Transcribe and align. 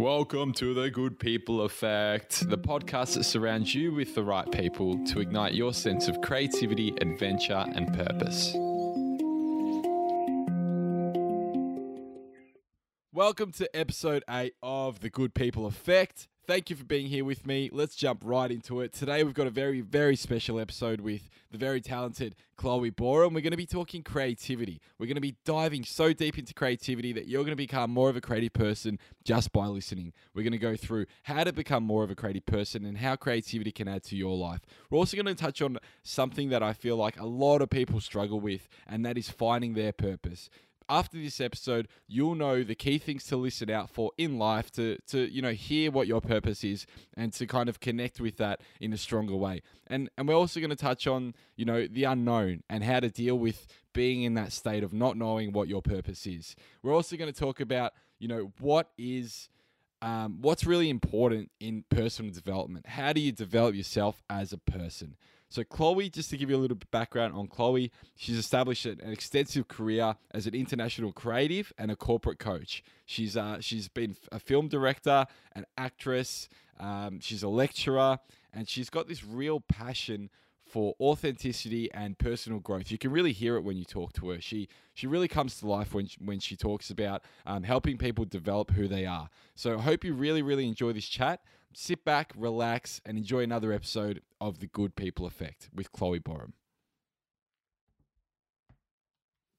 Welcome 0.00 0.52
to 0.52 0.74
the 0.74 0.92
Good 0.92 1.18
People 1.18 1.62
Effect, 1.62 2.48
the 2.48 2.56
podcast 2.56 3.16
that 3.16 3.24
surrounds 3.24 3.74
you 3.74 3.92
with 3.92 4.14
the 4.14 4.22
right 4.22 4.48
people 4.48 5.04
to 5.06 5.18
ignite 5.18 5.54
your 5.54 5.74
sense 5.74 6.06
of 6.06 6.20
creativity, 6.20 6.94
adventure, 7.00 7.64
and 7.74 7.92
purpose. 7.92 8.52
Welcome 13.12 13.50
to 13.54 13.68
episode 13.76 14.22
8 14.30 14.54
of 14.62 15.00
the 15.00 15.10
Good 15.10 15.34
People 15.34 15.66
Effect. 15.66 16.28
Thank 16.48 16.70
you 16.70 16.76
for 16.76 16.84
being 16.84 17.08
here 17.08 17.26
with 17.26 17.46
me. 17.46 17.68
Let's 17.70 17.94
jump 17.94 18.22
right 18.24 18.50
into 18.50 18.80
it. 18.80 18.94
Today 18.94 19.22
we've 19.22 19.34
got 19.34 19.46
a 19.46 19.50
very, 19.50 19.82
very 19.82 20.16
special 20.16 20.58
episode 20.58 21.02
with 21.02 21.28
the 21.50 21.58
very 21.58 21.82
talented 21.82 22.34
Chloe 22.56 22.88
Boreham, 22.88 23.26
And 23.26 23.34
we're 23.34 23.42
going 23.42 23.50
to 23.50 23.58
be 23.58 23.66
talking 23.66 24.02
creativity. 24.02 24.80
We're 24.98 25.08
going 25.08 25.16
to 25.16 25.20
be 25.20 25.36
diving 25.44 25.84
so 25.84 26.14
deep 26.14 26.38
into 26.38 26.54
creativity 26.54 27.12
that 27.12 27.28
you're 27.28 27.42
going 27.42 27.52
to 27.52 27.56
become 27.56 27.90
more 27.90 28.08
of 28.08 28.16
a 28.16 28.22
creative 28.22 28.54
person 28.54 28.98
just 29.24 29.52
by 29.52 29.66
listening. 29.66 30.14
We're 30.34 30.42
going 30.42 30.52
to 30.52 30.58
go 30.58 30.74
through 30.74 31.04
how 31.24 31.44
to 31.44 31.52
become 31.52 31.82
more 31.82 32.02
of 32.02 32.10
a 32.10 32.14
creative 32.14 32.46
person 32.46 32.86
and 32.86 32.96
how 32.96 33.16
creativity 33.16 33.70
can 33.70 33.86
add 33.86 34.04
to 34.04 34.16
your 34.16 34.34
life. 34.34 34.62
We're 34.88 35.00
also 35.00 35.18
going 35.18 35.26
to 35.26 35.34
touch 35.34 35.60
on 35.60 35.76
something 36.02 36.48
that 36.48 36.62
I 36.62 36.72
feel 36.72 36.96
like 36.96 37.20
a 37.20 37.26
lot 37.26 37.60
of 37.60 37.68
people 37.68 38.00
struggle 38.00 38.40
with, 38.40 38.68
and 38.86 39.04
that 39.04 39.18
is 39.18 39.28
finding 39.28 39.74
their 39.74 39.92
purpose 39.92 40.48
after 40.88 41.18
this 41.18 41.40
episode, 41.40 41.88
you'll 42.06 42.34
know 42.34 42.62
the 42.62 42.74
key 42.74 42.98
things 42.98 43.24
to 43.24 43.36
listen 43.36 43.70
out 43.70 43.90
for 43.90 44.12
in 44.16 44.38
life 44.38 44.70
to, 44.72 44.98
to 45.08 45.30
you 45.30 45.42
know, 45.42 45.52
hear 45.52 45.90
what 45.90 46.06
your 46.06 46.20
purpose 46.20 46.64
is 46.64 46.86
and 47.16 47.32
to 47.34 47.46
kind 47.46 47.68
of 47.68 47.80
connect 47.80 48.20
with 48.20 48.36
that 48.38 48.60
in 48.80 48.92
a 48.92 48.96
stronger 48.96 49.36
way. 49.36 49.62
And, 49.86 50.08
and 50.16 50.26
we're 50.28 50.34
also 50.36 50.60
going 50.60 50.70
to 50.70 50.76
touch 50.76 51.06
on, 51.06 51.34
you 51.56 51.64
know, 51.64 51.86
the 51.86 52.04
unknown 52.04 52.62
and 52.70 52.84
how 52.84 53.00
to 53.00 53.10
deal 53.10 53.38
with 53.38 53.66
being 53.92 54.22
in 54.22 54.34
that 54.34 54.52
state 54.52 54.82
of 54.82 54.92
not 54.92 55.16
knowing 55.16 55.52
what 55.52 55.68
your 55.68 55.82
purpose 55.82 56.26
is. 56.26 56.56
We're 56.82 56.94
also 56.94 57.16
going 57.16 57.32
to 57.32 57.38
talk 57.38 57.60
about, 57.60 57.92
you 58.18 58.28
know, 58.28 58.52
what 58.60 58.90
is. 58.96 59.48
Um, 60.00 60.38
what's 60.40 60.64
really 60.64 60.90
important 60.90 61.50
in 61.58 61.82
personal 61.90 62.32
development? 62.32 62.86
How 62.86 63.12
do 63.12 63.20
you 63.20 63.32
develop 63.32 63.74
yourself 63.74 64.22
as 64.30 64.52
a 64.52 64.58
person? 64.58 65.16
So, 65.48 65.64
Chloe, 65.64 66.10
just 66.10 66.28
to 66.30 66.36
give 66.36 66.50
you 66.50 66.56
a 66.56 66.58
little 66.58 66.76
bit 66.76 66.90
background 66.90 67.34
on 67.34 67.48
Chloe, 67.48 67.90
she's 68.16 68.36
established 68.36 68.84
an 68.84 69.00
extensive 69.10 69.66
career 69.66 70.14
as 70.32 70.46
an 70.46 70.54
international 70.54 71.12
creative 71.12 71.72
and 71.78 71.90
a 71.90 71.96
corporate 71.96 72.38
coach. 72.38 72.84
She's 73.06 73.36
uh, 73.36 73.58
she's 73.60 73.88
been 73.88 74.16
a 74.30 74.38
film 74.38 74.68
director, 74.68 75.26
an 75.54 75.64
actress, 75.78 76.48
um, 76.78 77.20
she's 77.20 77.42
a 77.42 77.48
lecturer, 77.48 78.18
and 78.52 78.68
she's 78.68 78.90
got 78.90 79.08
this 79.08 79.24
real 79.24 79.60
passion 79.60 80.28
for 80.68 80.94
authenticity 81.00 81.90
and 81.92 82.18
personal 82.18 82.58
growth. 82.58 82.90
You 82.90 82.98
can 82.98 83.10
really 83.10 83.32
hear 83.32 83.56
it 83.56 83.62
when 83.62 83.78
you 83.78 83.84
talk 83.84 84.12
to 84.14 84.28
her. 84.30 84.40
She 84.40 84.68
she 84.92 85.06
really 85.06 85.28
comes 85.28 85.58
to 85.60 85.66
life 85.66 85.94
when 85.94 86.06
she, 86.06 86.18
when 86.22 86.40
she 86.40 86.56
talks 86.56 86.90
about 86.90 87.22
um, 87.46 87.62
helping 87.62 87.96
people 87.96 88.26
develop 88.26 88.72
who 88.72 88.86
they 88.86 89.06
are. 89.06 89.30
So 89.54 89.78
I 89.78 89.82
hope 89.82 90.04
you 90.04 90.12
really 90.12 90.42
really 90.42 90.68
enjoy 90.68 90.92
this 90.92 91.08
chat 91.08 91.40
sit 91.74 92.04
back, 92.04 92.32
relax, 92.36 93.00
and 93.04 93.18
enjoy 93.18 93.40
another 93.40 93.72
episode 93.72 94.22
of 94.40 94.60
The 94.60 94.66
Good 94.66 94.96
People 94.96 95.26
Effect 95.26 95.68
with 95.74 95.92
Chloe 95.92 96.18
Boreham. 96.18 96.54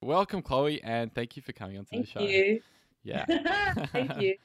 Welcome, 0.01 0.41
Chloe, 0.41 0.81
and 0.81 1.13
thank 1.13 1.35
you 1.35 1.41
for 1.41 1.51
coming 1.51 1.77
on 1.77 1.83
to 1.85 1.89
thank 1.89 2.05
the 2.05 2.11
show. 2.11 2.19
Thank 2.25 2.31
you. 2.31 2.61
Yeah. 3.03 3.25
thank 3.91 4.21
you. 4.21 4.35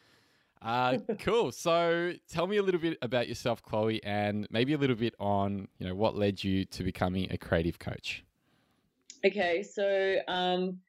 Uh, 0.63 0.99
cool. 1.19 1.53
So, 1.53 2.15
tell 2.29 2.47
me 2.47 2.57
a 2.57 2.63
little 2.63 2.81
bit 2.81 2.97
about 3.03 3.29
yourself, 3.29 3.63
Chloe, 3.63 4.03
and 4.03 4.49
maybe 4.51 4.73
a 4.73 4.79
little 4.79 4.97
bit 4.97 5.15
on 5.21 5.69
you 5.79 5.87
know 5.87 5.95
what 5.95 6.17
led 6.17 6.43
you 6.43 6.65
to 6.67 6.83
becoming 6.83 7.31
a 7.31 7.37
creative 7.37 7.79
coach. 7.79 8.25
Okay, 9.25 9.63
so 9.63 10.17
um, 10.27 10.81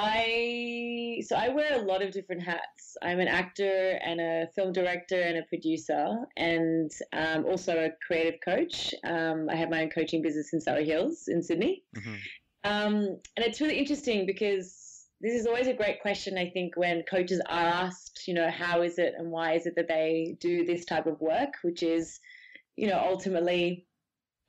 I 0.00 1.22
so 1.26 1.34
I 1.34 1.48
wear 1.48 1.74
a 1.74 1.82
lot 1.82 2.02
of 2.02 2.12
different 2.12 2.42
hats. 2.42 2.96
I'm 3.02 3.18
an 3.18 3.26
actor 3.26 3.98
and 4.04 4.20
a 4.20 4.46
film 4.54 4.72
director 4.72 5.20
and 5.20 5.38
a 5.38 5.42
producer, 5.42 6.18
and 6.36 6.90
um, 7.12 7.44
also 7.44 7.76
a 7.76 7.90
creative 8.06 8.40
coach. 8.44 8.94
Um, 9.04 9.48
I 9.50 9.56
have 9.56 9.70
my 9.70 9.82
own 9.82 9.90
coaching 9.90 10.22
business 10.22 10.52
in 10.52 10.60
Surry 10.60 10.84
Hills 10.84 11.24
in 11.26 11.42
Sydney, 11.42 11.82
mm-hmm. 11.96 12.14
um, 12.62 12.94
and 13.36 13.44
it's 13.44 13.60
really 13.60 13.78
interesting 13.78 14.24
because 14.24 15.06
this 15.20 15.34
is 15.34 15.46
always 15.46 15.66
a 15.66 15.74
great 15.74 16.00
question. 16.00 16.38
I 16.38 16.48
think 16.48 16.76
when 16.76 17.02
coaches 17.02 17.40
are 17.48 17.66
asked, 17.66 18.28
you 18.28 18.34
know, 18.34 18.48
how 18.50 18.82
is 18.82 18.98
it 18.98 19.14
and 19.18 19.32
why 19.32 19.54
is 19.54 19.66
it 19.66 19.74
that 19.74 19.88
they 19.88 20.36
do 20.38 20.64
this 20.64 20.84
type 20.84 21.06
of 21.06 21.20
work, 21.20 21.54
which 21.62 21.82
is, 21.82 22.20
you 22.76 22.86
know, 22.86 23.02
ultimately 23.04 23.84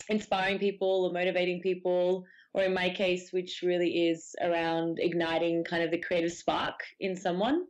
inspiring 0.10 0.60
people 0.60 1.06
or 1.06 1.12
motivating 1.12 1.60
people 1.62 2.26
or 2.54 2.64
in 2.64 2.74
my 2.74 2.90
case, 2.90 3.32
which 3.32 3.62
really 3.64 4.08
is 4.08 4.36
around 4.42 5.00
igniting 5.00 5.64
kind 5.64 5.84
of 5.84 5.92
the 5.92 5.98
creative 5.98 6.32
spark 6.32 6.80
in 7.00 7.16
someone. 7.16 7.66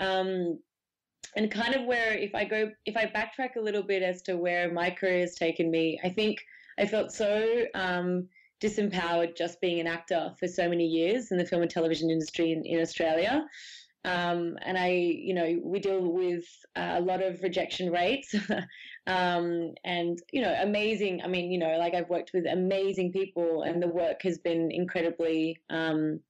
Um, 0.00 0.58
and 1.36 1.50
kind 1.50 1.74
of 1.74 1.84
where, 1.84 2.14
if 2.14 2.34
I 2.34 2.44
go, 2.44 2.70
if 2.86 2.96
I 2.96 3.04
backtrack 3.06 3.56
a 3.56 3.60
little 3.60 3.82
bit 3.82 4.02
as 4.02 4.22
to 4.22 4.36
where 4.36 4.72
my 4.72 4.90
career 4.90 5.20
has 5.20 5.34
taken 5.34 5.70
me, 5.70 6.00
I 6.02 6.08
think 6.08 6.38
I 6.78 6.86
felt 6.86 7.12
so 7.12 7.64
um, 7.74 8.28
disempowered 8.62 9.36
just 9.36 9.60
being 9.60 9.80
an 9.80 9.86
actor 9.86 10.32
for 10.38 10.48
so 10.48 10.68
many 10.68 10.86
years 10.86 11.30
in 11.30 11.38
the 11.38 11.44
film 11.44 11.62
and 11.62 11.70
television 11.70 12.10
industry 12.10 12.52
in, 12.52 12.64
in 12.64 12.80
Australia. 12.80 13.46
Um, 14.04 14.56
and 14.62 14.78
I, 14.78 14.90
you 14.90 15.34
know, 15.34 15.60
we 15.62 15.80
deal 15.80 16.00
with 16.00 16.44
uh, 16.76 16.94
a 16.94 17.00
lot 17.00 17.22
of 17.22 17.42
rejection 17.42 17.90
rates, 17.90 18.34
um, 19.06 19.74
and 19.84 20.20
you 20.32 20.42
know, 20.42 20.54
amazing. 20.60 21.22
I 21.22 21.28
mean, 21.28 21.50
you 21.50 21.58
know, 21.58 21.76
like 21.78 21.94
I've 21.94 22.10
worked 22.10 22.32
with 22.34 22.46
amazing 22.46 23.12
people, 23.12 23.62
and 23.62 23.82
the 23.82 23.88
work 23.88 24.22
has 24.22 24.38
been 24.38 24.70
incredibly 24.70 25.60
um, 25.70 26.20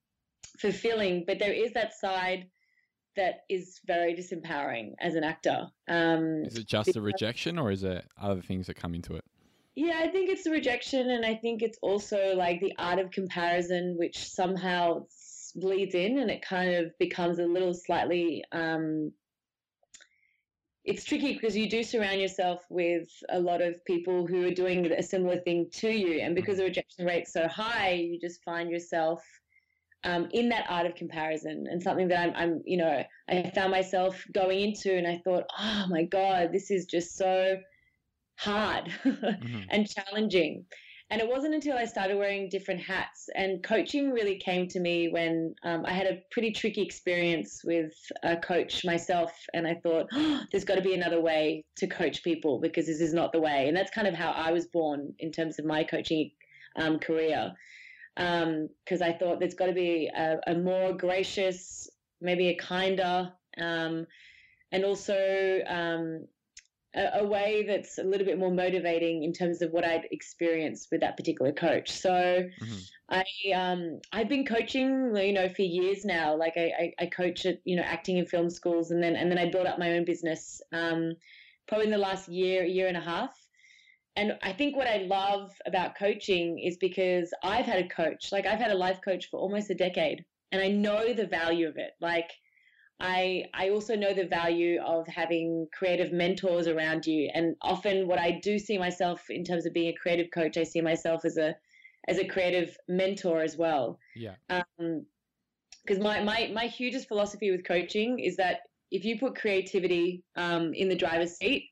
fulfilling. 0.59 1.25
But 1.26 1.38
there 1.38 1.53
is 1.53 1.72
that 1.72 1.94
side 1.94 2.48
that 3.16 3.44
is 3.48 3.81
very 3.87 4.14
disempowering 4.14 4.92
as 5.00 5.14
an 5.14 5.25
actor. 5.25 5.69
Um, 5.88 6.44
is 6.44 6.59
it 6.59 6.66
just 6.66 6.97
a 6.97 7.00
rejection, 7.00 7.59
or 7.59 7.70
is 7.70 7.82
it 7.82 8.04
other 8.20 8.42
things 8.42 8.66
that 8.66 8.75
come 8.75 8.94
into 8.94 9.14
it? 9.14 9.25
Yeah, 9.75 10.00
I 10.03 10.08
think 10.08 10.31
it's 10.31 10.44
the 10.44 10.50
rejection, 10.50 11.10
and 11.10 11.25
I 11.25 11.34
think 11.34 11.62
it's 11.62 11.78
also 11.82 12.34
like 12.34 12.60
the 12.60 12.75
art 12.78 12.98
of 12.98 13.10
comparison, 13.10 13.97
which 13.98 14.31
somehow 14.31 15.06
bleeds 15.56 15.94
in 15.94 16.19
and 16.19 16.31
it 16.31 16.43
kind 16.43 16.75
of 16.75 16.97
becomes 16.98 17.38
a 17.38 17.44
little 17.44 17.75
slightly 17.75 18.44
um, 18.53 19.12
it's 20.86 21.04
tricky 21.04 21.34
because 21.34 21.56
you 21.56 21.69
do 21.69 21.82
surround 21.82 22.20
yourself 22.20 22.64
with 22.70 23.08
a 23.30 23.38
lot 23.38 23.60
of 23.60 23.84
people 23.84 24.26
who 24.26 24.47
are 24.47 24.52
doing 24.52 24.86
a 24.92 25.02
similar 25.02 25.36
thing 25.38 25.69
to 25.72 25.91
you 25.91 26.20
and 26.20 26.34
because 26.34 26.56
the 26.56 26.62
mm-hmm. 26.62 26.69
rejection 26.69 27.04
rate's 27.04 27.32
so 27.32 27.47
high 27.48 27.92
you 27.92 28.19
just 28.19 28.42
find 28.44 28.70
yourself 28.70 29.22
um, 30.04 30.28
in 30.32 30.48
that 30.50 30.66
art 30.69 30.86
of 30.86 30.94
comparison 30.94 31.66
and 31.69 31.82
something 31.82 32.06
that 32.08 32.28
I'm, 32.28 32.36
I'm 32.36 32.62
you 32.64 32.76
know 32.76 33.02
i 33.28 33.50
found 33.54 33.72
myself 33.72 34.25
going 34.32 34.60
into 34.60 34.96
and 34.96 35.06
i 35.06 35.20
thought 35.25 35.44
oh 35.58 35.86
my 35.88 36.04
god 36.04 36.52
this 36.52 36.70
is 36.70 36.86
just 36.86 37.16
so 37.16 37.58
hard 38.36 38.86
mm-hmm. 39.04 39.62
and 39.70 39.88
challenging 39.88 40.64
and 41.09 41.21
it 41.21 41.28
wasn't 41.28 41.55
until 41.55 41.77
I 41.78 41.84
started 41.84 42.17
wearing 42.17 42.49
different 42.49 42.81
hats 42.81 43.28
and 43.37 43.62
coaching 43.62 44.11
really 44.11 44.39
came 44.39 44.67
to 44.69 44.81
me 44.81 45.09
when 45.09 45.55
um, 45.62 45.84
I 45.87 45.93
had 45.93 46.06
a 46.09 46.21
pretty 46.33 46.50
tricky 46.50 46.83
experience 46.83 47.62
with 47.65 47.93
a 48.25 48.37
coach 48.37 48.84
myself. 48.84 49.33
And 49.55 49.69
I 49.69 49.75
thought, 49.75 50.09
oh, 50.12 50.43
there's 50.50 50.65
got 50.65 50.75
to 50.75 50.83
be 50.83 50.94
another 50.94 51.21
way 51.21 51.65
to 51.77 51.87
coach 51.87 52.25
people 52.25 52.61
because 52.61 52.87
this 52.87 53.00
is 53.00 53.15
not 53.15 53.33
the 53.33 53.41
way. 53.41 53.69
And 53.69 53.77
that's 53.77 53.93
kind 53.93 54.09
of 54.09 54.15
how 54.15 54.33
I 54.33 54.50
was 54.50 54.67
born 54.67 55.15
in 55.21 55.31
terms 55.31 55.61
of 55.61 55.65
my 55.65 55.84
coaching 55.84 56.33
um, 56.75 56.99
career. 56.99 57.53
Because 58.17 59.03
um, 59.03 59.03
I 59.03 59.12
thought 59.12 59.38
there's 59.38 59.55
got 59.55 59.67
to 59.67 59.75
be 59.75 60.11
a, 60.17 60.38
a, 60.49 60.55
more 60.55 60.93
gracious, 60.93 61.88
maybe 62.21 62.49
a 62.49 62.56
kinder, 62.56 63.31
um, 63.61 64.06
and 64.73 64.84
also 64.84 65.61
um, 65.69 66.27
a, 66.96 67.20
a, 67.20 67.24
way 67.24 67.64
that's 67.66 67.98
a 67.98 68.02
little 68.02 68.26
bit 68.26 68.38
more 68.38 68.50
motivating 68.50 69.22
in 69.22 69.32
terms 69.32 69.62
of 69.62 69.70
what 69.70 69.84
I'd 69.84 70.08
experienced 70.10 70.88
with 70.90 71.00
that 71.02 71.16
particular 71.16 71.52
coach. 71.52 71.90
So 71.90 72.10
mm-hmm. 72.10 72.76
I 73.08 73.24
um 73.54 74.00
I've 74.12 74.28
been 74.28 74.44
coaching 74.44 75.14
you 75.14 75.32
know 75.32 75.48
for 75.48 75.62
years 75.62 76.04
now. 76.04 76.36
Like 76.36 76.54
I, 76.56 76.72
I, 76.78 77.04
I 77.04 77.06
coach 77.06 77.46
at 77.46 77.60
you 77.64 77.76
know 77.76 77.82
acting 77.82 78.16
in 78.16 78.26
film 78.26 78.50
schools 78.50 78.90
and 78.90 79.02
then 79.02 79.14
and 79.14 79.30
then 79.30 79.38
I 79.38 79.50
built 79.50 79.66
up 79.66 79.78
my 79.78 79.92
own 79.92 80.04
business 80.04 80.60
um 80.72 81.14
probably 81.69 81.87
in 81.87 81.93
the 81.93 81.98
last 81.98 82.28
year 82.28 82.64
year 82.64 82.88
and 82.88 82.96
a 82.96 83.00
half. 83.00 83.37
And 84.16 84.38
I 84.42 84.52
think 84.52 84.75
what 84.75 84.87
I 84.87 84.99
love 84.99 85.52
about 85.66 85.94
coaching 85.94 86.58
is 86.58 86.78
because 86.78 87.34
I've 87.44 87.66
had 87.66 87.84
a 87.84 87.88
coach, 87.88 88.32
like 88.32 88.46
I've 88.46 88.58
had 88.58 88.70
a 88.70 88.76
life 88.76 89.00
coach 89.04 89.28
for 89.31 89.38
almost 89.38 89.69
a 89.69 89.75
decade, 89.75 90.25
and 90.52 90.62
I 90.62 90.69
know 90.69 91.12
the 91.12 91.26
value 91.26 91.69
of 91.69 91.76
it. 91.76 91.90
Like 92.00 92.31
I 93.00 93.44
I 93.54 93.70
also 93.70 93.94
know 93.94 94.14
the 94.14 94.26
value 94.26 94.81
of 94.81 95.06
having 95.06 95.66
creative 95.72 96.12
mentors 96.12 96.66
around 96.66 97.06
you. 97.06 97.31
And 97.34 97.56
often 97.60 98.08
what 98.08 98.19
I 98.19 98.40
do 98.43 98.58
see 98.58 98.78
myself 98.78 99.28
in 99.28 99.44
terms 99.44 99.66
of 99.66 99.75
being 99.75 99.88
a 99.88 99.96
creative 99.96 100.31
coach, 100.32 100.56
I 100.56 100.64
see 100.64 100.81
myself 100.81 101.25
as 101.25 101.37
a 101.37 101.54
as 102.08 102.19
a 102.19 102.26
creative 102.26 102.76
mentor 102.88 103.43
as 103.43 103.56
well. 103.56 103.98
Yeah. 104.14 104.34
Um 104.48 105.06
because 105.84 106.02
my, 106.02 106.22
my 106.22 106.50
my 106.52 106.66
hugest 106.66 107.08
philosophy 107.08 107.50
with 107.50 107.64
coaching 107.64 108.19
is 108.19 108.37
that 108.37 108.60
if 108.90 109.04
you 109.04 109.19
put 109.19 109.37
creativity 109.37 110.25
um, 110.37 110.72
in 110.75 110.88
the 110.88 110.96
driver's 110.96 111.37
seat, 111.37 111.70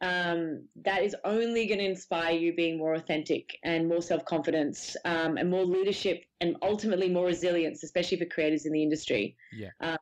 um, 0.00 0.66
that 0.84 1.02
is 1.02 1.16
only 1.24 1.66
going 1.66 1.78
to 1.78 1.84
inspire 1.84 2.34
you 2.36 2.54
being 2.54 2.78
more 2.78 2.94
authentic 2.94 3.56
and 3.64 3.88
more 3.88 4.02
self 4.02 4.24
confidence 4.24 4.96
um, 5.04 5.36
and 5.36 5.50
more 5.50 5.64
leadership 5.64 6.24
and 6.40 6.56
ultimately 6.62 7.08
more 7.08 7.26
resilience, 7.26 7.82
especially 7.82 8.18
for 8.18 8.26
creators 8.26 8.66
in 8.66 8.72
the 8.72 8.82
industry. 8.82 9.36
Yeah. 9.52 9.70
Um, 9.80 9.96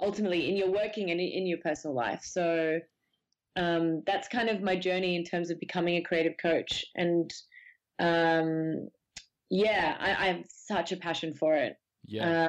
ultimately 0.00 0.48
in 0.48 0.56
your 0.56 0.70
working 0.70 1.10
and 1.10 1.20
in 1.20 1.46
your 1.46 1.58
personal 1.58 1.94
life. 1.94 2.22
So 2.22 2.80
um, 3.56 4.02
that's 4.06 4.28
kind 4.28 4.48
of 4.48 4.62
my 4.62 4.76
journey 4.76 5.16
in 5.16 5.24
terms 5.24 5.50
of 5.50 5.60
becoming 5.60 5.96
a 5.96 6.02
creative 6.02 6.34
coach. 6.40 6.84
And 6.94 7.32
um, 7.98 8.88
yeah, 9.50 9.96
I, 9.98 10.10
I, 10.10 10.26
have 10.28 10.44
such 10.48 10.92
a 10.92 10.96
passion 10.96 11.34
for 11.34 11.54
it. 11.54 11.74
Yeah. 12.06 12.44
Uh, 12.44 12.48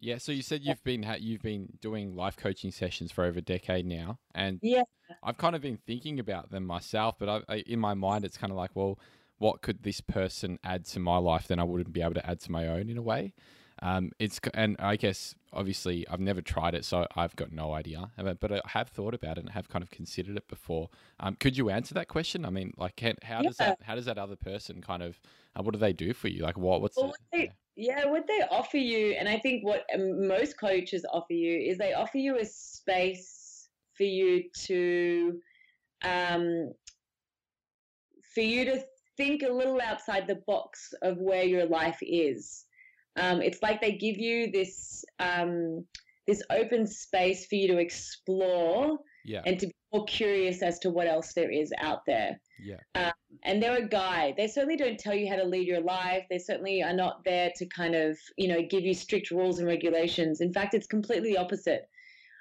yeah, 0.00 0.18
so 0.18 0.32
you 0.32 0.42
said 0.42 0.60
you've 0.62 0.84
been 0.84 1.06
you've 1.20 1.40
been 1.40 1.68
doing 1.80 2.14
life 2.14 2.36
coaching 2.36 2.70
sessions 2.70 3.10
for 3.10 3.24
over 3.24 3.38
a 3.38 3.42
decade 3.42 3.86
now, 3.86 4.18
and 4.34 4.58
yeah, 4.60 4.82
I've 5.22 5.38
kind 5.38 5.56
of 5.56 5.62
been 5.62 5.78
thinking 5.86 6.20
about 6.20 6.50
them 6.50 6.66
myself. 6.66 7.14
But 7.18 7.28
I, 7.30 7.40
I, 7.48 7.56
in 7.66 7.78
my 7.78 7.94
mind, 7.94 8.26
it's 8.26 8.36
kind 8.36 8.50
of 8.50 8.56
like, 8.58 8.72
well, 8.74 8.98
what 9.38 9.62
could 9.62 9.82
this 9.82 10.02
person 10.02 10.58
add 10.62 10.84
to 10.86 11.00
my 11.00 11.16
life 11.16 11.48
that 11.48 11.58
I 11.58 11.62
wouldn't 11.62 11.94
be 11.94 12.02
able 12.02 12.14
to 12.14 12.28
add 12.28 12.40
to 12.40 12.52
my 12.52 12.66
own 12.66 12.90
in 12.90 12.98
a 12.98 13.02
way? 13.02 13.32
Um, 13.82 14.12
it's 14.18 14.40
and 14.54 14.76
I 14.78 14.96
guess 14.96 15.34
obviously 15.52 16.06
I've 16.08 16.20
never 16.20 16.40
tried 16.40 16.74
it, 16.74 16.84
so 16.84 17.06
I've 17.16 17.34
got 17.36 17.52
no 17.52 17.72
idea. 17.72 18.10
But 18.16 18.52
I 18.52 18.60
have 18.66 18.88
thought 18.88 19.14
about 19.14 19.38
it 19.38 19.44
and 19.44 19.50
have 19.50 19.68
kind 19.68 19.82
of 19.82 19.90
considered 19.90 20.36
it 20.36 20.48
before. 20.48 20.90
Um, 21.20 21.36
could 21.38 21.56
you 21.56 21.70
answer 21.70 21.94
that 21.94 22.08
question? 22.08 22.44
I 22.44 22.50
mean, 22.50 22.72
like, 22.76 22.96
can, 22.96 23.16
how 23.22 23.42
does 23.42 23.56
that 23.56 23.78
how 23.82 23.94
does 23.94 24.04
that 24.06 24.18
other 24.18 24.36
person 24.36 24.80
kind 24.80 25.02
of 25.02 25.18
uh, 25.56 25.62
what 25.62 25.72
do 25.72 25.78
they 25.78 25.92
do 25.92 26.12
for 26.12 26.28
you? 26.28 26.42
Like, 26.42 26.56
what 26.56 26.80
what's 26.80 26.96
well, 26.96 27.14
the, 27.32 27.48
yeah, 27.76 28.06
what 28.06 28.26
they 28.26 28.42
offer 28.50 28.76
you, 28.76 29.16
and 29.18 29.28
I 29.28 29.38
think 29.38 29.64
what 29.64 29.84
um, 29.94 30.28
most 30.28 30.58
coaches 30.58 31.04
offer 31.12 31.32
you 31.32 31.58
is 31.58 31.78
they 31.78 31.94
offer 31.94 32.18
you 32.18 32.38
a 32.38 32.44
space 32.44 33.68
for 33.96 34.04
you 34.04 34.44
to, 34.66 35.40
um, 36.02 36.72
for 38.34 38.40
you 38.40 38.64
to 38.64 38.84
think 39.16 39.42
a 39.42 39.52
little 39.52 39.80
outside 39.80 40.26
the 40.26 40.40
box 40.46 40.92
of 41.02 41.18
where 41.18 41.44
your 41.44 41.66
life 41.66 41.98
is. 42.00 42.64
Um, 43.16 43.42
it's 43.42 43.62
like 43.62 43.80
they 43.80 43.92
give 43.92 44.18
you 44.18 44.50
this 44.50 45.04
um, 45.18 45.84
this 46.26 46.42
open 46.50 46.86
space 46.86 47.46
for 47.46 47.54
you 47.54 47.68
to 47.68 47.78
explore 47.78 48.98
yeah. 49.24 49.42
and 49.46 49.58
to 49.60 49.66
be 49.66 49.74
more 49.92 50.04
curious 50.06 50.62
as 50.62 50.78
to 50.80 50.90
what 50.90 51.06
else 51.06 51.34
there 51.34 51.50
is 51.50 51.72
out 51.78 52.00
there. 52.06 52.40
Yeah. 52.62 52.78
Um, 52.94 53.12
and 53.42 53.62
they're 53.62 53.76
a 53.76 53.88
guide. 53.88 54.34
They 54.36 54.48
certainly 54.48 54.76
don't 54.76 54.98
tell 54.98 55.14
you 55.14 55.28
how 55.28 55.36
to 55.36 55.44
lead 55.44 55.66
your 55.66 55.82
life. 55.82 56.24
They 56.30 56.38
certainly 56.38 56.82
are 56.82 56.94
not 56.94 57.24
there 57.24 57.52
to 57.56 57.66
kind 57.66 57.94
of, 57.94 58.18
you 58.36 58.48
know, 58.48 58.62
give 58.62 58.84
you 58.84 58.94
strict 58.94 59.30
rules 59.30 59.58
and 59.58 59.68
regulations. 59.68 60.40
In 60.40 60.52
fact, 60.52 60.74
it's 60.74 60.86
completely 60.86 61.32
the 61.32 61.38
opposite. 61.38 61.88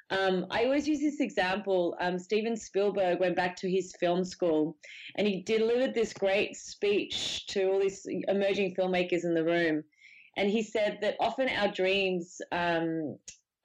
Um, 0.10 0.46
I 0.52 0.66
always 0.66 0.88
use 0.88 1.00
this 1.00 1.20
example. 1.20 1.96
Um, 2.00 2.20
Steven 2.20 2.56
Spielberg 2.56 3.20
went 3.20 3.36
back 3.36 3.56
to 3.58 3.70
his 3.70 3.96
film 4.00 4.24
school 4.24 4.78
and 5.16 5.28
he 5.28 5.42
delivered 5.42 5.94
this 5.94 6.14
great 6.14 6.56
speech 6.56 7.48
to 7.48 7.72
all 7.72 7.80
these 7.80 8.06
emerging 8.28 8.76
filmmakers 8.76 9.24
in 9.24 9.34
the 9.34 9.44
room. 9.44 9.84
And 10.38 10.50
he 10.50 10.64
said 10.64 11.00
that 11.02 11.16
often 11.20 11.50
our 11.50 11.68
dreams 11.68 12.42
um, 12.52 13.18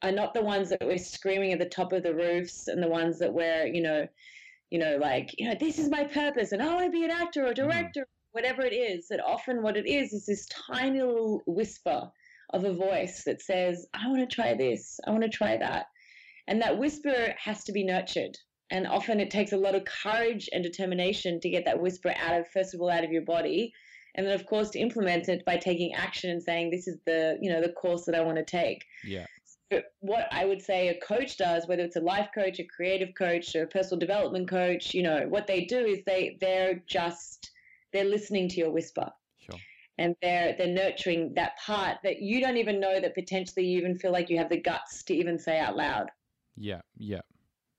are 0.02 0.12
not 0.12 0.34
the 0.34 0.42
ones 0.42 0.68
that 0.70 0.84
we're 0.84 0.98
screaming 0.98 1.52
at 1.52 1.58
the 1.58 1.68
top 1.68 1.92
of 1.92 2.02
the 2.02 2.14
roofs 2.14 2.68
and 2.68 2.82
the 2.82 2.88
ones 2.88 3.18
that 3.18 3.32
we're, 3.32 3.66
you 3.66 3.82
know, 3.82 4.06
you 4.70 4.78
know, 4.78 4.98
like, 5.00 5.34
you 5.38 5.48
know, 5.48 5.54
this 5.58 5.78
is 5.78 5.88
my 5.88 6.04
purpose 6.04 6.52
and 6.52 6.62
I 6.62 6.74
want 6.74 6.86
to 6.86 6.90
be 6.90 7.04
an 7.04 7.10
actor 7.10 7.46
or 7.46 7.52
mm-hmm. 7.52 7.68
director, 7.68 8.06
whatever 8.32 8.62
it 8.62 8.74
is. 8.74 9.08
That 9.08 9.24
often 9.24 9.62
what 9.62 9.76
it 9.76 9.86
is 9.86 10.12
is 10.12 10.26
this 10.26 10.46
tiny 10.46 11.00
little 11.00 11.42
whisper 11.46 12.10
of 12.52 12.64
a 12.64 12.72
voice 12.72 13.24
that 13.24 13.42
says, 13.42 13.86
I 13.94 14.08
want 14.08 14.28
to 14.28 14.34
try 14.34 14.54
this, 14.54 15.00
I 15.06 15.10
want 15.10 15.22
to 15.22 15.28
try 15.28 15.56
that. 15.56 15.86
And 16.46 16.62
that 16.62 16.78
whisper 16.78 17.34
has 17.42 17.64
to 17.64 17.72
be 17.72 17.84
nurtured. 17.84 18.36
And 18.70 18.86
often 18.86 19.20
it 19.20 19.30
takes 19.30 19.52
a 19.52 19.56
lot 19.56 19.74
of 19.74 19.84
courage 19.84 20.48
and 20.52 20.62
determination 20.62 21.40
to 21.40 21.50
get 21.50 21.64
that 21.64 21.80
whisper 21.80 22.14
out 22.18 22.38
of, 22.38 22.48
first 22.48 22.74
of 22.74 22.80
all, 22.80 22.90
out 22.90 23.04
of 23.04 23.12
your 23.12 23.22
body 23.22 23.72
and 24.18 24.26
then 24.26 24.34
of 24.34 24.44
course 24.44 24.70
to 24.70 24.80
implement 24.80 25.28
it 25.28 25.44
by 25.44 25.56
taking 25.56 25.94
action 25.94 26.28
and 26.30 26.42
saying 26.42 26.70
this 26.70 26.88
is 26.88 26.98
the 27.06 27.38
you 27.40 27.50
know 27.50 27.62
the 27.62 27.72
course 27.72 28.04
that 28.04 28.14
i 28.16 28.20
want 28.20 28.36
to 28.36 28.44
take. 28.44 28.84
Yeah. 29.04 29.24
So 29.72 29.80
what 30.00 30.28
i 30.32 30.44
would 30.44 30.60
say 30.60 30.88
a 30.88 31.00
coach 31.00 31.38
does 31.38 31.66
whether 31.68 31.84
it's 31.84 31.96
a 31.96 32.00
life 32.00 32.28
coach 32.34 32.58
a 32.58 32.64
creative 32.64 33.14
coach 33.16 33.54
or 33.54 33.62
a 33.62 33.66
personal 33.66 33.98
development 33.98 34.48
coach 34.48 34.92
you 34.94 35.02
know 35.02 35.26
what 35.28 35.46
they 35.46 35.64
do 35.64 35.78
is 35.78 36.00
they 36.04 36.36
they're 36.40 36.82
just 36.86 37.50
they're 37.92 38.04
listening 38.04 38.48
to 38.50 38.56
your 38.56 38.70
whisper. 38.70 39.10
Sure. 39.38 39.58
And 39.96 40.16
they're 40.20 40.54
they're 40.58 40.66
nurturing 40.66 41.34
that 41.34 41.56
part 41.64 41.98
that 42.02 42.20
you 42.20 42.40
don't 42.40 42.56
even 42.56 42.80
know 42.80 43.00
that 43.00 43.14
potentially 43.14 43.66
you 43.66 43.78
even 43.78 43.96
feel 43.96 44.12
like 44.12 44.28
you 44.28 44.38
have 44.38 44.50
the 44.50 44.60
guts 44.60 45.04
to 45.04 45.14
even 45.14 45.38
say 45.38 45.60
out 45.60 45.76
loud. 45.76 46.10
Yeah 46.56 46.80
yeah 46.96 47.20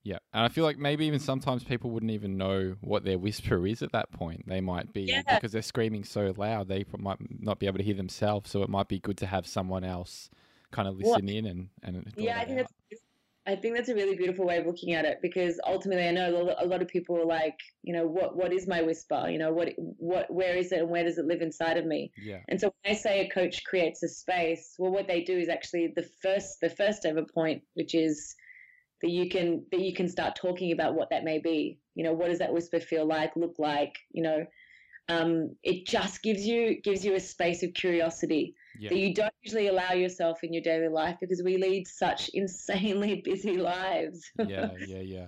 yeah, 0.03 0.19
and 0.33 0.43
I 0.43 0.47
feel 0.47 0.63
like 0.63 0.77
maybe 0.77 1.05
even 1.05 1.19
sometimes 1.19 1.63
people 1.63 1.91
wouldn't 1.91 2.11
even 2.11 2.37
know 2.37 2.75
what 2.81 3.03
their 3.03 3.19
whisper 3.19 3.67
is 3.67 3.81
at 3.81 3.91
that 3.91 4.11
point. 4.11 4.47
They 4.47 4.61
might 4.61 4.93
be 4.93 5.03
yeah. 5.03 5.21
because 5.27 5.51
they're 5.51 5.61
screaming 5.61 6.03
so 6.03 6.33
loud, 6.37 6.67
they 6.67 6.85
might 6.97 7.17
not 7.41 7.59
be 7.59 7.67
able 7.67 7.77
to 7.79 7.83
hear 7.83 7.95
themselves. 7.95 8.49
So 8.49 8.63
it 8.63 8.69
might 8.69 8.87
be 8.87 8.99
good 8.99 9.17
to 9.17 9.25
have 9.25 9.45
someone 9.45 9.83
else 9.83 10.29
kind 10.71 10.87
of 10.87 10.97
listen 10.97 11.25
well, 11.25 11.35
in 11.35 11.45
and 11.45 11.69
and 11.83 12.13
yeah, 12.15 12.39
I 12.39 12.45
think 12.45 12.59
out. 12.59 12.67
that's 12.89 13.01
I 13.49 13.55
think 13.55 13.75
that's 13.75 13.89
a 13.89 13.95
really 13.95 14.15
beautiful 14.15 14.45
way 14.45 14.57
of 14.57 14.67
looking 14.67 14.93
at 14.93 15.05
it 15.05 15.19
because 15.23 15.59
ultimately 15.65 16.07
I 16.07 16.11
know 16.11 16.55
a 16.59 16.67
lot 16.67 16.83
of 16.83 16.87
people 16.87 17.17
are 17.17 17.25
like, 17.25 17.57
you 17.81 17.93
know, 17.93 18.05
what 18.05 18.35
what 18.35 18.53
is 18.53 18.67
my 18.67 18.81
whisper? 18.83 19.27
You 19.27 19.39
know, 19.39 19.51
what 19.51 19.73
what 19.77 20.31
where 20.31 20.55
is 20.55 20.71
it 20.71 20.79
and 20.79 20.89
where 20.89 21.03
does 21.03 21.17
it 21.17 21.25
live 21.25 21.41
inside 21.41 21.77
of 21.77 21.85
me? 21.85 22.11
Yeah. 22.21 22.41
And 22.47 22.61
so 22.61 22.71
when 22.83 22.93
I 22.93 22.97
say 22.97 23.21
a 23.21 23.29
coach 23.29 23.63
creates 23.63 24.03
a 24.03 24.07
space, 24.07 24.75
well, 24.77 24.91
what 24.91 25.07
they 25.07 25.23
do 25.23 25.35
is 25.35 25.49
actually 25.49 25.91
the 25.95 26.07
first 26.21 26.61
the 26.61 26.69
first 26.69 27.05
ever 27.05 27.23
point, 27.23 27.63
which 27.73 27.95
is 27.95 28.35
that 29.01 29.09
you 29.09 29.29
can 29.29 29.63
that 29.71 29.81
you 29.81 29.93
can 29.93 30.07
start 30.07 30.35
talking 30.35 30.71
about 30.71 30.95
what 30.95 31.09
that 31.09 31.23
may 31.23 31.39
be. 31.39 31.79
You 31.95 32.03
know, 32.03 32.13
what 32.13 32.29
does 32.29 32.39
that 32.39 32.53
whisper 32.53 32.79
feel 32.79 33.05
like, 33.05 33.35
look 33.35 33.55
like? 33.57 33.97
You 34.11 34.23
know, 34.23 34.45
um, 35.09 35.55
it 35.63 35.85
just 35.85 36.21
gives 36.21 36.45
you 36.45 36.81
gives 36.81 37.03
you 37.03 37.15
a 37.15 37.19
space 37.19 37.63
of 37.63 37.73
curiosity 37.73 38.55
yeah. 38.79 38.89
that 38.89 38.97
you 38.97 39.13
don't 39.13 39.33
usually 39.41 39.67
allow 39.67 39.93
yourself 39.93 40.43
in 40.43 40.53
your 40.53 40.61
daily 40.61 40.87
life 40.87 41.17
because 41.19 41.41
we 41.43 41.57
lead 41.57 41.87
such 41.87 42.29
insanely 42.33 43.21
busy 43.23 43.57
lives. 43.57 44.31
yeah, 44.37 44.69
yeah, 44.87 44.99
yeah. 44.99 45.27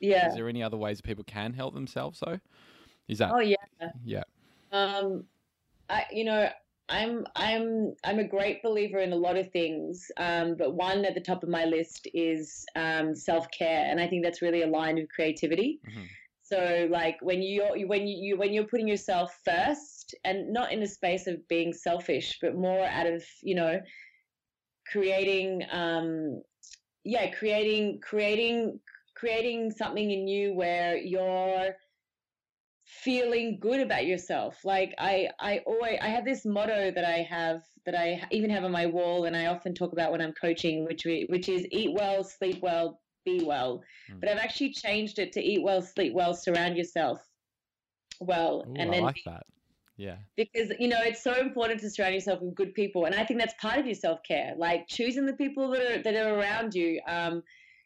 Yeah. 0.00 0.28
Is 0.28 0.36
there 0.36 0.48
any 0.48 0.62
other 0.62 0.76
ways 0.76 1.00
people 1.00 1.24
can 1.24 1.52
help 1.52 1.74
themselves 1.74 2.20
though? 2.20 2.38
Is 3.08 3.18
that? 3.18 3.32
Oh 3.32 3.40
yeah. 3.40 3.56
Yeah. 4.04 4.22
Um, 4.70 5.24
I 5.90 6.04
you 6.12 6.24
know 6.24 6.48
I'm 6.88 7.26
I'm 7.36 7.94
I'm 8.04 8.18
a 8.18 8.24
great 8.26 8.62
believer 8.62 8.98
in 8.98 9.12
a 9.12 9.16
lot 9.16 9.36
of 9.36 9.50
things, 9.50 10.10
um, 10.16 10.56
but 10.56 10.74
one 10.74 11.04
at 11.04 11.14
the 11.14 11.20
top 11.20 11.42
of 11.42 11.48
my 11.48 11.64
list 11.64 12.08
is 12.14 12.64
um, 12.76 13.14
self 13.14 13.50
care, 13.50 13.86
and 13.90 14.00
I 14.00 14.06
think 14.08 14.24
that's 14.24 14.42
really 14.42 14.62
aligned 14.62 14.98
with 14.98 15.10
creativity. 15.10 15.80
Mm-hmm. 15.88 16.04
So, 16.42 16.88
like 16.90 17.18
when 17.20 17.42
you're 17.42 17.86
when 17.86 18.06
you 18.06 18.38
when 18.38 18.54
you're 18.54 18.64
putting 18.64 18.88
yourself 18.88 19.38
first, 19.44 20.14
and 20.24 20.52
not 20.52 20.72
in 20.72 20.82
a 20.82 20.86
space 20.86 21.26
of 21.26 21.46
being 21.48 21.74
selfish, 21.74 22.38
but 22.40 22.56
more 22.56 22.84
out 22.84 23.06
of 23.06 23.22
you 23.42 23.54
know 23.54 23.80
creating, 24.90 25.62
um, 25.70 26.40
yeah, 27.04 27.30
creating 27.30 28.00
creating 28.02 28.80
creating 29.14 29.70
something 29.72 30.10
in 30.10 30.26
you 30.26 30.54
where 30.54 30.96
you're 30.96 31.74
feeling 32.88 33.58
good 33.60 33.80
about 33.80 34.06
yourself. 34.06 34.64
Like 34.64 34.94
I, 34.98 35.28
I 35.38 35.58
always, 35.66 35.98
I 36.00 36.08
have 36.08 36.24
this 36.24 36.44
motto 36.44 36.90
that 36.90 37.04
I 37.04 37.18
have 37.22 37.62
that 37.84 37.94
I 37.94 38.22
even 38.30 38.50
have 38.50 38.64
on 38.64 38.72
my 38.72 38.86
wall, 38.86 39.24
and 39.24 39.36
I 39.36 39.46
often 39.46 39.74
talk 39.74 39.92
about 39.92 40.10
when 40.10 40.20
I'm 40.20 40.32
coaching, 40.32 40.84
which 40.84 41.04
we, 41.04 41.26
which 41.28 41.48
is 41.48 41.66
eat 41.70 41.92
well, 41.92 42.24
sleep 42.24 42.60
well, 42.62 43.00
be 43.24 43.44
well. 43.44 43.82
Mm. 44.10 44.20
But 44.20 44.30
I've 44.30 44.38
actually 44.38 44.72
changed 44.72 45.18
it 45.18 45.32
to 45.32 45.40
eat 45.42 45.62
well, 45.62 45.82
sleep 45.82 46.12
well, 46.14 46.34
surround 46.34 46.76
yourself 46.76 47.20
well, 48.20 48.64
Ooh, 48.66 48.74
and 48.76 48.92
then 48.92 49.02
I 49.02 49.06
like 49.06 49.14
be, 49.16 49.22
that. 49.26 49.46
Yeah. 49.96 50.16
Because 50.36 50.72
you 50.78 50.88
know 50.88 51.00
it's 51.02 51.22
so 51.22 51.34
important 51.40 51.80
to 51.80 51.90
surround 51.90 52.14
yourself 52.14 52.40
with 52.40 52.54
good 52.54 52.74
people, 52.74 53.04
and 53.04 53.14
I 53.14 53.24
think 53.24 53.38
that's 53.38 53.54
part 53.60 53.78
of 53.78 53.86
your 53.86 53.94
self 53.94 54.20
care. 54.26 54.54
Like 54.56 54.86
choosing 54.88 55.26
the 55.26 55.34
people 55.34 55.70
that 55.70 55.82
are 55.82 56.02
that 56.02 56.14
are 56.14 56.38
around 56.38 56.74
you. 56.74 57.00
Um, 57.06 57.42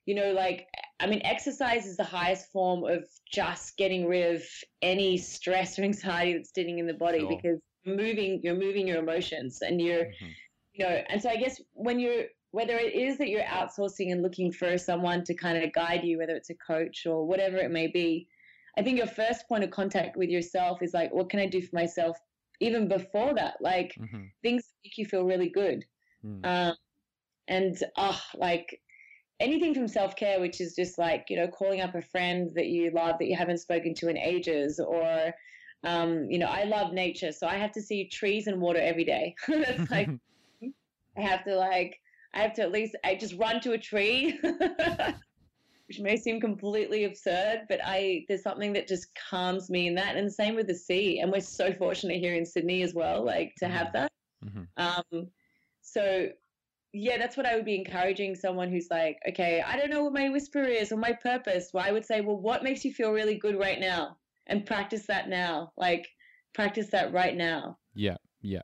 you 0.06 0.14
know, 0.14 0.32
like, 0.32 0.66
I 1.02 1.06
mean, 1.06 1.20
exercise 1.24 1.84
is 1.84 1.96
the 1.96 2.04
highest 2.04 2.52
form 2.52 2.84
of 2.84 3.04
just 3.30 3.76
getting 3.76 4.06
rid 4.06 4.36
of 4.36 4.42
any 4.80 5.18
stress 5.18 5.78
or 5.78 5.82
anxiety 5.82 6.34
that's 6.34 6.52
sitting 6.54 6.78
in 6.78 6.86
the 6.86 6.94
body 6.94 7.18
sure. 7.20 7.28
because 7.28 7.60
moving, 7.84 8.40
you're 8.42 8.54
moving 8.54 8.86
your 8.86 8.98
emotions 8.98 9.62
and 9.62 9.80
you're, 9.80 10.04
mm-hmm. 10.04 10.26
you 10.74 10.84
know, 10.84 11.02
and 11.08 11.20
so 11.20 11.28
I 11.28 11.36
guess 11.36 11.60
when 11.72 11.98
you're, 11.98 12.24
whether 12.52 12.76
it 12.76 12.94
is 12.94 13.18
that 13.18 13.28
you're 13.28 13.42
outsourcing 13.42 14.12
and 14.12 14.22
looking 14.22 14.52
for 14.52 14.78
someone 14.78 15.24
to 15.24 15.34
kind 15.34 15.62
of 15.62 15.72
guide 15.72 16.04
you, 16.04 16.18
whether 16.18 16.36
it's 16.36 16.50
a 16.50 16.54
coach 16.54 17.04
or 17.04 17.26
whatever 17.26 17.56
it 17.56 17.72
may 17.72 17.88
be, 17.88 18.28
I 18.78 18.82
think 18.82 18.96
your 18.96 19.06
first 19.06 19.48
point 19.48 19.64
of 19.64 19.70
contact 19.70 20.16
with 20.16 20.30
yourself 20.30 20.82
is 20.82 20.94
like, 20.94 21.12
what 21.12 21.30
can 21.30 21.40
I 21.40 21.46
do 21.46 21.60
for 21.60 21.74
myself 21.74 22.16
even 22.60 22.86
before 22.88 23.34
that? 23.34 23.54
Like 23.60 23.92
mm-hmm. 23.98 24.24
things 24.42 24.62
make 24.84 24.96
you 24.98 25.06
feel 25.06 25.24
really 25.24 25.48
good. 25.48 25.84
Mm. 26.24 26.46
Um, 26.46 26.76
and 27.48 27.76
ah, 27.96 28.22
oh, 28.34 28.38
like 28.38 28.80
anything 29.42 29.74
from 29.74 29.88
self 29.88 30.16
care, 30.16 30.40
which 30.40 30.60
is 30.60 30.74
just 30.74 30.98
like, 30.98 31.26
you 31.28 31.36
know, 31.36 31.48
calling 31.48 31.80
up 31.80 31.94
a 31.94 32.02
friend 32.02 32.50
that 32.54 32.66
you 32.66 32.90
love 32.90 33.16
that 33.18 33.26
you 33.26 33.36
haven't 33.36 33.58
spoken 33.58 33.94
to 33.94 34.08
in 34.08 34.16
ages, 34.16 34.78
or, 34.78 35.32
um, 35.84 36.26
you 36.30 36.38
know, 36.38 36.46
I 36.46 36.64
love 36.64 36.92
nature, 36.92 37.32
so 37.32 37.46
I 37.46 37.56
have 37.56 37.72
to 37.72 37.82
see 37.82 38.08
trees 38.08 38.46
and 38.46 38.60
water 38.60 38.80
every 38.80 39.04
day. 39.04 39.34
That's 39.48 39.90
like, 39.90 40.08
I 41.16 41.20
have 41.20 41.44
to 41.44 41.56
like, 41.56 41.98
I 42.34 42.40
have 42.40 42.54
to 42.54 42.62
at 42.62 42.72
least, 42.72 42.96
I 43.04 43.14
just 43.16 43.34
run 43.34 43.60
to 43.60 43.72
a 43.72 43.78
tree. 43.78 44.38
which 45.88 46.00
may 46.00 46.16
seem 46.16 46.40
completely 46.40 47.04
absurd, 47.04 47.66
but 47.68 47.78
I 47.84 48.24
there's 48.26 48.42
something 48.42 48.72
that 48.72 48.88
just 48.88 49.08
calms 49.28 49.68
me 49.68 49.88
in 49.88 49.94
that. 49.96 50.16
And 50.16 50.26
the 50.26 50.30
same 50.30 50.54
with 50.54 50.66
the 50.66 50.74
sea. 50.74 51.18
And 51.18 51.30
we're 51.30 51.42
so 51.42 51.70
fortunate 51.74 52.18
here 52.18 52.34
in 52.34 52.46
Sydney 52.46 52.82
as 52.82 52.94
well, 52.94 53.22
like 53.22 53.52
to 53.58 53.68
have 53.68 53.88
mm-hmm. 53.88 53.98
that. 53.98 54.12
Mm-hmm. 54.46 55.16
Um, 55.18 55.26
so 55.82 56.28
yeah, 56.92 57.16
that's 57.18 57.36
what 57.36 57.46
I 57.46 57.56
would 57.56 57.64
be 57.64 57.74
encouraging 57.74 58.34
someone 58.34 58.70
who's 58.70 58.88
like, 58.90 59.18
okay, 59.28 59.62
I 59.66 59.76
don't 59.76 59.90
know 59.90 60.04
what 60.04 60.12
my 60.12 60.28
whisper 60.28 60.62
is 60.62 60.92
or 60.92 60.96
my 60.96 61.12
purpose. 61.12 61.70
Well, 61.72 61.84
I 61.86 61.92
would 61.92 62.04
say, 62.04 62.20
well, 62.20 62.36
what 62.36 62.62
makes 62.62 62.84
you 62.84 62.92
feel 62.92 63.12
really 63.12 63.36
good 63.36 63.58
right 63.58 63.80
now? 63.80 64.18
And 64.46 64.66
practice 64.66 65.06
that 65.06 65.28
now. 65.28 65.72
Like, 65.76 66.08
practice 66.54 66.88
that 66.90 67.12
right 67.12 67.34
now. 67.34 67.78
Yeah, 67.94 68.16
yeah. 68.42 68.62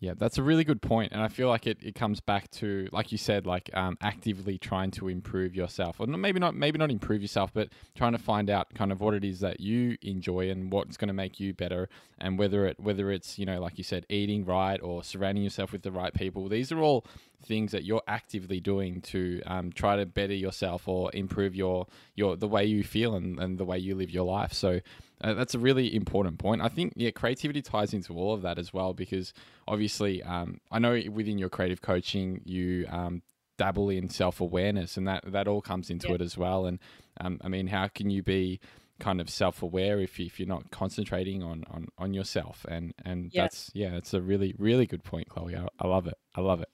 Yeah, 0.00 0.12
that's 0.16 0.38
a 0.38 0.44
really 0.44 0.62
good 0.62 0.80
point, 0.80 1.10
and 1.10 1.20
I 1.20 1.26
feel 1.26 1.48
like 1.48 1.66
it, 1.66 1.78
it 1.82 1.96
comes 1.96 2.20
back 2.20 2.48
to 2.52 2.88
like 2.92 3.10
you 3.10 3.18
said, 3.18 3.46
like 3.46 3.68
um, 3.74 3.98
actively 4.00 4.56
trying 4.56 4.92
to 4.92 5.08
improve 5.08 5.56
yourself, 5.56 5.98
or 5.98 6.06
maybe 6.06 6.38
not 6.38 6.54
maybe 6.54 6.78
not 6.78 6.92
improve 6.92 7.20
yourself, 7.20 7.52
but 7.52 7.70
trying 7.96 8.12
to 8.12 8.18
find 8.18 8.48
out 8.48 8.72
kind 8.74 8.92
of 8.92 9.00
what 9.00 9.14
it 9.14 9.24
is 9.24 9.40
that 9.40 9.58
you 9.58 9.96
enjoy 10.02 10.50
and 10.50 10.70
what's 10.70 10.96
going 10.96 11.08
to 11.08 11.14
make 11.14 11.40
you 11.40 11.52
better, 11.52 11.88
and 12.20 12.38
whether 12.38 12.64
it 12.64 12.78
whether 12.78 13.10
it's 13.10 13.40
you 13.40 13.46
know 13.46 13.60
like 13.60 13.76
you 13.76 13.82
said, 13.82 14.06
eating 14.08 14.44
right 14.44 14.80
or 14.80 15.02
surrounding 15.02 15.42
yourself 15.42 15.72
with 15.72 15.82
the 15.82 15.90
right 15.90 16.14
people. 16.14 16.48
These 16.48 16.70
are 16.70 16.78
all 16.78 17.04
things 17.42 17.72
that 17.72 17.84
you're 17.84 18.02
actively 18.08 18.60
doing 18.60 19.00
to 19.00 19.40
um, 19.46 19.72
try 19.72 19.96
to 19.96 20.06
better 20.06 20.34
yourself 20.34 20.88
or 20.88 21.10
improve 21.14 21.54
your 21.54 21.86
your 22.14 22.36
the 22.36 22.48
way 22.48 22.64
you 22.64 22.82
feel 22.82 23.14
and, 23.14 23.38
and 23.38 23.58
the 23.58 23.64
way 23.64 23.78
you 23.78 23.94
live 23.94 24.10
your 24.10 24.24
life. 24.24 24.52
So 24.52 24.80
uh, 25.20 25.34
that's 25.34 25.54
a 25.54 25.58
really 25.58 25.94
important 25.94 26.38
point. 26.38 26.62
I 26.62 26.68
think 26.68 26.92
yeah, 26.96 27.10
creativity 27.10 27.62
ties 27.62 27.94
into 27.94 28.14
all 28.14 28.34
of 28.34 28.42
that 28.42 28.58
as 28.58 28.72
well 28.72 28.92
because 28.92 29.32
obviously 29.66 30.22
um, 30.22 30.60
I 30.70 30.78
know 30.78 31.00
within 31.10 31.38
your 31.38 31.48
creative 31.48 31.80
coaching 31.80 32.40
you 32.44 32.86
um, 32.90 33.22
dabble 33.56 33.90
in 33.90 34.08
self 34.08 34.40
awareness 34.40 34.96
and 34.96 35.06
that 35.06 35.30
that 35.32 35.46
all 35.46 35.60
comes 35.60 35.90
into 35.90 36.08
yeah. 36.08 36.14
it 36.14 36.20
as 36.20 36.36
well. 36.36 36.66
And 36.66 36.78
um, 37.20 37.40
I 37.42 37.48
mean, 37.48 37.66
how 37.66 37.88
can 37.88 38.10
you 38.10 38.22
be 38.22 38.60
kind 39.00 39.20
of 39.20 39.30
self 39.30 39.62
aware 39.62 40.00
if, 40.00 40.18
if 40.18 40.40
you're 40.40 40.48
not 40.48 40.70
concentrating 40.70 41.42
on, 41.42 41.64
on, 41.70 41.88
on 41.98 42.14
yourself? 42.14 42.64
And 42.68 42.94
and 43.04 43.30
yeah. 43.32 43.42
that's 43.42 43.70
yeah, 43.74 43.96
it's 43.96 44.14
a 44.14 44.20
really 44.20 44.54
really 44.58 44.86
good 44.86 45.04
point, 45.04 45.28
Chloe. 45.28 45.56
I, 45.56 45.68
I 45.78 45.86
love 45.86 46.06
it. 46.06 46.18
I 46.34 46.40
love 46.40 46.60
it. 46.62 46.68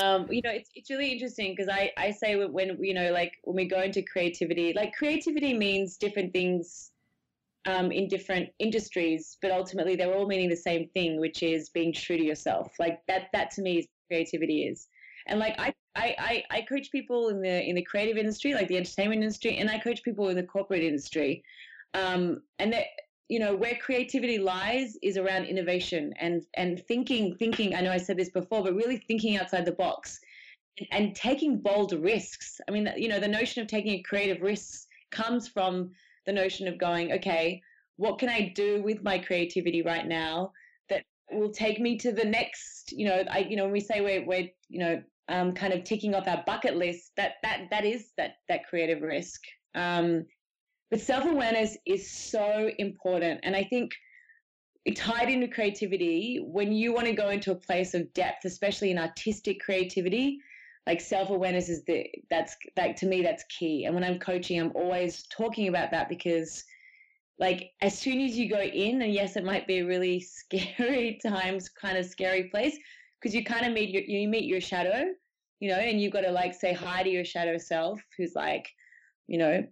Um, 0.00 0.26
you 0.30 0.40
know, 0.42 0.50
it's, 0.50 0.70
it's 0.74 0.90
really 0.90 1.12
interesting 1.12 1.54
because 1.54 1.68
I, 1.68 1.90
I 1.96 2.10
say 2.10 2.36
when, 2.46 2.82
you 2.82 2.94
know, 2.94 3.12
like 3.12 3.34
when 3.44 3.56
we 3.56 3.66
go 3.66 3.82
into 3.82 4.02
creativity, 4.02 4.72
like 4.74 4.94
creativity 4.94 5.52
means 5.52 5.96
different 5.96 6.32
things 6.32 6.92
um, 7.66 7.92
in 7.92 8.08
different 8.08 8.50
industries, 8.58 9.36
but 9.42 9.50
ultimately 9.50 9.96
they're 9.96 10.14
all 10.14 10.26
meaning 10.26 10.48
the 10.48 10.56
same 10.56 10.88
thing, 10.94 11.20
which 11.20 11.42
is 11.42 11.68
being 11.68 11.92
true 11.92 12.16
to 12.16 12.24
yourself. 12.24 12.72
Like 12.78 13.00
that, 13.08 13.28
that 13.32 13.50
to 13.52 13.62
me 13.62 13.78
is 13.78 13.86
creativity 14.08 14.64
is. 14.64 14.88
And 15.26 15.38
like 15.38 15.54
I, 15.58 15.74
I, 15.96 16.44
I, 16.50 16.60
coach 16.62 16.90
people 16.90 17.28
in 17.28 17.42
the 17.42 17.68
in 17.68 17.74
the 17.74 17.82
creative 17.82 18.16
industry, 18.16 18.54
like 18.54 18.68
the 18.68 18.76
entertainment 18.76 19.22
industry, 19.22 19.58
and 19.58 19.68
I 19.68 19.78
coach 19.78 20.02
people 20.02 20.28
in 20.28 20.36
the 20.36 20.42
corporate 20.42 20.82
industry. 20.82 21.44
Um, 21.94 22.42
and 22.58 22.72
that 22.72 22.86
you 23.30 23.38
know 23.38 23.54
where 23.54 23.76
creativity 23.76 24.38
lies 24.38 24.98
is 25.02 25.16
around 25.16 25.44
innovation 25.44 26.12
and 26.18 26.42
and 26.54 26.84
thinking 26.86 27.36
thinking. 27.36 27.76
I 27.76 27.80
know 27.80 27.92
I 27.92 27.96
said 27.96 28.16
this 28.16 28.30
before, 28.30 28.64
but 28.64 28.74
really 28.74 28.96
thinking 28.98 29.36
outside 29.36 29.64
the 29.64 29.72
box 29.72 30.18
and, 30.78 30.88
and 30.90 31.14
taking 31.14 31.60
bold 31.60 31.92
risks. 31.92 32.60
I 32.66 32.72
mean, 32.72 32.92
you 32.96 33.08
know, 33.08 33.20
the 33.20 33.28
notion 33.28 33.62
of 33.62 33.68
taking 33.68 33.92
a 33.92 34.02
creative 34.02 34.42
risks 34.42 34.88
comes 35.12 35.46
from 35.46 35.92
the 36.26 36.32
notion 36.32 36.66
of 36.66 36.76
going, 36.76 37.12
okay, 37.12 37.62
what 37.96 38.18
can 38.18 38.28
I 38.28 38.52
do 38.54 38.82
with 38.82 39.04
my 39.04 39.18
creativity 39.18 39.82
right 39.82 40.06
now 40.06 40.52
that 40.88 41.04
will 41.30 41.50
take 41.50 41.80
me 41.80 41.98
to 41.98 42.12
the 42.12 42.24
next, 42.24 42.92
you 42.92 43.06
know, 43.06 43.24
I, 43.30 43.38
you 43.40 43.56
know, 43.56 43.64
when 43.64 43.72
we 43.72 43.80
say 43.80 44.00
we're, 44.00 44.24
we're, 44.26 44.48
you 44.68 44.80
know, 44.80 45.02
um, 45.28 45.52
kind 45.52 45.72
of 45.72 45.84
ticking 45.84 46.14
off 46.14 46.26
our 46.26 46.42
bucket 46.46 46.76
list, 46.76 47.12
that, 47.16 47.34
that, 47.42 47.68
that 47.70 47.84
is 47.84 48.12
that, 48.16 48.36
that 48.48 48.66
creative 48.68 49.02
risk. 49.02 49.40
Um, 49.74 50.26
but 50.90 51.00
self-awareness 51.00 51.76
is 51.86 52.10
so 52.10 52.70
important. 52.78 53.40
And 53.42 53.54
I 53.54 53.64
think 53.64 53.92
tied 54.96 55.30
into 55.30 55.48
creativity, 55.48 56.42
when 56.44 56.72
you 56.72 56.92
want 56.92 57.06
to 57.06 57.12
go 57.12 57.28
into 57.28 57.52
a 57.52 57.56
place 57.56 57.94
of 57.94 58.12
depth, 58.12 58.44
especially 58.44 58.90
in 58.90 58.98
artistic 58.98 59.60
creativity, 59.60 60.40
like 60.86 61.00
self-awareness 61.00 61.68
is 61.68 61.84
the 61.84 62.06
that's 62.30 62.56
like 62.76 62.96
to 62.96 63.06
me 63.06 63.22
that's 63.22 63.44
key 63.44 63.84
and 63.84 63.94
when 63.94 64.02
i'm 64.02 64.18
coaching 64.18 64.60
i'm 64.60 64.72
always 64.74 65.24
talking 65.24 65.68
about 65.68 65.90
that 65.90 66.08
because 66.08 66.64
like 67.38 67.70
as 67.80 67.96
soon 67.96 68.20
as 68.20 68.36
you 68.36 68.48
go 68.48 68.60
in 68.60 69.02
and 69.02 69.12
yes 69.12 69.36
it 69.36 69.44
might 69.44 69.66
be 69.66 69.78
a 69.78 69.86
really 69.86 70.20
scary 70.38 71.18
times 71.24 71.68
kind 71.68 71.98
of 71.98 72.04
scary 72.04 72.44
place 72.44 72.76
because 73.20 73.34
you 73.34 73.44
kind 73.44 73.66
of 73.66 73.72
meet 73.72 73.90
your 73.90 74.02
you 74.02 74.26
meet 74.26 74.44
your 74.44 74.60
shadow 74.60 75.04
you 75.60 75.68
know 75.68 75.76
and 75.76 76.00
you've 76.00 76.12
got 76.12 76.22
to 76.22 76.30
like 76.30 76.54
say 76.54 76.72
hi 76.72 77.02
to 77.02 77.10
your 77.10 77.24
shadow 77.24 77.58
self 77.58 78.00
who's 78.16 78.34
like 78.34 78.66
you 79.26 79.38
know 79.38 79.62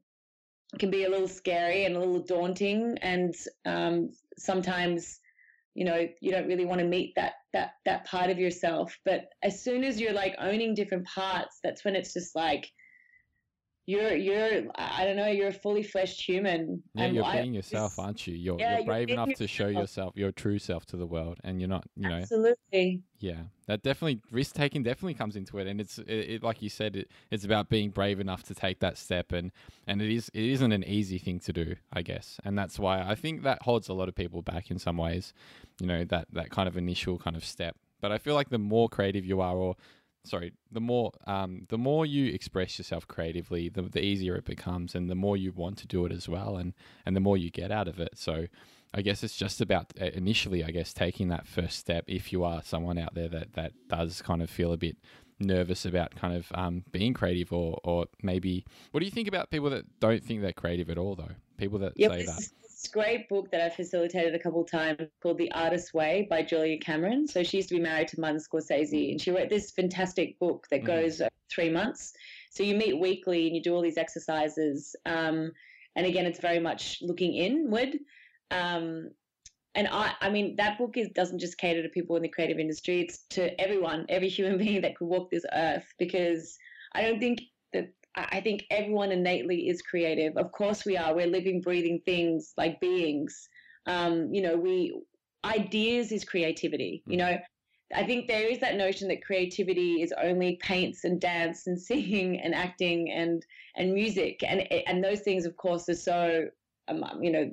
can 0.78 0.90
be 0.90 1.04
a 1.04 1.08
little 1.10 1.28
scary 1.28 1.84
and 1.84 1.96
a 1.96 1.98
little 1.98 2.20
daunting 2.20 2.96
and 3.00 3.34
um, 3.64 4.10
sometimes 4.36 5.20
you 5.74 5.84
know 5.84 6.06
you 6.20 6.30
don't 6.30 6.48
really 6.48 6.64
want 6.64 6.80
to 6.80 6.86
meet 6.86 7.12
that 7.16 7.34
that 7.52 7.72
that 7.84 8.04
part 8.04 8.30
of 8.30 8.38
yourself. 8.38 8.96
But 9.04 9.26
as 9.42 9.62
soon 9.62 9.84
as 9.84 10.00
you're 10.00 10.12
like 10.12 10.34
owning 10.38 10.74
different 10.74 11.06
parts 11.06 11.58
that's 11.62 11.84
when 11.84 11.96
it's 11.96 12.12
just 12.12 12.34
like 12.34 12.68
you're 13.88 14.14
you're 14.14 14.64
I 14.74 15.06
don't 15.06 15.16
know 15.16 15.28
you're 15.28 15.48
a 15.48 15.52
fully 15.52 15.82
fleshed 15.82 16.20
human. 16.20 16.82
Yeah, 16.92 17.04
and 17.04 17.14
you're 17.14 17.24
I, 17.24 17.40
being 17.40 17.54
yourself, 17.54 17.98
aren't 17.98 18.26
you? 18.26 18.34
You're, 18.34 18.60
yeah, 18.60 18.76
you're 18.76 18.84
brave 18.84 19.08
you're 19.08 19.14
enough 19.14 19.32
to 19.38 19.46
show 19.46 19.68
yourself 19.68 20.12
your 20.14 20.30
true 20.30 20.58
self 20.58 20.84
to 20.86 20.98
the 20.98 21.06
world, 21.06 21.38
and 21.42 21.58
you're 21.58 21.70
not, 21.70 21.86
you 21.96 22.06
know. 22.06 22.16
Absolutely. 22.16 23.00
Yeah, 23.18 23.44
that 23.66 23.82
definitely 23.82 24.20
risk 24.30 24.54
taking 24.54 24.82
definitely 24.82 25.14
comes 25.14 25.36
into 25.36 25.56
it, 25.56 25.66
and 25.66 25.80
it's 25.80 25.96
it, 26.00 26.06
it, 26.06 26.42
like 26.42 26.60
you 26.60 26.68
said, 26.68 26.96
it, 26.96 27.10
it's 27.30 27.46
about 27.46 27.70
being 27.70 27.88
brave 27.88 28.20
enough 28.20 28.42
to 28.44 28.54
take 28.54 28.80
that 28.80 28.98
step, 28.98 29.32
and 29.32 29.52
and 29.86 30.02
it 30.02 30.14
is 30.14 30.30
it 30.34 30.44
isn't 30.44 30.70
an 30.70 30.84
easy 30.84 31.16
thing 31.16 31.40
to 31.40 31.52
do, 31.54 31.76
I 31.90 32.02
guess, 32.02 32.38
and 32.44 32.58
that's 32.58 32.78
why 32.78 33.00
I 33.00 33.14
think 33.14 33.42
that 33.44 33.62
holds 33.62 33.88
a 33.88 33.94
lot 33.94 34.10
of 34.10 34.14
people 34.14 34.42
back 34.42 34.70
in 34.70 34.78
some 34.78 34.98
ways, 34.98 35.32
you 35.80 35.86
know, 35.86 36.04
that 36.04 36.28
that 36.34 36.50
kind 36.50 36.68
of 36.68 36.76
initial 36.76 37.18
kind 37.18 37.36
of 37.36 37.44
step. 37.44 37.74
But 38.02 38.12
I 38.12 38.18
feel 38.18 38.34
like 38.34 38.50
the 38.50 38.58
more 38.58 38.90
creative 38.90 39.24
you 39.24 39.40
are, 39.40 39.56
or 39.56 39.76
sorry, 40.28 40.52
the 40.70 40.80
more 40.80 41.12
um, 41.26 41.66
the 41.68 41.78
more 41.78 42.06
you 42.06 42.32
express 42.32 42.78
yourself 42.78 43.06
creatively, 43.08 43.68
the, 43.68 43.82
the 43.82 44.00
easier 44.00 44.36
it 44.36 44.44
becomes, 44.44 44.94
and 44.94 45.10
the 45.10 45.14
more 45.14 45.36
you 45.36 45.52
want 45.52 45.78
to 45.78 45.86
do 45.86 46.04
it 46.06 46.12
as 46.12 46.28
well, 46.28 46.56
and 46.56 46.74
and 47.06 47.16
the 47.16 47.20
more 47.20 47.36
you 47.36 47.50
get 47.50 47.70
out 47.70 47.88
of 47.88 47.98
it. 47.98 48.16
So, 48.16 48.46
I 48.94 49.02
guess 49.02 49.22
it's 49.22 49.36
just 49.36 49.60
about 49.60 49.92
uh, 50.00 50.06
initially, 50.06 50.64
I 50.64 50.70
guess, 50.70 50.92
taking 50.92 51.28
that 51.28 51.46
first 51.46 51.78
step. 51.78 52.04
If 52.06 52.32
you 52.32 52.44
are 52.44 52.62
someone 52.62 52.98
out 52.98 53.14
there 53.14 53.28
that 53.28 53.54
that 53.54 53.72
does 53.88 54.22
kind 54.22 54.42
of 54.42 54.50
feel 54.50 54.72
a 54.72 54.76
bit 54.76 54.96
nervous 55.40 55.84
about 55.84 56.14
kind 56.16 56.36
of 56.36 56.46
um, 56.54 56.84
being 56.92 57.14
creative, 57.14 57.52
or 57.52 57.78
or 57.84 58.06
maybe, 58.22 58.64
what 58.90 59.00
do 59.00 59.06
you 59.06 59.12
think 59.12 59.28
about 59.28 59.50
people 59.50 59.70
that 59.70 59.84
don't 60.00 60.22
think 60.22 60.42
they're 60.42 60.52
creative 60.52 60.90
at 60.90 60.98
all, 60.98 61.14
though? 61.16 61.34
People 61.56 61.78
that 61.80 61.92
yep, 61.96 62.12
say 62.12 62.26
that 62.26 62.48
great 62.86 63.28
book 63.28 63.50
that 63.50 63.60
I've 63.60 63.74
facilitated 63.74 64.34
a 64.34 64.38
couple 64.38 64.60
of 64.60 64.70
times 64.70 65.08
called 65.22 65.38
The 65.38 65.50
Artist's 65.52 65.92
Way 65.92 66.26
by 66.30 66.42
Julia 66.42 66.78
Cameron. 66.78 67.26
So 67.26 67.42
she 67.42 67.56
used 67.56 67.70
to 67.70 67.74
be 67.74 67.80
married 67.80 68.08
to 68.08 68.20
Martin 68.20 68.40
Scorsese, 68.40 69.10
and 69.10 69.20
she 69.20 69.30
wrote 69.30 69.48
this 69.48 69.70
fantastic 69.70 70.38
book 70.38 70.66
that 70.70 70.82
mm. 70.82 70.86
goes 70.86 71.20
three 71.50 71.70
months. 71.70 72.12
So 72.50 72.62
you 72.62 72.76
meet 72.76 72.98
weekly 72.98 73.46
and 73.46 73.56
you 73.56 73.62
do 73.62 73.74
all 73.74 73.82
these 73.82 73.98
exercises. 73.98 74.94
Um, 75.06 75.52
and 75.96 76.06
again, 76.06 76.26
it's 76.26 76.40
very 76.40 76.60
much 76.60 76.98
looking 77.02 77.34
inward. 77.34 77.98
Um, 78.50 79.10
and 79.74 79.88
I, 79.90 80.12
I 80.20 80.30
mean, 80.30 80.56
that 80.56 80.78
book 80.78 80.96
is, 80.96 81.08
doesn't 81.10 81.38
just 81.38 81.58
cater 81.58 81.82
to 81.82 81.88
people 81.88 82.16
in 82.16 82.22
the 82.22 82.28
creative 82.28 82.58
industry. 82.58 83.00
It's 83.00 83.18
to 83.30 83.60
everyone, 83.60 84.06
every 84.08 84.28
human 84.28 84.58
being 84.64 84.80
that 84.82 84.96
could 84.96 85.08
walk 85.08 85.30
this 85.30 85.44
earth, 85.52 85.86
because 85.98 86.58
I 86.92 87.02
don't 87.02 87.18
think 87.18 87.40
I 88.30 88.40
think 88.40 88.64
everyone 88.70 89.12
innately 89.12 89.68
is 89.68 89.82
creative. 89.82 90.36
Of 90.36 90.52
course, 90.52 90.84
we 90.84 90.96
are. 90.96 91.14
We're 91.14 91.26
living, 91.26 91.60
breathing 91.60 92.00
things 92.04 92.52
like 92.56 92.80
beings. 92.80 93.48
Um, 93.86 94.32
you 94.32 94.42
know, 94.42 94.56
we 94.56 95.00
ideas 95.44 96.12
is 96.12 96.24
creativity. 96.24 97.02
You 97.06 97.16
mm. 97.16 97.18
know, 97.18 97.38
I 97.94 98.04
think 98.04 98.28
there 98.28 98.46
is 98.46 98.58
that 98.60 98.76
notion 98.76 99.08
that 99.08 99.24
creativity 99.24 100.02
is 100.02 100.12
only 100.20 100.58
paints 100.62 101.04
and 101.04 101.20
dance 101.20 101.66
and 101.66 101.80
singing 101.90 102.40
and 102.40 102.54
acting 102.54 103.10
and 103.10 103.44
and 103.76 103.94
music 103.94 104.42
and 104.46 104.60
and 104.86 105.02
those 105.02 105.20
things, 105.20 105.46
of 105.46 105.56
course, 105.56 105.88
are 105.88 105.94
so 105.94 106.46
um, 106.88 107.04
you 107.22 107.30
know 107.30 107.50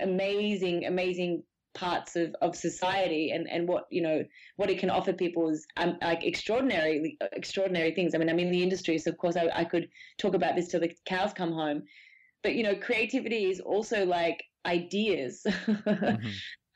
amazing, 0.00 0.86
amazing 0.86 1.42
parts 1.74 2.16
of, 2.16 2.34
of 2.40 2.56
society 2.56 3.32
and, 3.32 3.48
and 3.50 3.68
what 3.68 3.86
you 3.90 4.00
know 4.00 4.24
what 4.56 4.70
it 4.70 4.78
can 4.78 4.90
offer 4.90 5.12
people 5.12 5.48
is 5.48 5.66
um, 5.76 5.98
like 6.00 6.24
extraordinary 6.24 7.18
extraordinary 7.32 7.92
things. 7.92 8.14
I 8.14 8.18
mean, 8.18 8.30
I'm 8.30 8.38
in 8.38 8.50
the 8.50 8.62
industry, 8.62 8.98
so 8.98 9.10
of 9.10 9.18
course 9.18 9.36
I, 9.36 9.48
I 9.54 9.64
could 9.64 9.88
talk 10.18 10.34
about 10.34 10.56
this 10.56 10.68
till 10.68 10.80
the 10.80 10.92
cows 11.04 11.32
come 11.32 11.52
home. 11.52 11.82
But 12.42 12.54
you 12.54 12.62
know, 12.62 12.74
creativity 12.76 13.50
is 13.50 13.60
also 13.60 14.04
like 14.04 14.42
ideas. 14.66 15.42
mm-hmm. 15.66 16.28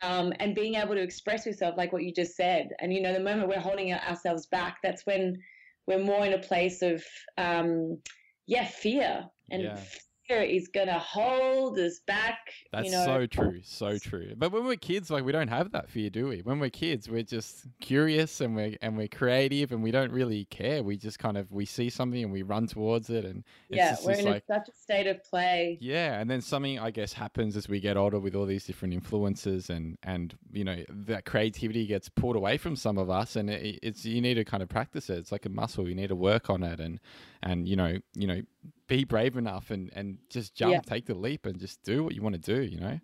um, 0.02 0.32
and 0.40 0.54
being 0.54 0.74
able 0.74 0.94
to 0.94 1.02
express 1.02 1.46
yourself 1.46 1.76
like 1.76 1.92
what 1.92 2.02
you 2.02 2.12
just 2.12 2.36
said. 2.36 2.70
And 2.80 2.92
you 2.92 3.00
know, 3.00 3.12
the 3.12 3.20
moment 3.20 3.48
we're 3.48 3.60
holding 3.60 3.92
ourselves 3.92 4.46
back, 4.46 4.78
that's 4.82 5.06
when 5.06 5.38
we're 5.86 6.04
more 6.04 6.24
in 6.24 6.34
a 6.34 6.38
place 6.38 6.82
of 6.82 7.02
um, 7.36 7.98
yeah, 8.46 8.66
fear 8.66 9.24
and 9.50 9.62
yeah 9.62 9.80
fear 10.28 10.42
is 10.42 10.68
gonna 10.68 10.98
hold 10.98 11.78
us 11.78 12.00
back. 12.00 12.52
That's 12.72 12.86
you 12.86 12.92
know, 12.92 13.04
so 13.04 13.26
true, 13.26 13.60
so 13.64 13.98
true. 13.98 14.34
But 14.36 14.52
when 14.52 14.64
we're 14.64 14.76
kids, 14.76 15.10
like 15.10 15.24
we 15.24 15.32
don't 15.32 15.48
have 15.48 15.72
that 15.72 15.88
fear, 15.88 16.10
do 16.10 16.28
we? 16.28 16.40
When 16.40 16.60
we're 16.60 16.70
kids, 16.70 17.08
we're 17.08 17.22
just 17.22 17.66
curious 17.80 18.40
and 18.40 18.54
we're 18.54 18.76
and 18.82 18.96
we're 18.96 19.08
creative 19.08 19.72
and 19.72 19.82
we 19.82 19.90
don't 19.90 20.12
really 20.12 20.44
care. 20.46 20.82
We 20.82 20.96
just 20.96 21.18
kind 21.18 21.36
of 21.36 21.50
we 21.50 21.64
see 21.64 21.90
something 21.90 22.22
and 22.22 22.32
we 22.32 22.42
run 22.42 22.66
towards 22.66 23.10
it 23.10 23.24
and 23.24 23.44
it's 23.68 23.76
yeah, 23.76 23.90
just, 23.90 24.06
we're 24.06 24.12
in 24.12 24.24
like 24.26 24.44
such 24.46 24.68
a 24.68 24.72
state 24.72 25.06
of 25.06 25.22
play. 25.24 25.78
yeah, 25.80 26.20
and 26.20 26.30
then 26.30 26.40
something 26.40 26.78
I 26.78 26.90
guess 26.90 27.12
happens 27.12 27.56
as 27.56 27.68
we 27.68 27.80
get 27.80 27.96
older 27.96 28.20
with 28.20 28.34
all 28.34 28.46
these 28.46 28.64
different 28.64 28.94
influences 28.94 29.70
and 29.70 29.96
and 30.02 30.36
you 30.52 30.64
know 30.64 30.84
that 30.88 31.24
creativity 31.24 31.86
gets 31.86 32.08
pulled 32.08 32.36
away 32.36 32.58
from 32.58 32.76
some 32.76 32.98
of 32.98 33.10
us 33.10 33.36
and 33.36 33.50
it, 33.50 33.78
it's 33.82 34.04
you 34.04 34.20
need 34.20 34.34
to 34.34 34.44
kind 34.44 34.62
of 34.62 34.68
practice 34.68 35.10
it. 35.10 35.18
It's 35.18 35.32
like 35.32 35.46
a 35.46 35.50
muscle. 35.50 35.88
You 35.88 35.94
need 35.94 36.08
to 36.08 36.16
work 36.16 36.50
on 36.50 36.62
it 36.62 36.80
and 36.80 37.00
and 37.42 37.68
you 37.68 37.76
know 37.76 37.98
you 38.14 38.26
know 38.26 38.40
be 38.86 39.04
brave 39.04 39.36
enough 39.36 39.70
and 39.70 39.90
and 39.94 40.18
just 40.30 40.54
jump, 40.54 40.72
Yeah. 40.72 40.80
take 40.80 41.06
the 41.06 41.14
leap 41.14 41.46
and 41.46 41.58
just 41.58 41.82
do 41.82 42.02
what 42.04 42.14
you 42.14 42.22
want 42.22 42.34
to 42.34 42.40
do. 42.40 42.62
You 42.62 42.80
know. 42.80 43.00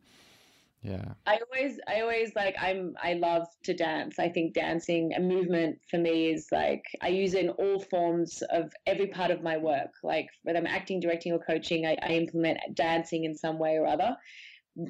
Yeah. 0.82 1.14
I 1.26 1.38
always, 1.38 1.80
I 1.88 2.02
always 2.02 2.32
like, 2.36 2.54
I'm, 2.60 2.94
I 3.02 3.14
love 3.14 3.46
to 3.62 3.72
dance. 3.72 4.18
I 4.18 4.28
think 4.28 4.52
dancing 4.52 5.12
and 5.14 5.26
movement 5.26 5.78
for 5.90 5.96
me 5.96 6.28
is 6.28 6.48
like, 6.52 6.84
I 7.00 7.08
use 7.08 7.32
it 7.32 7.46
in 7.46 7.50
all 7.52 7.80
forms 7.80 8.42
of 8.50 8.70
every 8.86 9.06
part 9.06 9.30
of 9.30 9.42
my 9.42 9.56
work. 9.56 9.88
Like 10.02 10.28
whether 10.42 10.58
I'm 10.58 10.66
acting, 10.66 11.00
directing, 11.00 11.32
or 11.32 11.38
coaching, 11.38 11.86
I, 11.86 11.96
I 12.02 12.08
implement 12.08 12.58
dancing 12.74 13.24
in 13.24 13.34
some 13.34 13.58
way 13.58 13.78
or 13.78 13.86
other. 13.86 14.14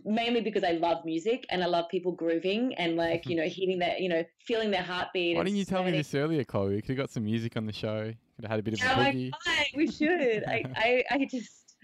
Mainly 0.05 0.41
because 0.41 0.65
I 0.65 0.73
love 0.73 1.05
music 1.05 1.47
and 1.51 1.63
I 1.63 1.67
love 1.67 1.85
people 1.89 2.11
grooving 2.11 2.75
and 2.77 2.97
like, 2.97 3.27
you 3.29 3.37
know, 3.37 3.45
hitting 3.45 3.79
that, 3.79 4.01
you 4.01 4.09
know, 4.09 4.25
feeling 4.45 4.73
their 4.73 4.83
heartbeat. 4.83 5.37
Why 5.37 5.45
didn't 5.45 5.59
you 5.59 5.65
tell 5.65 5.85
me 5.85 5.93
this 5.93 6.13
earlier, 6.13 6.43
Chloe? 6.43 6.75
We 6.75 6.83
could 6.83 6.97
have 6.97 7.07
got 7.07 7.11
some 7.11 7.25
music 7.25 7.57
on 7.57 7.67
the 7.67 7.73
show. 7.73 8.13
Could 8.37 8.45
have 8.45 8.51
had 8.51 8.61
a 8.61 8.63
bit 8.63 8.75
of 8.75 8.81
a 8.81 8.85
Yeah, 8.85 8.97
like, 8.97 9.15
boogie. 9.15 9.31
fine, 9.45 9.67
we 9.77 9.91
should. 9.91 10.45
I, 10.49 10.65
I, 10.77 11.05
I 11.11 11.29
just, 11.31 11.77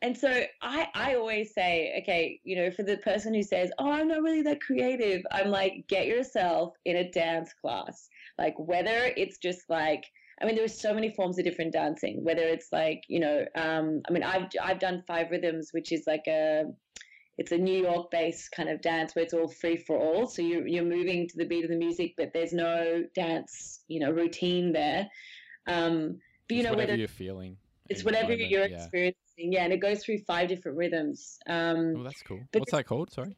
and 0.00 0.16
so 0.16 0.44
I, 0.62 0.88
I 0.94 1.14
always 1.16 1.52
say, 1.54 1.98
okay, 2.02 2.40
you 2.44 2.56
know, 2.56 2.70
for 2.70 2.84
the 2.84 2.98
person 2.98 3.34
who 3.34 3.42
says, 3.42 3.70
oh, 3.78 3.90
I'm 3.90 4.08
not 4.08 4.22
really 4.22 4.42
that 4.42 4.60
creative, 4.60 5.22
I'm 5.32 5.48
like, 5.48 5.84
get 5.88 6.06
yourself 6.06 6.74
in 6.84 6.96
a 6.96 7.10
dance 7.10 7.52
class. 7.60 8.08
Like, 8.38 8.54
whether 8.58 9.12
it's 9.16 9.38
just 9.38 9.68
like, 9.68 10.04
I 10.40 10.46
mean, 10.46 10.54
there's 10.54 10.80
so 10.80 10.94
many 10.94 11.10
forms 11.10 11.38
of 11.38 11.44
different 11.44 11.72
dancing. 11.72 12.22
Whether 12.22 12.42
it's 12.42 12.68
like, 12.70 13.02
you 13.08 13.18
know, 13.18 13.44
um, 13.56 14.02
I 14.08 14.12
mean, 14.12 14.22
I've 14.22 14.46
I've 14.62 14.78
done 14.78 15.02
Five 15.06 15.32
Rhythms, 15.32 15.70
which 15.72 15.90
is 15.90 16.04
like 16.06 16.28
a, 16.28 16.66
it's 17.38 17.50
a 17.50 17.58
New 17.58 17.82
York-based 17.82 18.52
kind 18.52 18.68
of 18.68 18.80
dance 18.80 19.14
where 19.14 19.24
it's 19.24 19.34
all 19.34 19.48
free 19.48 19.76
for 19.76 19.98
all. 19.98 20.28
So 20.28 20.42
you're 20.42 20.64
you're 20.64 20.84
moving 20.84 21.26
to 21.28 21.36
the 21.36 21.44
beat 21.44 21.64
of 21.64 21.70
the 21.70 21.76
music, 21.76 22.14
but 22.16 22.30
there's 22.32 22.52
no 22.52 23.02
dance, 23.16 23.80
you 23.88 23.98
know, 23.98 24.12
routine 24.12 24.72
there. 24.72 25.08
Um, 25.68 26.20
but 26.48 26.54
you 26.54 26.60
It's 26.60 26.64
know, 26.64 26.70
whatever 26.70 26.92
whether 26.92 26.94
you're 26.96 27.08
feeling. 27.08 27.56
it's 27.88 28.04
whatever 28.04 28.30
moment, 28.32 28.50
you're 28.50 28.66
yeah. 28.66 28.76
experiencing, 28.76 29.52
yeah, 29.52 29.64
and 29.64 29.72
it 29.72 29.78
goes 29.80 30.02
through 30.04 30.18
five 30.26 30.48
different 30.48 30.76
rhythms. 30.78 31.38
Um, 31.46 31.94
Oh, 31.98 32.02
that's 32.02 32.22
cool. 32.22 32.40
What's 32.52 32.72
that 32.72 32.86
called? 32.86 33.12
Sorry. 33.12 33.36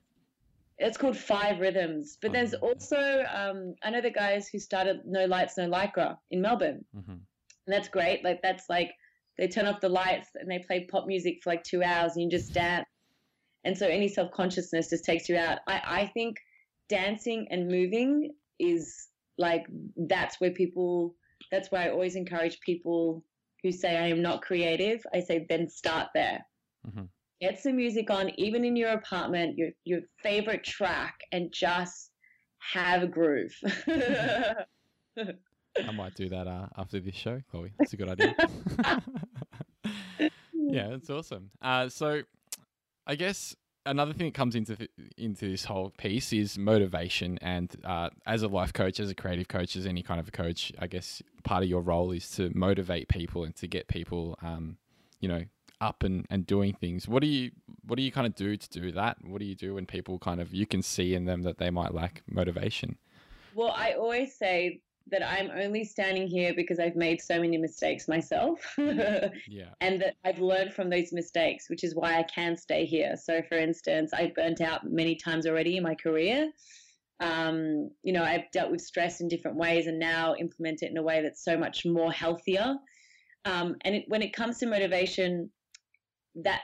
it's 0.79 0.97
called 0.97 1.17
Five 1.17 1.61
Rhythms. 1.61 2.17
But 2.23 2.33
there's 2.33 2.55
Oh. 2.55 2.69
also 2.69 3.25
um, 3.31 3.75
I 3.83 3.91
know 3.91 4.01
the 4.01 4.11
guys 4.11 4.49
who 4.49 4.59
started 4.59 5.01
No 5.05 5.27
Lights 5.27 5.59
No 5.59 5.69
Lycra 5.69 6.17
in 6.31 6.41
Melbourne, 6.41 6.85
hmm 6.95 7.11
and 7.67 7.75
that's 7.77 7.89
great. 7.89 8.25
Like 8.25 8.41
that's 8.43 8.65
like 8.71 8.91
they 9.37 9.47
turn 9.49 9.67
off 9.67 9.81
the 9.81 9.89
lights 9.91 10.29
and 10.35 10.51
they 10.51 10.59
play 10.61 10.87
pop 10.91 11.07
music 11.07 11.41
for 11.43 11.51
like 11.51 11.65
two 11.65 11.83
hours, 11.83 12.13
and 12.17 12.23
you 12.25 12.31
just 12.31 12.55
dance. 12.55 12.87
And 13.65 13.77
so 13.77 13.87
any 13.87 14.09
self 14.09 14.31
consciousness 14.33 14.89
just 14.89 15.05
takes 15.05 15.29
you 15.29 15.37
out. 15.37 15.59
I 15.67 15.83
I 16.03 16.07
think 16.15 16.37
dancing 16.89 17.49
and 17.51 17.69
moving 17.69 18.33
is 18.59 19.09
like 19.37 19.67
that's 19.97 20.41
where 20.41 20.51
people. 20.53 21.15
That's 21.51 21.71
why 21.71 21.87
I 21.87 21.91
always 21.91 22.17
encourage 22.17 22.61
people 22.61 23.25
who 23.63 23.73
say 23.73 23.97
I 23.97 24.09
am 24.09 24.23
not 24.23 24.43
creative. 24.43 25.05
I 25.15 25.21
say 25.21 25.47
then 25.49 25.69
start 25.69 26.09
there. 26.15 26.45
Mhm. 26.87 27.09
Get 27.41 27.59
some 27.59 27.77
music 27.77 28.11
on, 28.11 28.31
even 28.39 28.65
in 28.65 28.77
your 28.77 28.91
apartment, 28.91 29.57
your 29.57 29.71
your 29.85 30.01
favorite 30.23 30.65
track, 30.65 31.19
and 31.33 31.53
just 31.53 32.11
have 32.59 33.03
a 33.03 33.07
groove. 33.07 33.55
I 35.17 35.93
might 35.93 36.15
do 36.15 36.29
that 36.29 36.47
uh, 36.47 36.67
after 36.77 37.01
this 37.01 37.15
show, 37.15 37.41
Chloe. 37.51 37.73
That's 37.79 37.93
a 37.93 37.97
good 37.97 38.09
idea. 38.09 38.35
yeah, 40.55 40.89
that's 40.89 41.09
awesome. 41.09 41.51
Uh, 41.63 41.89
so, 41.89 42.23
I 43.07 43.15
guess 43.15 43.57
another 43.91 44.13
thing 44.13 44.29
that 44.29 44.35
comes 44.35 44.55
into 44.55 44.77
th- 44.77 44.91
into 45.19 45.51
this 45.51 45.65
whole 45.65 45.91
piece 45.91 46.33
is 46.33 46.57
motivation. 46.57 47.39
And 47.43 47.75
uh, 47.85 48.11
as 48.27 48.43
a 48.43 48.49
life 48.49 48.73
coach, 48.73 49.01
as 49.01 49.11
a 49.11 49.15
creative 49.15 49.49
coach, 49.49 49.77
as 49.77 49.85
any 49.85 50.03
kind 50.03 50.21
of 50.21 50.29
a 50.29 50.31
coach, 50.31 50.73
I 50.79 50.87
guess 50.87 51.23
part 51.43 51.63
of 51.63 51.69
your 51.69 51.83
role 51.83 52.13
is 52.13 52.31
to 52.33 52.51
motivate 52.55 53.09
people 53.09 53.45
and 53.45 53.55
to 53.57 53.67
get 53.67 53.89
people, 53.89 54.39
um, 54.43 54.79
you 55.21 55.29
know, 55.29 55.45
up 55.81 56.03
and, 56.03 56.27
and 56.31 56.47
doing 56.47 56.75
things. 56.75 57.09
What 57.09 57.23
do 57.23 57.29
you 57.29 57.51
what 57.87 57.97
do 57.97 58.03
you 58.03 58.13
kind 58.13 58.27
of 58.27 58.35
do 58.35 58.57
to 58.57 58.69
do 58.69 58.93
that? 58.93 59.19
What 59.25 59.41
do 59.41 59.45
you 59.45 59.57
do 59.57 59.75
when 59.75 59.87
people 59.87 60.19
kind 60.19 60.41
of 60.41 60.55
you 60.55 60.67
can 60.67 60.83
see 60.83 61.15
in 61.15 61.25
them 61.25 61.43
that 61.43 61.59
they 61.59 61.71
might 61.71 61.93
lack 61.93 62.23
motivation? 62.31 62.97
Well, 63.55 63.75
I 63.77 63.95
always 63.95 64.37
say 64.37 64.81
that 65.11 65.27
I'm 65.27 65.51
only 65.51 65.85
standing 65.85 66.27
here 66.27 66.53
because 66.55 66.79
I've 66.79 66.97
made 66.97 67.21
so 67.21 67.41
many 67.41 67.59
mistakes 67.59 68.09
myself. 68.09 68.61
Yeah. 69.49 69.71
and 69.81 70.01
that 70.01 70.15
I've 70.25 70.39
learned 70.39 70.75
from 70.75 70.91
those 70.91 71.13
mistakes, 71.13 71.69
which 71.69 71.85
is 71.85 71.95
why 71.95 72.19
I 72.19 72.23
can 72.23 72.57
stay 72.57 72.85
here. 72.85 73.17
So, 73.17 73.43
for 73.49 73.57
instance, 73.59 74.13
I 74.13 74.33
burnt 74.35 74.61
out 74.61 74.85
many 74.85 75.17
times 75.17 75.47
already 75.47 75.77
in 75.77 75.83
my 75.83 75.95
career. 75.95 76.51
Um, 77.21 77.91
you 78.03 78.13
know, 78.13 78.23
I've 78.23 78.51
dealt 78.53 78.71
with 78.71 78.81
stress 78.81 79.21
in 79.21 79.29
different 79.29 79.57
ways 79.57 79.87
and 79.87 79.99
now 79.99 80.35
implement 80.37 80.83
it 80.83 80.91
in 80.91 80.97
a 80.97 81.03
way 81.03 81.23
that's 81.23 81.45
so 81.45 81.57
much 81.57 81.85
more 81.85 82.13
healthier. 82.13 82.77
Um, 83.45 83.77
and 83.83 83.97
it, 83.97 84.05
when 84.09 84.23
it 84.23 84.33
comes 84.33 84.59
to 84.59 84.67
motivation, 84.67 85.51
that 86.37 86.63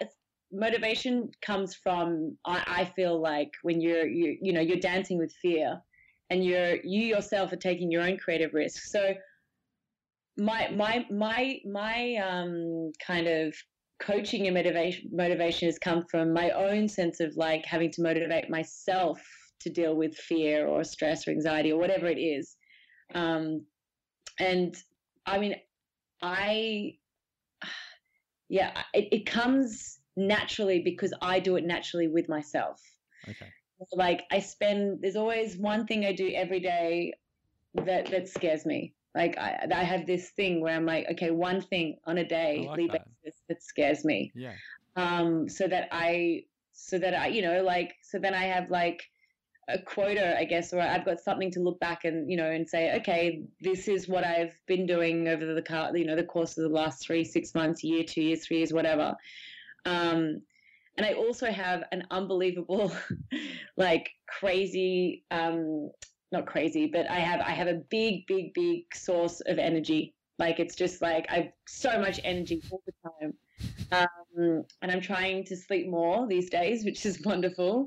motivation 0.53 1.31
comes 1.45 1.75
from 1.75 2.37
I, 2.47 2.63
I 2.67 2.85
feel 2.85 3.21
like 3.21 3.51
when 3.63 3.81
you're 3.81 4.07
you 4.07 4.39
you 4.41 4.53
know 4.53 4.61
you're 4.61 4.79
dancing 4.79 5.19
with 5.19 5.33
fear 5.43 5.81
and 6.31 6.45
you're 6.45 6.77
you 6.83 7.03
yourself 7.03 7.53
are 7.53 7.57
taking 7.57 7.91
your 7.91 8.03
own 8.03 8.17
creative 8.17 8.55
risks 8.55 8.91
so 8.91 9.15
my 10.37 10.69
my 10.75 11.07
my 11.11 11.59
my 11.65 12.17
um 12.17 12.93
kind 13.05 13.27
of 13.27 13.55
coaching 14.01 14.47
and 14.47 14.55
motivation 14.55 15.09
motivation 15.13 15.67
has 15.67 15.79
come 15.79 16.05
from 16.11 16.33
my 16.33 16.51
own 16.51 16.87
sense 16.87 17.21
of 17.21 17.35
like 17.37 17.65
having 17.65 17.91
to 17.91 18.03
motivate 18.03 18.51
myself 18.51 19.21
to 19.61 19.71
deal 19.71 19.97
with 19.97 20.15
fear 20.15 20.67
or 20.67 20.85
stress 20.85 21.27
or 21.27 21.31
anxiety 21.31 21.73
or 21.73 21.79
whatever 21.81 22.07
it 22.07 22.19
is. 22.19 22.57
Um 23.15 23.65
and 24.39 24.77
i 25.27 25.39
mean 25.39 25.55
i 26.23 26.93
yeah 28.49 28.83
it, 28.95 29.09
it 29.13 29.27
comes 29.27 29.99
naturally 30.17 30.81
because 30.81 31.13
i 31.21 31.39
do 31.41 31.57
it 31.57 31.65
naturally 31.65 32.09
with 32.09 32.29
myself. 32.29 32.81
Okay. 33.29 33.49
Like 33.93 34.25
I 34.31 34.41
spend 34.41 35.01
there's 35.03 35.17
always 35.17 35.57
one 35.57 35.87
thing 35.87 36.05
I 36.05 36.13
do 36.13 36.31
every 36.35 36.61
day 36.61 37.15
that 37.75 38.07
that 38.11 38.29
scares 38.29 38.65
me. 38.67 38.95
Like 39.15 39.39
I 39.39 39.67
I 39.73 39.85
have 39.85 40.07
this 40.07 40.31
thing 40.31 40.61
where 40.61 40.75
I'm 40.75 40.87
like, 40.87 41.07
okay, 41.13 41.31
one 41.31 41.61
thing 41.61 41.99
on 42.05 42.19
a 42.19 42.25
daily 42.25 42.67
like 42.67 42.93
that. 42.93 43.07
basis 43.25 43.41
that 43.49 43.63
scares 43.63 44.05
me. 44.05 44.33
Yeah. 44.35 44.55
Um 44.97 45.49
so 45.49 45.67
that 45.69 45.89
I 45.93 46.45
so 46.73 46.99
that 46.99 47.15
I 47.15 47.29
you 47.29 47.43
know 47.43 47.63
like 47.63 47.97
so 48.03 48.19
then 48.19 48.35
I 48.35 48.45
have 48.45 48.71
like 48.71 49.03
a 49.69 49.79
quota, 49.79 50.39
I 50.39 50.45
guess, 50.45 50.73
or 50.73 50.81
I've 50.81 51.05
got 51.05 51.19
something 51.19 51.51
to 51.53 51.61
look 51.61 51.81
back 51.81 52.05
and 52.05 52.31
you 52.31 52.37
know 52.37 52.51
and 52.51 52.69
say, 52.69 52.95
okay, 52.97 53.43
this 53.61 53.89
is 53.89 54.09
what 54.09 54.25
I've 54.25 54.55
been 54.67 54.87
doing 54.87 55.29
over 55.29 55.55
the 55.55 55.63
car, 55.63 55.97
you 55.97 56.07
know, 56.07 56.17
the 56.17 56.25
course 56.25 56.57
of 56.57 56.63
the 56.63 56.75
last 56.75 57.05
three, 57.05 57.25
six 57.25 57.55
months, 57.55 57.83
year, 57.83 58.05
two 58.05 58.23
years, 58.23 58.47
three 58.47 58.59
years, 58.59 58.73
whatever. 58.73 59.17
Um, 59.85 60.43
and 60.97 61.07
I 61.07 61.13
also 61.13 61.51
have 61.51 61.85
an 61.93 62.05
unbelievable, 62.11 62.93
like 63.77 64.11
crazy, 64.29 65.25
um, 65.31 65.91
not 66.33 66.47
crazy, 66.47 66.87
but 66.87 67.09
I 67.11 67.19
have 67.19 67.41
I 67.41 67.51
have 67.51 67.69
a 67.69 67.83
big, 67.91 68.27
big, 68.27 68.55
big 68.55 68.95
source 68.95 69.41
of 69.47 69.59
energy. 69.59 70.15
Like 70.39 70.61
it's 70.61 70.75
just 70.75 71.01
like 71.03 71.27
I've 71.31 71.51
so 71.67 71.99
much 71.99 72.21
energy 72.25 72.63
all 72.71 72.83
the 72.87 73.11
time, 73.11 73.35
um, 73.93 74.65
and 74.83 74.93
I'm 74.93 75.01
trying 75.01 75.45
to 75.45 75.57
sleep 75.57 75.89
more 75.89 76.27
these 76.27 76.51
days, 76.51 76.85
which 76.85 77.07
is 77.07 77.23
wonderful. 77.25 77.87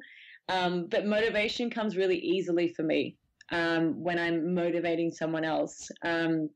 Um, 0.49 0.87
but 0.89 1.05
motivation 1.05 1.69
comes 1.69 1.95
really 1.95 2.17
easily 2.17 2.69
for 2.69 2.81
me 2.81 3.17
um, 3.51 4.03
when 4.03 4.17
I'm 4.17 4.53
motivating 4.53 5.11
someone 5.11 5.43
else. 5.43 5.89
Um, 6.03 6.49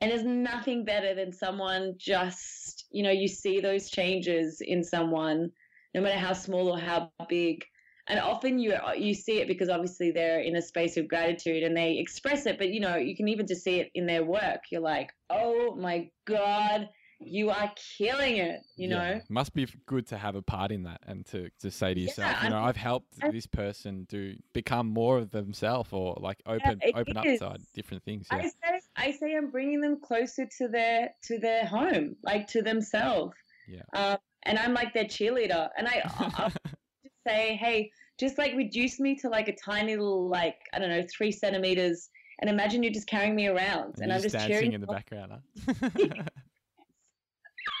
and 0.00 0.10
there's 0.10 0.24
nothing 0.24 0.84
better 0.84 1.14
than 1.14 1.32
someone 1.32 1.94
just, 1.96 2.75
you 2.96 3.02
know, 3.02 3.10
you 3.10 3.28
see 3.28 3.60
those 3.60 3.90
changes 3.90 4.62
in 4.62 4.82
someone, 4.82 5.50
no 5.94 6.00
matter 6.00 6.18
how 6.18 6.32
small 6.32 6.68
or 6.68 6.78
how 6.78 7.10
big. 7.28 7.62
And 8.08 8.18
often 8.18 8.58
you 8.58 8.74
you 8.96 9.12
see 9.12 9.40
it 9.40 9.48
because 9.48 9.68
obviously 9.68 10.12
they're 10.12 10.40
in 10.40 10.56
a 10.56 10.62
space 10.62 10.96
of 10.96 11.06
gratitude 11.06 11.62
and 11.62 11.76
they 11.76 11.98
express 11.98 12.46
it. 12.46 12.56
But 12.56 12.70
you 12.70 12.80
know, 12.80 12.96
you 12.96 13.14
can 13.14 13.28
even 13.28 13.46
just 13.46 13.64
see 13.64 13.80
it 13.80 13.90
in 13.94 14.06
their 14.06 14.24
work. 14.24 14.60
You're 14.70 14.80
like, 14.80 15.10
oh 15.28 15.76
my 15.76 16.08
god, 16.26 16.88
you 17.18 17.50
are 17.50 17.72
killing 17.98 18.36
it. 18.36 18.60
You 18.76 18.88
Yeah. 18.90 18.96
know, 19.14 19.20
must 19.28 19.54
be 19.54 19.66
good 19.86 20.06
to 20.08 20.18
have 20.18 20.34
a 20.34 20.42
part 20.42 20.70
in 20.70 20.82
that 20.84 21.00
and 21.06 21.24
to, 21.26 21.50
to 21.60 21.70
say 21.70 21.94
to 21.94 22.00
yourself, 22.00 22.30
Yeah, 22.32 22.44
you 22.44 22.50
know, 22.50 22.56
I'm- 22.56 22.64
I've 22.66 22.76
helped 22.76 23.14
I- 23.22 23.30
this 23.30 23.46
person 23.46 24.04
do 24.08 24.36
become 24.52 24.86
more 24.88 25.18
of 25.18 25.30
themselves 25.30 25.92
or 25.92 26.16
like 26.20 26.38
open 26.46 26.78
it 26.82 26.94
open 26.94 27.16
up 27.16 27.26
is. 27.26 27.40
to 27.40 27.56
different 27.74 28.04
things. 28.04 28.26
I 28.30 28.36
Yeah, 28.42 28.48
say 28.48 28.80
I 28.96 29.10
say 29.12 29.34
I'm 29.34 29.50
bringing 29.50 29.80
them 29.80 30.00
closer 30.00 30.46
to 30.58 30.68
their 30.68 31.14
to 31.24 31.38
their 31.38 31.64
home, 31.64 32.16
like 32.22 32.46
to 32.48 32.62
themselves. 32.62 33.34
Yeah. 33.68 33.82
Um, 33.94 34.18
and 34.44 34.58
I'm 34.58 34.74
like 34.74 34.92
their 34.94 35.04
cheerleader. 35.06 35.68
And 35.76 35.88
I, 35.88 36.02
I'll 36.18 36.50
just 37.02 37.14
say, 37.26 37.56
hey, 37.56 37.90
just 38.18 38.38
like 38.38 38.54
reduce 38.54 39.00
me 39.00 39.16
to 39.16 39.28
like 39.28 39.48
a 39.48 39.56
tiny 39.56 39.96
little 39.96 40.28
like 40.28 40.56
I 40.72 40.78
don't 40.78 40.90
know 40.90 41.04
three 41.10 41.32
centimeters, 41.32 42.08
and 42.40 42.48
imagine 42.50 42.82
you're 42.82 42.92
just 42.92 43.08
carrying 43.08 43.34
me 43.34 43.46
around, 43.48 43.94
and, 43.96 44.04
and 44.04 44.12
I'm 44.12 44.22
just 44.22 44.34
dancing 44.34 44.50
cheering 44.52 44.72
in 44.72 44.80
the 44.82 44.86
background. 44.86 45.32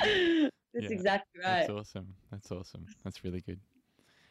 That's 0.00 0.52
Yeah, 0.74 0.88
exactly 0.90 1.40
right. 1.44 1.66
That's 1.66 1.70
awesome. 1.70 2.14
That's 2.30 2.50
awesome. 2.52 2.86
That's 3.04 3.24
really 3.24 3.40
good. 3.40 3.60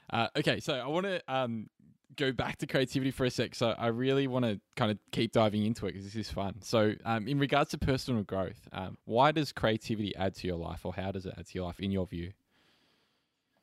Uh, 0.10 0.28
okay, 0.38 0.60
so 0.60 0.76
I 0.76 0.88
want 0.88 1.06
to 1.06 1.22
um, 1.28 1.70
go 2.16 2.32
back 2.32 2.58
to 2.58 2.68
creativity 2.68 3.12
for 3.12 3.26
a 3.26 3.32
sec. 3.32 3.56
So 3.56 3.74
I 3.78 3.88
really 3.88 4.28
want 4.28 4.46
to 4.46 4.60
kind 4.76 4.92
of 4.92 5.00
keep 5.12 5.32
diving 5.32 5.66
into 5.66 5.86
it 5.88 5.94
because 5.94 6.06
this 6.06 6.16
is 6.16 6.30
fun. 6.30 6.62
So, 6.62 6.94
um, 7.04 7.28
in 7.28 7.40
regards 7.40 7.72
to 7.72 7.78
personal 7.78 8.24
growth, 8.24 8.68
um, 8.72 8.98
why 9.06 9.32
does 9.32 9.52
creativity 9.52 10.16
add 10.16 10.36
to 10.36 10.48
your 10.48 10.58
life, 10.58 10.86
or 10.86 10.94
how 10.94 11.12
does 11.12 11.26
it 11.26 11.34
add 11.38 11.48
to 11.48 11.56
your 11.56 11.66
life, 11.66 11.80
in 11.80 11.92
your 11.92 12.06
view? 12.06 12.32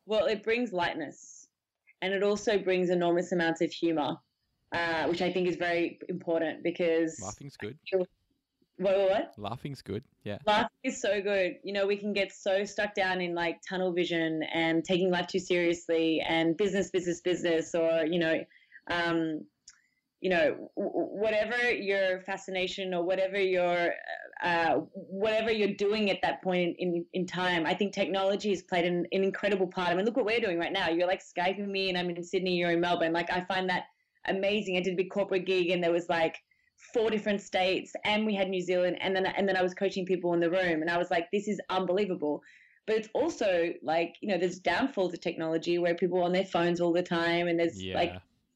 Well, 0.06 0.26
it 0.26 0.42
brings 0.42 0.72
lightness, 0.72 1.46
and 2.00 2.12
it 2.12 2.22
also 2.22 2.58
brings 2.58 2.90
enormous 2.90 3.32
amounts 3.32 3.60
of 3.60 3.70
humor, 3.70 4.16
uh, 4.72 5.06
which 5.06 5.22
I 5.22 5.32
think 5.32 5.46
is 5.46 5.56
very 5.56 6.00
important 6.08 6.64
because 6.64 7.20
Laughing's 7.20 7.56
good. 7.56 7.78
What, 8.78 8.96
what, 8.96 9.10
what? 9.10 9.34
Laughing's 9.38 9.82
good. 9.82 10.02
Yeah. 10.24 10.38
Laughing 10.46 10.68
is 10.82 11.00
so 11.00 11.20
good. 11.20 11.56
You 11.62 11.72
know, 11.72 11.86
we 11.86 11.96
can 11.96 12.12
get 12.12 12.32
so 12.32 12.64
stuck 12.64 12.94
down 12.94 13.20
in 13.20 13.34
like 13.34 13.60
tunnel 13.68 13.92
vision 13.92 14.42
and 14.52 14.84
taking 14.84 15.10
life 15.10 15.26
too 15.26 15.38
seriously 15.38 16.20
and 16.26 16.56
business, 16.56 16.90
business, 16.90 17.20
business, 17.20 17.74
or, 17.74 18.06
you 18.06 18.18
know, 18.18 18.44
um, 18.90 19.42
you 20.20 20.30
know, 20.30 20.70
w- 20.76 20.92
whatever 20.94 21.70
your 21.70 22.20
fascination 22.22 22.94
or 22.94 23.04
whatever 23.04 23.38
your, 23.38 23.90
uh, 24.42 24.76
whatever 24.94 25.50
you're 25.50 25.74
doing 25.74 26.10
at 26.10 26.22
that 26.22 26.42
point 26.42 26.76
in, 26.78 27.04
in 27.12 27.26
time, 27.26 27.66
I 27.66 27.74
think 27.74 27.92
technology 27.92 28.50
has 28.50 28.62
played 28.62 28.84
an, 28.84 29.06
an 29.12 29.24
incredible 29.24 29.66
part. 29.66 29.90
I 29.90 29.94
mean, 29.94 30.04
look 30.04 30.16
what 30.16 30.26
we're 30.26 30.40
doing 30.40 30.58
right 30.58 30.72
now. 30.72 30.88
You're 30.88 31.08
like 31.08 31.22
Skyping 31.22 31.68
me 31.68 31.88
and 31.88 31.98
I'm 31.98 32.08
in 32.08 32.22
Sydney, 32.22 32.56
you're 32.56 32.70
in 32.70 32.80
Melbourne. 32.80 33.12
Like, 33.12 33.30
I 33.30 33.42
find 33.42 33.68
that 33.70 33.84
amazing. 34.26 34.76
I 34.76 34.80
did 34.80 34.94
a 34.94 34.96
big 34.96 35.10
corporate 35.10 35.44
gig 35.44 35.70
and 35.70 35.82
there 35.82 35.92
was 35.92 36.08
like, 36.08 36.38
four 36.92 37.10
different 37.10 37.40
states 37.40 37.92
and 38.04 38.26
we 38.26 38.34
had 38.34 38.48
New 38.48 38.60
Zealand 38.60 38.98
and 39.00 39.14
then 39.14 39.26
and 39.26 39.48
then 39.48 39.56
I 39.56 39.62
was 39.62 39.74
coaching 39.74 40.04
people 40.04 40.34
in 40.34 40.40
the 40.40 40.50
room 40.50 40.82
and 40.82 40.90
I 40.90 40.98
was 40.98 41.10
like 41.10 41.30
this 41.30 41.48
is 41.48 41.60
unbelievable 41.70 42.42
but 42.86 42.96
it's 42.96 43.08
also 43.14 43.72
like 43.82 44.16
you 44.20 44.28
know 44.28 44.38
there's 44.38 44.58
downfalls 44.58 45.14
of 45.14 45.20
technology 45.20 45.78
where 45.78 45.94
people 45.94 46.18
are 46.18 46.24
on 46.24 46.32
their 46.32 46.44
phones 46.44 46.80
all 46.80 46.92
the 46.92 47.02
time 47.02 47.48
and 47.48 47.58
there's 47.58 47.82
Yeah. 47.82 47.94
like 47.94 48.14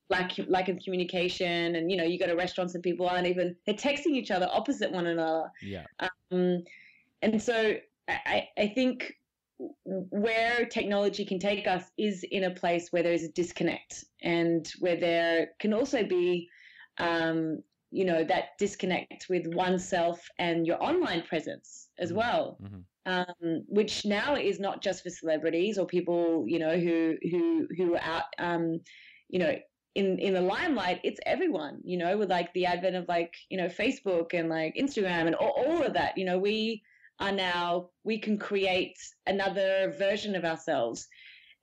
lack 0.08 0.32
lack 0.48 0.68
of 0.68 0.78
communication 0.84 1.76
and 1.76 1.90
you 1.90 1.96
know 1.96 2.04
you 2.04 2.18
go 2.18 2.26
to 2.26 2.34
restaurants 2.34 2.74
and 2.74 2.82
people 2.82 3.08
aren't 3.08 3.26
even 3.26 3.56
they're 3.64 3.74
texting 3.74 4.14
each 4.14 4.30
other 4.30 4.48
opposite 4.52 4.90
one 4.92 5.06
another 5.06 5.50
yeah. 5.62 5.84
um, 6.00 6.62
and 7.22 7.42
so 7.42 7.74
I, 8.08 8.48
I 8.56 8.68
think 8.68 9.14
where 9.84 10.66
technology 10.66 11.24
can 11.24 11.38
take 11.38 11.66
us 11.66 11.84
is 11.98 12.24
in 12.30 12.44
a 12.44 12.50
place 12.50 12.92
where 12.92 13.02
there 13.02 13.12
is 13.12 13.24
a 13.24 13.28
disconnect 13.28 14.04
and 14.22 14.70
where 14.80 14.96
there 14.96 15.48
can 15.58 15.72
also 15.72 16.04
be 16.04 16.48
um, 16.98 17.62
you 17.96 18.04
know 18.04 18.22
that 18.24 18.59
disconnect 18.59 19.26
with 19.30 19.46
oneself 19.54 20.18
and 20.38 20.66
your 20.66 20.82
online 20.82 21.22
presence 21.22 21.88
as 21.98 22.12
Mhm. 22.12 22.16
well 22.20 22.61
Mhm. 22.62 22.85
um, 23.06 23.64
which 23.68 24.04
now 24.04 24.35
is 24.37 24.59
not 24.61 24.82
just 24.82 25.02
for 25.02 25.11
celebrities 25.11 25.78
or 25.78 25.87
people 25.87 26.44
you 26.46 26.59
know 26.59 26.76
who 26.78 27.16
who 27.30 27.66
who 27.76 27.94
are 27.94 28.02
out 28.02 28.24
um, 28.38 28.80
you 29.28 29.38
know 29.38 29.54
in 29.94 30.18
in 30.18 30.35
the 30.35 30.40
limelight 30.40 31.00
it's 31.04 31.20
everyone 31.26 31.80
you 31.85 31.96
know 31.96 32.16
with 32.18 32.30
like 32.30 32.52
the 32.52 32.66
advent 32.66 32.96
of 32.96 33.09
like 33.09 33.32
you 33.50 33.56
know 33.56 33.66
facebook 33.66 34.35
and 34.35 34.48
like 34.48 34.74
instagram 34.76 35.26
and 35.26 35.35
all, 35.37 35.54
all 35.56 35.82
of 35.82 35.94
that 35.94 36.16
you 36.18 36.24
know 36.24 36.38
we 36.38 36.82
are 37.18 37.32
now 37.32 37.88
we 38.04 38.18
can 38.18 38.38
create 38.38 38.96
another 39.26 39.94
version 39.98 40.35
of 40.35 40.44
ourselves 40.44 41.09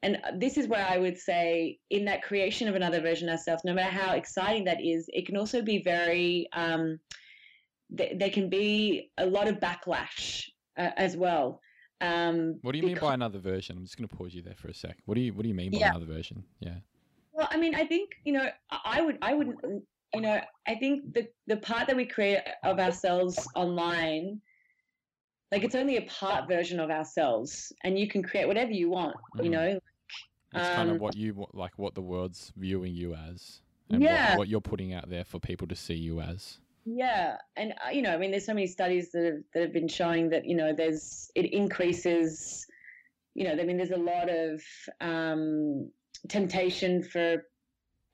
and 0.03 0.17
this 0.39 0.57
is 0.57 0.67
where 0.67 0.85
i 0.87 0.97
would 0.97 1.17
say 1.17 1.79
in 1.89 2.05
that 2.05 2.21
creation 2.21 2.67
of 2.67 2.75
another 2.75 3.01
version 3.01 3.29
of 3.29 3.33
ourselves 3.33 3.63
no 3.65 3.73
matter 3.73 3.91
how 3.91 4.13
exciting 4.13 4.63
that 4.65 4.83
is 4.83 5.09
it 5.13 5.25
can 5.25 5.37
also 5.37 5.61
be 5.61 5.81
very 5.83 6.47
um, 6.53 6.99
th- 7.97 8.17
there 8.19 8.29
can 8.29 8.49
be 8.49 9.09
a 9.17 9.25
lot 9.25 9.47
of 9.47 9.59
backlash 9.59 10.43
uh, 10.77 10.91
as 10.97 11.17
well 11.17 11.59
um, 12.01 12.59
What 12.61 12.73
do 12.73 12.79
you 12.79 12.85
mean 12.85 12.97
by 12.99 13.13
another 13.13 13.39
version? 13.39 13.77
I'm 13.77 13.83
just 13.85 13.97
going 13.97 14.09
to 14.09 14.15
pause 14.15 14.33
you 14.35 14.41
there 14.41 14.55
for 14.55 14.67
a 14.67 14.73
sec. 14.73 14.97
What 15.05 15.15
do 15.15 15.21
you 15.21 15.31
What 15.33 15.43
do 15.43 15.47
you 15.47 15.55
mean 15.55 15.71
by 15.71 15.77
Yeah. 15.79 15.89
another 15.91 16.05
version? 16.05 16.43
Yeah. 16.59 16.79
Well, 17.31 17.47
I 17.49 17.57
mean, 17.57 17.75
I 17.75 17.85
think 17.85 18.09
you 18.25 18.33
know, 18.33 18.47
I 18.83 19.01
would, 19.01 19.17
I 19.21 19.33
would, 19.33 19.47
you 20.13 20.21
know, 20.21 20.41
I 20.67 20.75
think 20.75 21.13
the 21.13 21.27
the 21.47 21.57
part 21.57 21.87
that 21.87 21.95
we 21.95 22.05
create 22.05 22.41
of 22.63 22.79
ourselves 22.79 23.47
online, 23.55 24.41
like 25.51 25.63
it's 25.63 25.75
only 25.75 25.97
a 25.97 26.01
part 26.03 26.47
version 26.49 26.79
of 26.79 26.89
ourselves, 26.89 27.71
and 27.83 27.97
you 27.97 28.07
can 28.07 28.21
create 28.23 28.47
whatever 28.47 28.71
you 28.71 28.89
want. 28.89 29.15
You 29.39 29.49
Mhm. 29.49 29.51
know, 29.51 29.79
It's 30.53 30.69
kind 30.69 30.89
of 30.89 30.95
Um, 30.95 30.99
what 30.99 31.15
you 31.15 31.47
like, 31.53 31.77
what 31.77 31.95
the 31.95 32.01
world's 32.01 32.51
viewing 32.55 32.93
you 32.93 33.15
as, 33.15 33.61
and 33.89 34.01
Yeah. 34.01 34.27
what, 34.27 34.37
what 34.37 34.47
you're 34.47 34.61
putting 34.61 34.93
out 34.93 35.09
there 35.09 35.23
for 35.23 35.39
people 35.39 35.67
to 35.67 35.75
see 35.75 35.95
you 35.95 36.21
as. 36.21 36.59
yeah, 36.85 37.37
and 37.55 37.73
uh, 37.85 37.89
you 37.89 38.01
know, 38.01 38.13
I 38.13 38.17
mean, 38.17 38.31
there's 38.31 38.45
so 38.45 38.53
many 38.53 38.67
studies 38.67 39.11
that 39.11 39.23
have 39.25 39.43
that 39.53 39.61
have 39.63 39.73
been 39.73 39.87
showing 39.87 40.29
that 40.29 40.45
you 40.45 40.55
know, 40.55 40.73
there's 40.73 41.31
it 41.35 41.45
increases. 41.53 42.65
You 43.35 43.45
know, 43.45 43.53
I 43.59 43.65
mean, 43.65 43.77
there's 43.77 43.91
a 43.91 43.97
lot 43.97 44.29
of 44.29 44.61
um, 45.01 45.89
temptation 46.29 47.01
for 47.03 47.43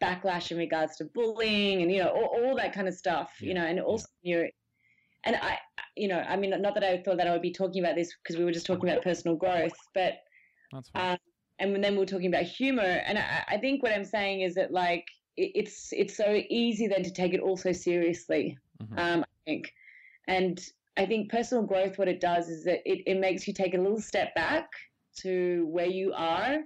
backlash 0.02 0.52
in 0.52 0.58
regards 0.58 0.96
to 0.96 1.06
bullying 1.06 1.82
and 1.82 1.92
you 1.92 2.02
know 2.02 2.08
all, 2.10 2.30
all 2.42 2.56
that 2.56 2.72
kind 2.74 2.88
of 2.88 2.94
stuff 2.94 3.34
you 3.42 3.54
know 3.54 3.64
and 3.66 3.82
also 3.82 4.08
you're 4.22 4.48
and 5.26 5.36
i 5.36 5.58
you 5.98 6.08
know 6.08 6.20
i 6.20 6.38
mean 6.38 6.52
not 6.62 6.74
that 6.74 6.84
i 6.86 6.98
thought 7.04 7.18
that 7.18 7.28
i 7.28 7.32
would 7.32 7.42
be 7.42 7.52
talking 7.52 7.84
about 7.84 7.96
this 7.96 8.16
because 8.24 8.38
we 8.38 8.46
were 8.46 8.52
just 8.52 8.66
talking 8.66 8.90
about 8.90 9.04
personal 9.04 9.36
growth 9.36 9.76
but 9.94 10.14
That's 10.72 10.88
fine. 10.90 11.12
um, 11.12 11.18
and 11.60 11.84
then 11.84 11.94
we 11.94 12.00
we're 12.00 12.06
talking 12.06 12.28
about 12.28 12.44
humor 12.44 12.82
and 12.82 13.18
I, 13.18 13.44
I 13.50 13.58
think 13.58 13.84
what 13.84 13.92
i'm 13.92 14.06
saying 14.06 14.42
is 14.42 14.56
that 14.56 14.72
like 14.72 15.06
it, 15.38 15.52
it's 15.56 15.90
it's 15.92 16.16
so 16.16 16.42
easy 16.50 16.88
then 16.88 17.04
to 17.04 17.12
take 17.12 17.34
it 17.34 17.42
all 17.42 17.58
so 17.58 17.72
seriously 17.72 18.58
Mhm. 18.82 18.98
um, 19.00 19.24
i 19.24 19.28
think 19.46 19.74
and 20.28 20.60
i 20.98 21.06
think 21.06 21.30
personal 21.30 21.66
growth 21.66 21.98
what 21.98 22.08
it 22.08 22.22
does 22.22 22.50
is 22.50 22.64
that 22.64 22.80
it, 22.86 23.04
it 23.06 23.20
makes 23.20 23.48
you 23.48 23.54
take 23.54 23.74
a 23.74 23.78
little 23.78 24.02
step 24.02 24.34
back 24.36 24.70
to 25.22 25.68
where 25.70 25.88
you 25.88 26.14
are 26.14 26.60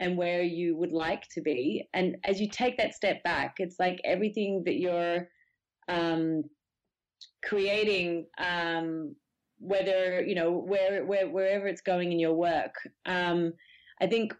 and 0.00 0.16
where 0.16 0.42
you 0.42 0.76
would 0.76 0.92
like 0.92 1.24
to 1.30 1.40
be 1.40 1.88
and 1.94 2.16
as 2.24 2.40
you 2.40 2.48
take 2.48 2.76
that 2.76 2.94
step 2.94 3.22
back 3.24 3.56
it's 3.58 3.80
like 3.80 4.00
everything 4.04 4.62
that 4.64 4.78
you're 4.78 5.28
um, 5.88 6.44
creating 7.42 8.26
um, 8.38 9.14
whether 9.58 10.24
you 10.24 10.34
know 10.34 10.52
where, 10.52 11.04
where 11.04 11.28
wherever 11.28 11.66
it's 11.66 11.80
going 11.80 12.12
in 12.12 12.18
your 12.20 12.34
work 12.34 12.74
um, 13.06 13.52
i 14.00 14.06
think 14.06 14.34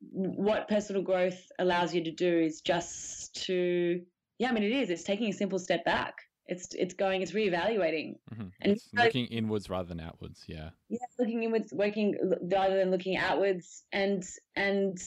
what 0.00 0.68
personal 0.68 1.02
growth 1.02 1.40
allows 1.58 1.94
you 1.94 2.04
to 2.04 2.12
do 2.12 2.38
is 2.38 2.60
just 2.60 3.34
to 3.46 4.00
yeah 4.38 4.48
i 4.48 4.52
mean 4.52 4.62
it 4.62 4.72
is 4.72 4.90
it's 4.90 5.02
taking 5.02 5.28
a 5.28 5.32
simple 5.32 5.58
step 5.58 5.84
back 5.84 6.14
it's 6.46 6.68
it's 6.74 6.94
going 6.94 7.20
it's 7.22 7.32
reevaluating 7.32 8.14
Mhm. 8.32 8.52
and 8.60 8.72
It's 8.72 8.88
looking 8.94 9.26
inwards 9.26 9.68
rather 9.68 9.88
than 9.88 10.00
outwards. 10.00 10.44
Yeah. 10.46 10.70
yeah 10.88 10.98
looking 11.18 11.42
inwards 11.42 11.72
working 11.72 12.14
rather 12.50 12.76
than 12.76 12.90
looking 12.90 13.16
outwards 13.16 13.84
and 13.92 14.24
and 14.56 14.98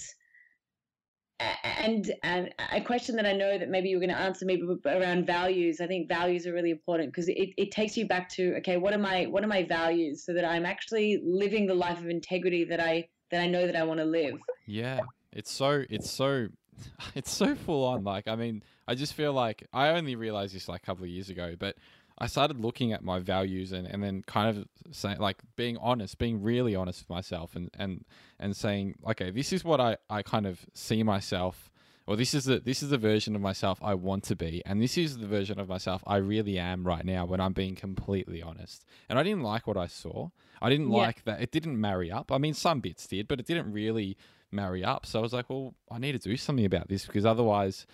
and 1.63 2.12
and 2.23 2.54
a 2.71 2.82
question 2.82 3.15
that 3.15 3.25
I 3.25 3.34
know 3.34 3.58
that 3.58 3.69
maybe 3.69 3.89
you're 3.89 3.99
going 3.99 4.12
to 4.12 4.17
answer 4.17 4.45
me 4.45 4.62
around 4.86 5.25
values. 5.25 5.82
I 5.82 5.88
think 5.88 6.08
values 6.08 6.45
are 6.45 6.54
really 6.54 6.69
important 6.69 7.12
because 7.12 7.27
it, 7.27 7.49
it 7.58 7.71
takes 7.71 7.97
you 7.97 8.08
back 8.08 8.30
to 8.36 8.56
okay, 8.58 8.77
what 8.77 8.93
are 8.93 8.99
my 8.99 9.25
what 9.25 9.43
are 9.43 9.47
my 9.47 9.63
values 9.63 10.23
so 10.25 10.34
that 10.34 10.45
I'm 10.45 10.65
actually 10.65 11.19
living 11.25 11.65
the 11.65 11.73
life 11.73 11.97
of 11.99 12.08
integrity 12.10 12.65
that 12.65 12.80
I 12.80 13.08
that 13.32 13.41
I 13.41 13.48
know 13.48 13.65
that 13.65 13.76
I 13.76 13.84
want 13.84 14.00
to 14.00 14.06
live. 14.06 14.39
Yeah, 14.65 15.02
it's 15.32 15.52
so 15.52 15.84
it's 15.89 16.10
so 16.10 16.48
it's 17.15 17.32
so 17.32 17.56
full 17.56 17.86
on. 17.86 18.04
Like, 18.04 18.28
I 18.28 18.36
mean, 18.36 18.63
I 18.88 18.96
just 18.96 19.13
feel 19.13 19.34
like 19.34 19.67
I 19.74 19.89
only 19.89 20.15
realized 20.15 20.56
this 20.56 20.67
like 20.67 20.84
a 20.84 20.86
couple 20.86 21.04
of 21.04 21.10
years 21.10 21.30
ago, 21.30 21.56
but 21.58 21.76
I 22.17 22.28
started 22.28 22.60
looking 22.60 22.94
at 22.94 23.04
my 23.04 23.20
values 23.20 23.72
and, 23.72 23.88
and 23.88 24.04
then 24.04 24.24
kind 24.28 24.56
of 24.56 24.67
saying 24.94 25.17
like 25.17 25.38
being 25.56 25.78
honest, 25.78 26.17
being 26.17 26.41
really 26.41 26.76
honest 26.76 27.02
with 27.02 27.10
myself 27.10 27.56
and, 27.56 27.72
and, 27.78 28.06
and 28.39 28.56
saying, 28.56 28.96
okay, 29.10 29.32
this 29.32 29.52
is 29.52 29.63
what 29.63 29.82
I, 29.82 29.98
I 30.10 30.22
kind 30.22 30.46
of 30.46 30.65
see 30.74 31.02
myself 31.02 31.72
or 32.08 32.15
this 32.15 32.34
is 32.34 32.46
the 32.46 32.60
this 32.60 32.84
is 32.84 32.89
the 32.89 32.98
version 32.98 33.36
of 33.36 33.41
myself 33.41 33.80
I 33.82 33.94
want 33.94 34.24
to 34.26 34.36
be, 34.36 34.62
and 34.65 34.82
this 34.82 34.98
is 34.98 35.17
the 35.17 35.28
version 35.28 35.60
of 35.60 35.70
myself 35.70 36.04
I 36.06 36.17
really 36.17 36.58
am 36.58 36.86
right 36.86 37.06
now 37.06 37.26
when 37.26 37.39
I'm 37.39 37.54
being 37.54 37.76
completely 37.76 38.41
honest. 38.41 38.86
And 39.08 39.17
I 39.17 39.24
didn't 39.24 39.44
like 39.44 39.67
what 39.67 39.78
I 39.78 39.88
saw. 39.88 40.30
I 40.62 40.69
didn't 40.69 40.91
Yeah. 40.91 40.97
like 40.97 41.24
that 41.26 41.41
it 41.41 41.52
didn't 41.52 41.80
marry 41.80 42.12
up. 42.12 42.32
I 42.32 42.38
mean, 42.38 42.54
some 42.54 42.80
bits 42.80 43.08
did, 43.08 43.28
but 43.28 43.39
it 43.39 43.45
didn't 43.47 43.71
really 43.71 44.17
marry 44.52 44.84
up. 44.84 45.06
So 45.06 45.19
I 45.19 45.21
was 45.21 45.34
like, 45.34 45.50
well, 45.50 45.74
I 45.89 45.97
need 45.97 46.12
to 46.13 46.19
do 46.19 46.38
something 46.38 46.65
about 46.65 46.88
this 46.89 47.06
because 47.06 47.26
otherwise, 47.26 47.86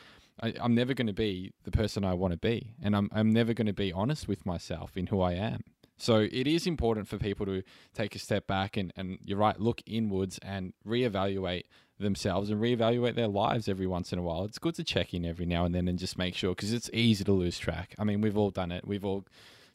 I, 0.41 0.53
I'm 0.60 0.75
never 0.75 0.93
going 0.93 1.08
to 1.08 1.13
be 1.13 1.53
the 1.63 1.71
person 1.71 2.03
I 2.03 2.13
want 2.13 2.32
to 2.34 2.38
be, 2.38 2.73
and 2.82 2.95
I'm 2.95 3.10
I'm 3.12 3.32
never 3.32 3.53
going 3.53 3.67
to 3.67 3.73
be 3.73 3.91
honest 3.93 4.27
with 4.27 4.45
myself 4.45 4.95
in 4.97 5.08
who 5.08 5.21
I 5.21 5.34
am. 5.34 5.63
So 5.99 6.17
it 6.19 6.45
is 6.45 6.67
important 6.67 7.08
for 7.08 7.17
people 7.17 7.45
to 7.47 7.63
take 7.95 8.13
a 8.15 8.19
step 8.19 8.45
back 8.45 8.77
and, 8.77 8.93
and 8.95 9.17
you're 9.25 9.39
right, 9.39 9.60
look 9.60 9.82
inwards 9.88 10.38
and 10.43 10.73
reevaluate 10.88 11.63
themselves 11.99 12.51
and 12.51 12.62
reevaluate 12.62 13.15
their 13.15 13.27
lives 13.27 13.67
every 13.67 13.88
once 13.88 14.13
in 14.13 14.19
a 14.19 14.21
while. 14.21 14.43
It's 14.45 14.60
good 14.60 14.75
to 14.75 14.84
check 14.84 15.15
in 15.15 15.25
every 15.25 15.47
now 15.47 15.65
and 15.65 15.73
then 15.73 15.88
and 15.88 15.97
just 15.97 16.15
make 16.15 16.36
sure 16.36 16.51
because 16.51 16.71
it's 16.71 16.91
easy 16.93 17.23
to 17.23 17.32
lose 17.32 17.58
track. 17.58 17.95
I 17.97 18.03
mean, 18.03 18.21
we've 18.21 18.38
all 18.38 18.51
done 18.51 18.71
it. 18.71 18.86
We've 18.88 19.03
all, 19.03 19.25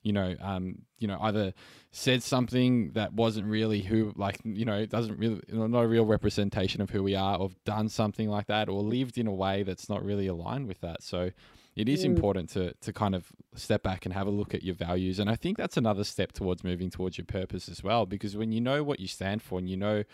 you 0.03 0.13
know, 0.13 0.35
um, 0.41 0.83
you 0.99 1.07
know, 1.09 1.19
either 1.23 1.53
said 1.91 2.23
something 2.23 2.93
that 2.93 3.13
wasn't 3.13 3.47
really 3.47 3.81
who, 3.81 4.13
like, 4.17 4.39
you 4.45 4.65
know, 4.65 4.77
it 4.77 4.91
doesn't 4.91 5.19
really, 5.19 5.41
not 5.49 5.83
a 5.83 5.89
real 5.89 6.05
representation 6.05 6.81
of 6.81 6.91
who 6.91 7.03
we 7.03 7.15
are, 7.15 7.37
or 7.39 7.51
done 7.65 7.89
something 7.89 8.29
like 8.29 8.47
that, 8.47 8.69
or 8.69 8.83
lived 8.83 9.19
in 9.19 9.27
a 9.27 9.33
way 9.33 9.63
that's 9.63 9.89
not 9.89 10.05
really 10.05 10.27
aligned 10.27 10.67
with 10.67 10.81
that. 10.81 11.03
So 11.03 11.31
it 11.75 11.89
is 11.89 12.03
Mm. 12.03 12.07
important 12.07 12.49
to 12.51 12.75
to 12.75 12.93
kind 12.93 13.15
of 13.15 13.33
step 13.55 13.83
back 13.83 14.05
and 14.07 14.13
have 14.15 14.27
a 14.27 14.31
look 14.31 14.55
at 14.55 14.63
your 14.63 14.75
values. 14.75 15.19
And 15.19 15.29
I 15.31 15.37
think 15.37 15.57
that's 15.59 15.77
another 15.77 16.05
step 16.05 16.33
towards 16.33 16.63
moving 16.65 16.91
towards 16.91 17.19
your 17.19 17.25
purpose 17.27 17.69
as 17.69 17.83
well, 17.83 18.07
because 18.07 18.37
when 18.37 18.53
you 18.53 18.61
know 18.61 18.83
what 18.83 19.01
you 19.01 19.07
stand 19.09 19.43
for 19.43 19.59
and 19.59 19.69
you 19.69 19.77
know 19.77 20.05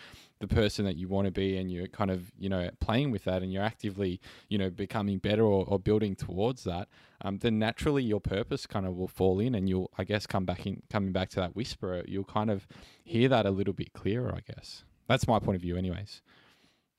the 0.41 0.47
person 0.49 0.85
that 0.85 0.97
you 0.97 1.09
want 1.09 1.25
to 1.27 1.33
be 1.33 1.57
and 1.57 1.71
you're 1.73 1.89
kind 1.89 2.11
of 2.13 2.31
you 2.39 2.49
know 2.49 2.71
playing 2.81 3.11
with 3.11 3.25
that 3.25 3.43
and 3.43 3.53
you're 3.53 3.63
actively 3.63 4.21
you 4.49 4.57
know 4.57 4.71
becoming 4.71 5.19
better 5.19 5.43
or, 5.45 5.65
or 5.67 5.81
building 5.81 6.15
towards 6.15 6.63
that 6.63 6.87
um, 7.23 7.39
then 7.39 7.59
naturally 7.59 8.05
your 8.05 8.21
purpose 8.21 8.65
kind 8.65 8.87
of 8.87 8.97
will 8.97 9.09
fall 9.09 9.41
in 9.41 9.57
and 9.57 9.69
you'll 9.69 9.91
i 9.99 10.05
guess 10.05 10.29
come 10.29 10.45
back 10.45 10.65
in 10.65 10.81
coming 10.89 11.11
back 11.11 11.29
to 11.29 11.41
that 11.41 11.57
whisperer 11.57 12.05
you'll 12.07 12.23
kind 12.23 12.51
of 12.51 12.69
hear 13.03 13.29
that 13.29 13.47
a 13.47 13.51
little 13.51 13.75
bit 13.75 13.93
clearer 13.95 14.33
i 14.33 14.41
guess 14.53 14.85
that's 15.09 15.27
my 15.27 15.41
point 15.41 15.57
of 15.57 15.63
view 15.63 15.77
anyways 15.77 16.23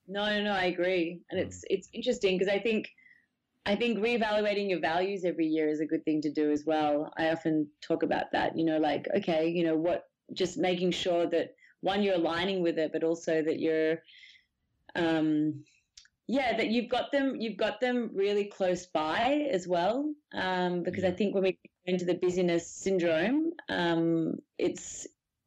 No, 0.06 0.26
no, 0.26 0.42
no, 0.42 0.52
I 0.52 0.64
agree. 0.64 1.20
And 1.30 1.40
Mm. 1.40 1.44
it's 1.46 1.64
it's 1.70 1.88
interesting 1.94 2.36
because 2.36 2.52
I 2.52 2.58
think 2.58 2.90
I 3.66 3.76
think 3.76 3.98
reevaluating 3.98 4.70
your 4.70 4.80
values 4.80 5.24
every 5.24 5.46
year 5.46 5.68
is 5.68 5.80
a 5.80 5.86
good 5.86 6.04
thing 6.04 6.22
to 6.22 6.32
do 6.32 6.50
as 6.50 6.64
well. 6.64 7.12
I 7.18 7.30
often 7.30 7.68
talk 7.82 8.02
about 8.02 8.32
that, 8.32 8.56
you 8.56 8.64
know, 8.64 8.78
like 8.78 9.06
okay, 9.16 9.48
you 9.48 9.64
know, 9.64 9.76
what 9.76 10.04
just 10.32 10.58
making 10.58 10.92
sure 10.92 11.26
that 11.26 11.54
one 11.80 12.02
you're 12.02 12.14
aligning 12.14 12.62
with 12.62 12.78
it, 12.78 12.92
but 12.92 13.04
also 13.04 13.42
that 13.42 13.60
you're 13.60 13.98
um 14.94 15.64
yeah, 16.26 16.56
that 16.56 16.68
you've 16.68 16.88
got 16.88 17.12
them 17.12 17.36
you've 17.36 17.56
got 17.56 17.80
them 17.80 18.10
really 18.14 18.44
close 18.44 18.86
by 18.86 19.48
as 19.50 19.68
well. 19.68 20.14
Um 20.32 20.82
because 20.82 21.04
I 21.04 21.10
think 21.10 21.34
when 21.34 21.44
we 21.44 21.52
go 21.52 21.58
into 21.84 22.04
the 22.06 22.14
busyness 22.14 22.66
syndrome, 22.66 23.52
um 23.68 24.36
it's 24.58 25.06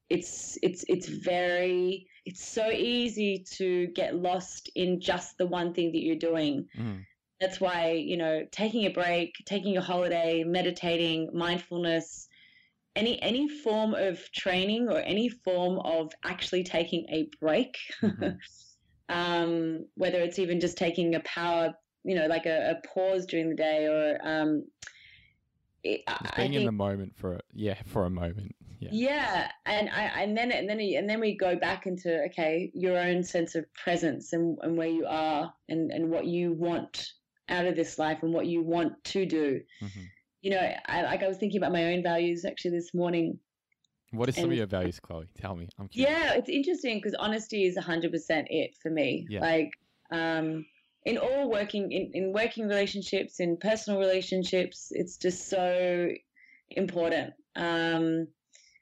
it's 0.09 0.57
it's 0.61 0.85
it's 0.87 1.07
very 1.07 2.07
it's 2.25 2.45
so 2.45 2.69
easy 2.69 3.43
to 3.57 3.87
get 3.87 4.15
lost 4.15 4.69
in 4.75 5.01
just 5.01 5.37
the 5.37 5.47
one 5.47 5.73
thing 5.73 5.91
that 5.91 6.03
you're 6.03 6.15
doing 6.15 6.67
mm. 6.77 7.03
That's 7.39 7.59
why 7.59 7.91
you 7.91 8.17
know 8.17 8.43
taking 8.51 8.85
a 8.85 8.89
break 8.89 9.33
taking 9.45 9.77
a 9.77 9.81
holiday 9.81 10.43
meditating 10.43 11.29
mindfulness 11.33 12.27
any 12.95 13.21
any 13.21 13.49
form 13.49 13.93
of 13.93 14.19
training 14.31 14.87
or 14.89 14.99
any 14.99 15.29
form 15.29 15.79
of 15.79 16.11
actually 16.23 16.63
taking 16.63 17.05
a 17.09 17.27
break 17.39 17.75
Mhm. 18.01 18.37
um, 19.09 19.85
whether 19.95 20.19
it's 20.19 20.39
even 20.39 20.59
just 20.59 20.77
taking 20.77 21.15
a 21.15 21.19
power 21.21 21.73
you 22.03 22.15
know 22.15 22.27
like 22.27 22.45
a, 22.45 22.71
a 22.71 22.87
pause 22.87 23.25
during 23.25 23.49
the 23.49 23.55
day 23.55 23.85
or 23.85 24.17
um, 24.23 24.63
it, 25.83 26.01
I- 26.07 26.17
just 26.21 26.33
I 26.33 26.37
being 26.37 26.53
in 26.53 26.65
the 26.65 26.71
moment 26.71 27.13
for 27.15 27.39
yeah 27.53 27.75
for 27.85 28.05
a 28.05 28.09
moment 28.09 28.55
yeah 28.79 28.89
yeah, 28.91 29.51
and 29.65 29.89
I 29.89 30.03
and 30.21 30.37
then 30.37 30.51
and 30.51 30.69
then 30.69 30.79
and 30.79 31.09
then 31.09 31.19
we 31.19 31.35
go 31.37 31.55
back 31.55 31.85
into 31.85 32.23
okay 32.25 32.71
your 32.73 32.97
own 32.97 33.23
sense 33.23 33.55
of 33.55 33.65
presence 33.73 34.33
and, 34.33 34.57
and 34.61 34.77
where 34.77 34.87
you 34.87 35.05
are 35.07 35.53
and 35.69 35.91
and 35.91 36.09
what 36.09 36.25
you 36.25 36.53
want 36.53 37.13
out 37.49 37.65
of 37.65 37.75
this 37.75 37.99
life 37.99 38.19
and 38.23 38.33
what 38.33 38.45
you 38.47 38.61
want 38.61 39.03
to 39.05 39.25
do. 39.25 39.61
Mhm. 39.81 40.09
You 40.41 40.51
know, 40.51 40.75
I 40.87 41.03
like 41.03 41.23
I 41.23 41.27
was 41.27 41.37
thinking 41.37 41.59
about 41.59 41.71
my 41.71 41.93
own 41.93 42.03
values 42.03 42.45
actually 42.45 42.71
this 42.71 42.93
morning. 42.93 43.39
what 44.11 44.29
is 44.29 44.35
some 44.35 44.51
of 44.51 44.53
your 44.55 44.67
values 44.67 44.99
chloe 44.99 45.27
tell 45.33 45.55
me 45.55 45.67
i'm 45.79 45.87
curious 45.87 46.11
Yeah, 46.11 46.33
it's 46.35 46.47
interesting 46.49 46.97
because 46.99 47.15
honesty 47.15 47.65
is 47.65 47.75
hundred 47.77 48.11
percent 48.11 48.47
it 48.51 48.75
for 48.81 48.91
me. 48.91 49.25
Yeah. 49.27 49.39
Like, 49.41 49.71
um, 50.11 50.65
in 51.05 51.17
all 51.17 51.49
working 51.49 51.91
in, 51.91 52.11
in 52.13 52.33
working 52.33 52.67
relationships, 52.67 53.39
in 53.39 53.57
personal 53.57 53.99
relationships, 53.99 54.89
it's 54.91 55.17
just 55.17 55.49
so 55.49 56.09
important. 56.69 57.33
Um, 57.55 58.27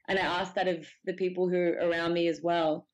and 0.08 0.20
I 0.20 0.24
ask 0.40 0.54
that 0.56 0.68
of 0.68 0.86
the 1.06 1.14
people 1.14 1.48
who 1.50 1.56
are 1.58 1.90
around 1.90 2.14
me 2.14 2.28
as 2.28 2.42
well, 2.42 2.88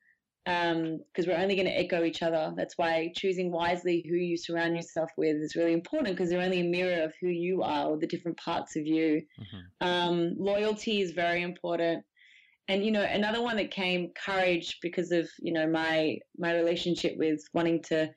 because 0.48 1.28
we're 1.28 1.38
only 1.38 1.56
going 1.56 1.68
to 1.68 1.78
echo 1.78 2.06
each 2.06 2.24
other. 2.24 2.54
That's 2.56 2.78
why 2.78 3.12
choosing 3.14 3.52
wisely 3.52 4.06
who 4.08 4.16
you 4.16 4.38
surround 4.38 4.78
yourself 4.78 5.10
with 5.18 5.36
is 5.36 5.58
really 5.58 5.74
important 5.74 6.16
because 6.16 6.30
they're 6.30 6.42
only 6.42 6.62
a 6.62 6.64
mirror 6.64 7.04
of 7.04 7.14
who 7.20 7.28
you 7.28 7.64
are 7.64 7.88
or 7.88 7.98
the 7.98 8.08
different 8.08 8.38
parts 8.38 8.78
of 8.78 8.88
you. 8.88 9.22
Mhm. 9.38 9.64
Um, 9.82 10.36
loyalty 10.38 11.02
is 11.02 11.12
very 11.12 11.42
important. 11.42 12.06
And 12.70 12.86
you 12.86 12.92
know, 12.92 13.02
another 13.04 13.42
one 13.42 13.58
that 13.58 13.72
came 13.72 14.12
courage 14.14 14.80
because 14.82 15.12
of 15.12 15.30
you 15.40 15.52
know 15.52 15.68
my 15.68 16.18
my 16.38 16.56
relationship 16.56 17.18
with 17.18 17.42
wanting 17.54 17.82
to, 17.84 18.10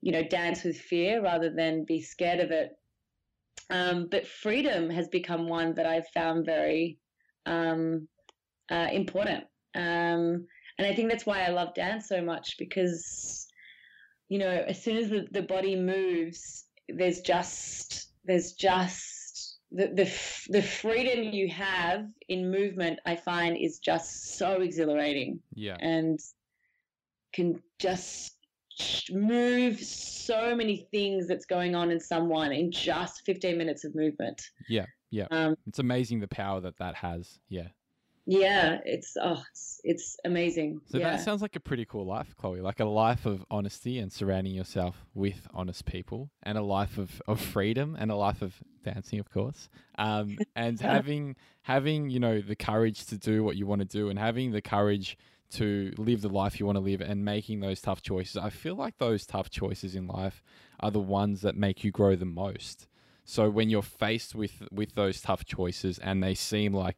you 0.00 0.12
know, 0.12 0.22
dance 0.22 0.62
with 0.62 0.78
fear 0.78 1.22
rather 1.22 1.50
than 1.50 1.84
be 1.84 2.00
scared 2.00 2.38
of 2.38 2.52
it. 2.52 2.70
Um, 3.70 4.06
but 4.10 4.28
freedom 4.28 4.90
has 4.90 5.08
become 5.08 5.48
one 5.48 5.74
that 5.74 5.86
I've 5.86 6.08
found 6.08 6.46
very 6.46 6.98
um, 7.46 8.06
uh, 8.70 8.88
important. 8.92 9.44
And 10.78 10.86
I 10.86 10.94
think 10.94 11.10
that's 11.10 11.26
why 11.26 11.42
I 11.42 11.50
love 11.50 11.74
dance 11.74 12.08
so 12.08 12.22
much 12.22 12.56
because, 12.58 13.46
you 14.28 14.38
know, 14.38 14.64
as 14.66 14.82
soon 14.82 14.96
as 14.96 15.08
the, 15.08 15.26
the 15.30 15.42
body 15.42 15.76
moves, 15.76 16.64
there's 16.88 17.20
just 17.20 18.12
there's 18.24 18.52
just 18.52 19.58
the, 19.70 19.88
the 19.88 20.12
the 20.48 20.62
freedom 20.62 21.32
you 21.32 21.48
have 21.48 22.06
in 22.28 22.50
movement. 22.50 22.98
I 23.06 23.16
find 23.16 23.56
is 23.56 23.78
just 23.78 24.36
so 24.36 24.60
exhilarating 24.60 25.40
yeah 25.54 25.76
and 25.80 26.18
can 27.32 27.60
just 27.78 28.36
move 29.10 29.78
so 29.80 30.54
many 30.54 30.88
things 30.90 31.26
that's 31.28 31.46
going 31.46 31.74
on 31.74 31.90
in 31.90 32.00
someone 32.00 32.52
in 32.52 32.70
just 32.72 33.22
15 33.24 33.56
minutes 33.56 33.84
of 33.84 33.94
movement. 33.94 34.42
Yeah, 34.68 34.86
yeah. 35.10 35.26
Um, 35.30 35.54
it's 35.66 35.78
amazing 35.78 36.20
the 36.20 36.28
power 36.28 36.60
that 36.60 36.76
that 36.78 36.96
has 36.96 37.38
yeah 37.48 37.68
yeah, 38.26 38.78
it's 38.84 39.16
oh, 39.20 39.42
it's, 39.50 39.80
it's 39.84 40.16
amazing. 40.24 40.80
So 40.86 40.98
yeah. 40.98 41.10
that 41.10 41.24
sounds 41.24 41.42
like 41.42 41.56
a 41.56 41.60
pretty 41.60 41.84
cool 41.84 42.06
life, 42.06 42.34
Chloe. 42.38 42.60
Like 42.60 42.80
a 42.80 42.86
life 42.86 43.26
of 43.26 43.44
honesty 43.50 43.98
and 43.98 44.10
surrounding 44.10 44.54
yourself 44.54 45.04
with 45.14 45.46
honest 45.52 45.84
people, 45.84 46.30
and 46.42 46.56
a 46.56 46.62
life 46.62 46.96
of, 46.96 47.20
of 47.28 47.40
freedom, 47.40 47.96
and 47.98 48.10
a 48.10 48.16
life 48.16 48.40
of 48.40 48.54
dancing, 48.82 49.18
of 49.18 49.30
course. 49.30 49.68
Um, 49.98 50.38
and 50.56 50.80
having 50.80 51.36
having 51.62 52.08
you 52.08 52.18
know 52.18 52.40
the 52.40 52.56
courage 52.56 53.04
to 53.06 53.18
do 53.18 53.44
what 53.44 53.56
you 53.56 53.66
want 53.66 53.80
to 53.80 53.86
do, 53.86 54.08
and 54.08 54.18
having 54.18 54.52
the 54.52 54.62
courage 54.62 55.18
to 55.50 55.92
live 55.98 56.22
the 56.22 56.30
life 56.30 56.58
you 56.58 56.64
want 56.64 56.76
to 56.76 56.82
live, 56.82 57.02
and 57.02 57.26
making 57.26 57.60
those 57.60 57.82
tough 57.82 58.00
choices. 58.00 58.38
I 58.38 58.48
feel 58.48 58.74
like 58.74 58.96
those 58.96 59.26
tough 59.26 59.50
choices 59.50 59.94
in 59.94 60.06
life 60.06 60.42
are 60.80 60.90
the 60.90 61.00
ones 61.00 61.42
that 61.42 61.56
make 61.56 61.84
you 61.84 61.90
grow 61.90 62.16
the 62.16 62.24
most. 62.24 62.88
So 63.26 63.50
when 63.50 63.68
you're 63.68 63.82
faced 63.82 64.34
with 64.34 64.62
with 64.72 64.94
those 64.94 65.20
tough 65.20 65.44
choices, 65.44 65.98
and 65.98 66.22
they 66.22 66.34
seem 66.34 66.72
like 66.72 66.96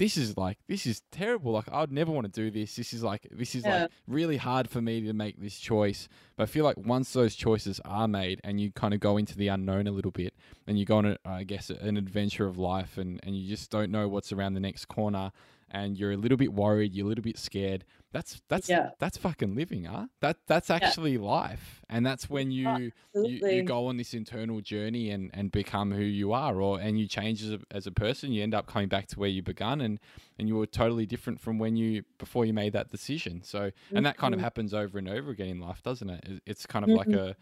this 0.00 0.16
is 0.16 0.34
like 0.38 0.56
this 0.66 0.86
is 0.86 1.02
terrible 1.12 1.52
like 1.52 1.68
i 1.70 1.78
would 1.80 1.92
never 1.92 2.10
want 2.10 2.24
to 2.24 2.32
do 2.32 2.50
this 2.50 2.74
this 2.74 2.94
is 2.94 3.02
like 3.02 3.28
this 3.30 3.54
is 3.54 3.64
Yeah. 3.64 3.82
like 3.82 3.90
really 4.08 4.38
hard 4.38 4.68
for 4.70 4.80
me 4.80 5.02
to 5.02 5.12
make 5.12 5.38
this 5.38 5.58
choice 5.58 6.08
but 6.36 6.44
i 6.44 6.46
feel 6.46 6.64
like 6.64 6.78
once 6.78 7.12
those 7.12 7.34
choices 7.34 7.80
are 7.84 8.08
made 8.08 8.40
and 8.42 8.58
you 8.58 8.72
kind 8.72 8.94
of 8.94 9.00
go 9.00 9.18
into 9.18 9.36
the 9.36 9.48
unknown 9.48 9.86
a 9.86 9.92
little 9.92 10.10
bit 10.10 10.32
and 10.66 10.78
you 10.78 10.86
go 10.86 10.96
on 10.96 11.04
a, 11.04 11.16
i 11.26 11.44
guess 11.44 11.68
an 11.68 11.98
adventure 11.98 12.46
of 12.46 12.56
life 12.56 12.96
and 12.96 13.20
and 13.22 13.36
you 13.36 13.46
just 13.46 13.70
don't 13.70 13.90
know 13.90 14.08
what's 14.08 14.32
around 14.32 14.54
the 14.54 14.60
next 14.60 14.86
corner 14.86 15.32
and 15.70 15.98
you're 15.98 16.12
a 16.12 16.16
little 16.16 16.38
bit 16.38 16.52
worried 16.54 16.94
you're 16.94 17.04
a 17.06 17.08
little 17.08 17.22
bit 17.22 17.38
scared 17.38 17.84
that's 18.12 18.42
that's 18.48 18.68
Yeah. 18.68 18.90
that's 18.98 19.16
fucking 19.16 19.54
living 19.54 19.84
huh 19.84 20.06
that 20.20 20.36
that's 20.46 20.70
actually 20.70 21.16
life 21.16 21.82
and 21.88 22.04
that's 22.04 22.28
when 22.28 22.50
you 22.50 22.90
you, 23.22 23.42
you 23.46 23.62
go 23.62 23.86
on 23.86 23.98
this 23.98 24.14
internal 24.14 24.60
journey 24.62 25.10
and, 25.10 25.30
and 25.34 25.52
become 25.52 25.92
who 25.92 26.02
you 26.02 26.32
are 26.32 26.60
or 26.60 26.80
and 26.80 26.98
you 26.98 27.06
change 27.06 27.42
as 27.42 27.52
a, 27.52 27.60
as 27.70 27.86
a 27.86 27.92
person 27.92 28.32
you 28.32 28.42
end 28.42 28.54
up 28.54 28.66
coming 28.66 28.88
back 28.88 29.06
to 29.06 29.18
where 29.18 29.28
you 29.28 29.42
begun 29.42 29.80
and 29.80 30.00
and 30.38 30.48
you 30.48 30.56
were 30.56 30.66
totally 30.66 31.06
different 31.06 31.40
from 31.40 31.58
when 31.58 31.76
you 31.76 32.02
before 32.18 32.44
you 32.44 32.52
made 32.52 32.72
that 32.72 32.90
decision 32.90 33.42
so 33.42 33.70
and 33.94 34.04
that 34.04 34.16
kind 34.16 34.34
of 34.34 34.40
Mhm. 34.40 34.40
happens 34.40 34.74
over 34.74 34.98
and 34.98 35.08
over 35.08 35.30
again 35.30 35.48
in 35.48 35.60
life 35.60 35.82
doesn't 35.82 36.10
it 36.10 36.24
It- 36.28 36.42
it's 36.46 36.66
kind 36.66 36.84
of 36.84 36.92
like 36.92 37.12
Mhm. 37.12 37.14
a, 37.14 37.36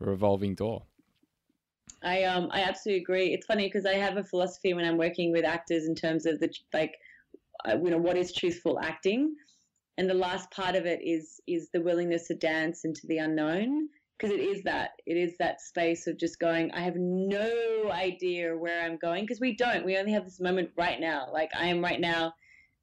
a 0.00 0.04
revolving 0.06 0.54
door 0.54 0.84
I 2.02 2.24
um 2.24 2.48
I 2.52 2.62
absolutely 2.62 3.02
agree. 3.02 3.32
It's 3.32 3.46
funny 3.46 3.66
because 3.66 3.86
I 3.86 3.94
have 3.94 4.16
a 4.16 4.24
philosophy 4.24 4.74
when 4.74 4.84
I'm 4.84 4.96
working 4.98 5.32
with 5.32 5.44
actors 5.44 5.86
in 5.86 5.94
terms 5.94 6.26
of 6.26 6.40
the 6.40 6.52
like, 6.72 6.94
uh, 7.68 7.78
you 7.82 7.90
know, 7.90 7.98
what 7.98 8.16
is 8.16 8.32
truthful 8.32 8.80
acting, 8.80 9.36
and 9.98 10.08
the 10.08 10.14
last 10.14 10.50
part 10.50 10.74
of 10.74 10.86
it 10.86 11.00
is 11.02 11.40
is 11.46 11.68
the 11.72 11.80
willingness 11.80 12.26
to 12.28 12.34
dance 12.34 12.84
into 12.84 13.06
the 13.06 13.18
unknown 13.18 13.88
because 14.18 14.34
it 14.34 14.40
is 14.40 14.62
that 14.64 14.90
it 15.06 15.16
is 15.16 15.34
that 15.38 15.60
space 15.60 16.06
of 16.06 16.18
just 16.18 16.38
going. 16.38 16.70
I 16.72 16.80
have 16.80 16.96
no 16.96 17.90
idea 17.90 18.56
where 18.56 18.82
I'm 18.82 18.96
going 18.96 19.24
because 19.24 19.40
we 19.40 19.56
don't. 19.56 19.84
We 19.84 19.96
only 19.98 20.12
have 20.12 20.24
this 20.24 20.40
moment 20.40 20.70
right 20.76 21.00
now. 21.00 21.28
Like 21.32 21.50
I 21.58 21.66
am 21.66 21.82
right 21.82 22.00
now, 22.00 22.32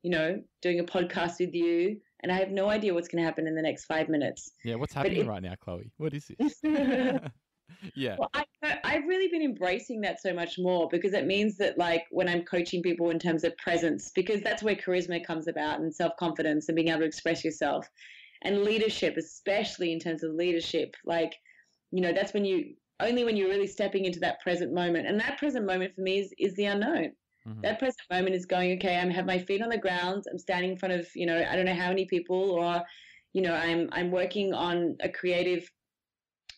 you 0.04 0.12
know, 0.12 0.41
doing 0.62 0.80
a 0.80 0.84
podcast 0.84 1.39
with 1.39 1.54
you, 1.54 1.97
and 2.21 2.32
I 2.32 2.36
have 2.38 2.49
no 2.52 2.69
idea 2.69 2.93
what's 2.93 3.08
going 3.08 3.21
to 3.21 3.26
happen 3.26 3.47
in 3.47 3.56
the 3.56 3.62
next 3.62 3.86
five 3.86 4.10
minutes. 4.10 4.52
yeah 4.63 4.76
what's 4.76 4.93
happening 4.93 5.21
it- 5.21 5.28
right 5.28 5.43
now 5.43 5.56
chloe 5.60 5.91
what 5.97 6.13
is 6.13 6.30
this 6.39 6.60
yeah 7.95 8.15
Well, 8.17 8.29
I, 8.33 8.45
I've 8.83 9.05
really 9.05 9.27
been 9.27 9.41
embracing 9.41 10.01
that 10.01 10.21
so 10.21 10.33
much 10.33 10.57
more 10.57 10.88
because 10.89 11.13
it 11.13 11.25
means 11.25 11.57
that, 11.57 11.77
like, 11.77 12.05
when 12.12 12.29
I'm 12.29 12.43
coaching 12.43 12.81
people 12.81 13.09
in 13.09 13.19
terms 13.19 13.43
of 13.43 13.55
presence, 13.57 14.12
because 14.13 14.41
that's 14.41 14.63
where 14.63 14.75
charisma 14.75 15.25
comes 15.25 15.47
about 15.47 15.79
and 15.79 15.93
self 15.93 16.13
confidence 16.17 16.69
and 16.69 16.75
being 16.75 16.89
able 16.89 16.99
to 16.99 17.05
express 17.05 17.43
yourself 17.43 17.88
and 18.43 18.63
leadership, 18.63 19.17
especially 19.17 19.91
in 19.91 19.99
terms 19.99 20.23
of 20.23 20.33
leadership. 20.33 20.95
Like, 21.05 21.33
you 21.91 22.01
know, 22.01 22.13
that's 22.13 22.33
when 22.33 22.45
you 22.45 22.75
only 22.99 23.23
when 23.23 23.36
you're 23.36 23.49
really 23.49 23.67
stepping 23.67 24.05
into 24.05 24.19
that 24.19 24.41
present 24.41 24.73
moment. 24.73 25.07
And 25.07 25.19
that 25.19 25.38
present 25.38 25.65
moment 25.65 25.95
for 25.95 26.01
me 26.01 26.19
is, 26.19 26.33
is 26.38 26.55
the 26.55 26.65
unknown. 26.65 27.12
Mm-hmm. 27.47 27.62
That 27.62 27.79
present 27.79 28.01
moment 28.12 28.36
is 28.36 28.45
going, 28.45 28.77
okay, 28.77 28.97
I 28.97 29.12
have 29.12 29.25
my 29.25 29.39
feet 29.39 29.62
on 29.62 29.69
the 29.69 29.77
ground. 29.77 30.23
I'm 30.31 30.38
standing 30.38 30.71
in 30.71 30.77
front 30.77 30.93
of, 30.93 31.07
you 31.15 31.25
know, 31.25 31.45
I 31.49 31.55
don't 31.55 31.65
know 31.65 31.73
how 31.73 31.89
many 31.89 32.05
people 32.05 32.51
or, 32.51 32.81
you 33.33 33.41
know, 33.41 33.53
I'm, 33.53 33.89
I'm 33.91 34.12
working 34.12 34.53
on 34.53 34.95
a 35.01 35.09
creative 35.09 35.69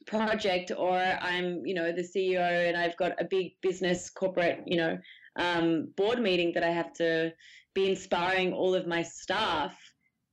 project 0.05 0.71
or 0.75 0.97
I'm, 0.97 1.65
you 1.65 1.73
know, 1.73 1.91
the 1.91 2.01
CEO 2.01 2.67
and 2.67 2.77
I've 2.77 2.97
got 2.97 3.19
a 3.19 3.25
big 3.25 3.53
business 3.61 4.09
corporate, 4.09 4.63
you 4.65 4.77
know, 4.77 4.97
um, 5.35 5.91
board 5.97 6.19
meeting 6.19 6.51
that 6.53 6.63
I 6.63 6.69
have 6.69 6.93
to 6.93 7.33
be 7.73 7.89
inspiring 7.89 8.53
all 8.53 8.75
of 8.75 8.87
my 8.87 9.03
staff. 9.03 9.75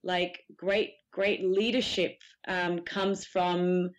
Like 0.04 0.40
great, 0.56 0.92
great 1.12 1.44
leadership 1.44 2.18
um, 2.48 2.80
comes 2.80 3.24
from 3.24 3.90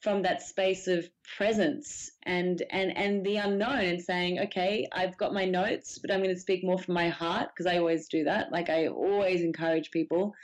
from 0.00 0.22
that 0.22 0.42
space 0.42 0.88
of 0.88 1.08
presence 1.36 2.10
and 2.24 2.62
and 2.70 2.96
and 2.96 3.24
the 3.24 3.36
unknown 3.36 3.80
and 3.80 4.00
saying 4.00 4.38
okay 4.40 4.86
i've 4.92 5.16
got 5.18 5.34
my 5.34 5.44
notes 5.44 5.98
but 5.98 6.10
i'm 6.10 6.22
going 6.22 6.34
to 6.34 6.40
speak 6.40 6.64
more 6.64 6.78
from 6.78 6.94
my 6.94 7.08
heart 7.08 7.50
because 7.52 7.70
i 7.70 7.76
always 7.76 8.08
do 8.08 8.24
that 8.24 8.50
like 8.50 8.70
i 8.70 8.86
always 8.88 9.42
encourage 9.42 9.90
people 9.90 10.34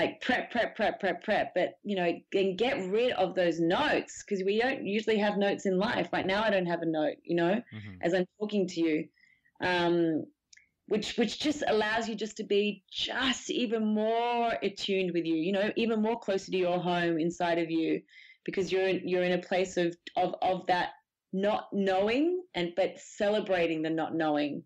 like 0.00 0.20
prep 0.20 0.50
prep 0.50 0.74
prep 0.74 0.98
prep 0.98 1.22
prep 1.22 1.52
but 1.54 1.78
you 1.82 1.94
know 1.94 2.10
and 2.32 2.58
get 2.58 2.90
rid 2.90 3.12
of 3.12 3.34
those 3.34 3.60
notes 3.60 4.22
because 4.22 4.42
we 4.44 4.58
don't 4.58 4.86
usually 4.86 5.18
have 5.18 5.36
notes 5.36 5.66
in 5.66 5.78
life 5.78 6.08
right 6.12 6.26
now 6.26 6.42
i 6.42 6.50
don't 6.50 6.66
have 6.66 6.82
a 6.82 6.86
note 6.86 7.16
you 7.22 7.36
know 7.36 7.52
mm-hmm. 7.52 7.94
as 8.00 8.14
i'm 8.14 8.26
talking 8.40 8.66
to 8.66 8.80
you 8.80 9.04
um 9.62 10.24
which 10.86 11.16
which 11.18 11.38
just 11.38 11.62
allows 11.66 12.08
you 12.08 12.14
just 12.14 12.38
to 12.38 12.44
be 12.44 12.82
just 12.90 13.50
even 13.50 13.94
more 13.94 14.52
attuned 14.62 15.12
with 15.12 15.26
you 15.26 15.34
you 15.36 15.52
know 15.52 15.70
even 15.76 16.00
more 16.00 16.18
closer 16.18 16.50
to 16.50 16.56
your 16.56 16.78
home 16.78 17.18
inside 17.18 17.58
of 17.58 17.70
you 17.70 18.00
because 18.44 18.72
you're 18.72 18.88
in, 18.88 19.06
you're 19.06 19.22
in 19.22 19.38
a 19.38 19.42
place 19.42 19.76
of, 19.76 19.94
of 20.16 20.34
of 20.40 20.66
that 20.66 20.90
not 21.32 21.68
knowing 21.72 22.42
and 22.54 22.72
but 22.74 22.98
celebrating 22.98 23.82
the 23.82 23.90
not 23.90 24.14
knowing 24.14 24.62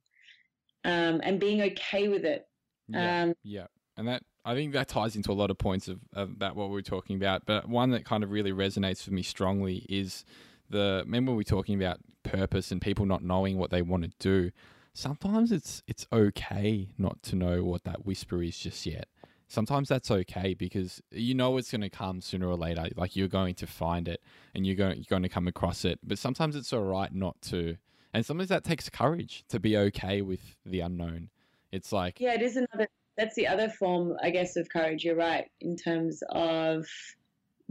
um, 0.84 1.20
and 1.22 1.40
being 1.40 1.62
okay 1.62 2.08
with 2.08 2.24
it. 2.24 2.46
Yeah, 2.88 3.22
um, 3.22 3.34
yeah, 3.42 3.66
and 3.96 4.08
that 4.08 4.22
I 4.44 4.54
think 4.54 4.72
that 4.72 4.88
ties 4.88 5.16
into 5.16 5.32
a 5.32 5.34
lot 5.34 5.50
of 5.50 5.58
points 5.58 5.88
of, 5.88 6.00
of 6.12 6.30
about 6.30 6.56
what 6.56 6.70
we 6.70 6.78
are 6.78 6.82
talking 6.82 7.16
about. 7.16 7.46
But 7.46 7.68
one 7.68 7.90
that 7.90 8.04
kind 8.04 8.22
of 8.22 8.30
really 8.30 8.52
resonates 8.52 9.06
with 9.06 9.12
me 9.12 9.22
strongly 9.22 9.86
is 9.88 10.24
the 10.70 11.02
remember 11.04 11.32
we 11.32 11.36
were 11.36 11.44
talking 11.44 11.80
about 11.80 12.00
purpose 12.22 12.70
and 12.70 12.80
people 12.80 13.06
not 13.06 13.22
knowing 13.22 13.58
what 13.58 13.70
they 13.70 13.82
want 13.82 14.04
to 14.04 14.10
do. 14.18 14.50
Sometimes 14.92 15.50
it's 15.50 15.82
it's 15.86 16.06
okay 16.12 16.88
not 16.98 17.22
to 17.24 17.36
know 17.36 17.64
what 17.64 17.84
that 17.84 18.04
whisper 18.04 18.42
is 18.42 18.58
just 18.58 18.86
yet 18.86 19.08
sometimes 19.54 19.88
that's 19.88 20.10
okay 20.10 20.54
because 20.54 21.00
you 21.10 21.34
know 21.34 21.56
it's 21.56 21.70
going 21.70 21.80
to 21.80 21.88
come 21.88 22.20
sooner 22.20 22.48
or 22.48 22.56
later. 22.56 22.88
Like 22.96 23.16
you're 23.16 23.28
going 23.28 23.54
to 23.56 23.66
find 23.66 24.08
it 24.08 24.20
and 24.54 24.66
you're 24.66 24.76
going, 24.76 24.96
you're 24.96 25.04
going 25.08 25.22
to 25.22 25.28
come 25.28 25.46
across 25.46 25.84
it. 25.84 26.00
But 26.02 26.18
sometimes 26.18 26.56
it's 26.56 26.72
all 26.72 26.82
right 26.82 27.12
not 27.14 27.40
to. 27.42 27.76
And 28.12 28.24
sometimes 28.24 28.48
that 28.50 28.64
takes 28.64 28.88
courage 28.88 29.44
to 29.48 29.58
be 29.58 29.76
okay 29.76 30.22
with 30.22 30.56
the 30.64 30.80
unknown. 30.80 31.30
It's 31.72 31.92
like. 31.92 32.20
Yeah, 32.20 32.34
it 32.34 32.42
is 32.42 32.56
another. 32.56 32.88
That's 33.16 33.34
the 33.36 33.46
other 33.46 33.68
form, 33.68 34.16
I 34.22 34.30
guess, 34.30 34.56
of 34.56 34.68
courage. 34.68 35.04
You're 35.04 35.16
right 35.16 35.46
in 35.60 35.76
terms 35.76 36.22
of 36.30 36.86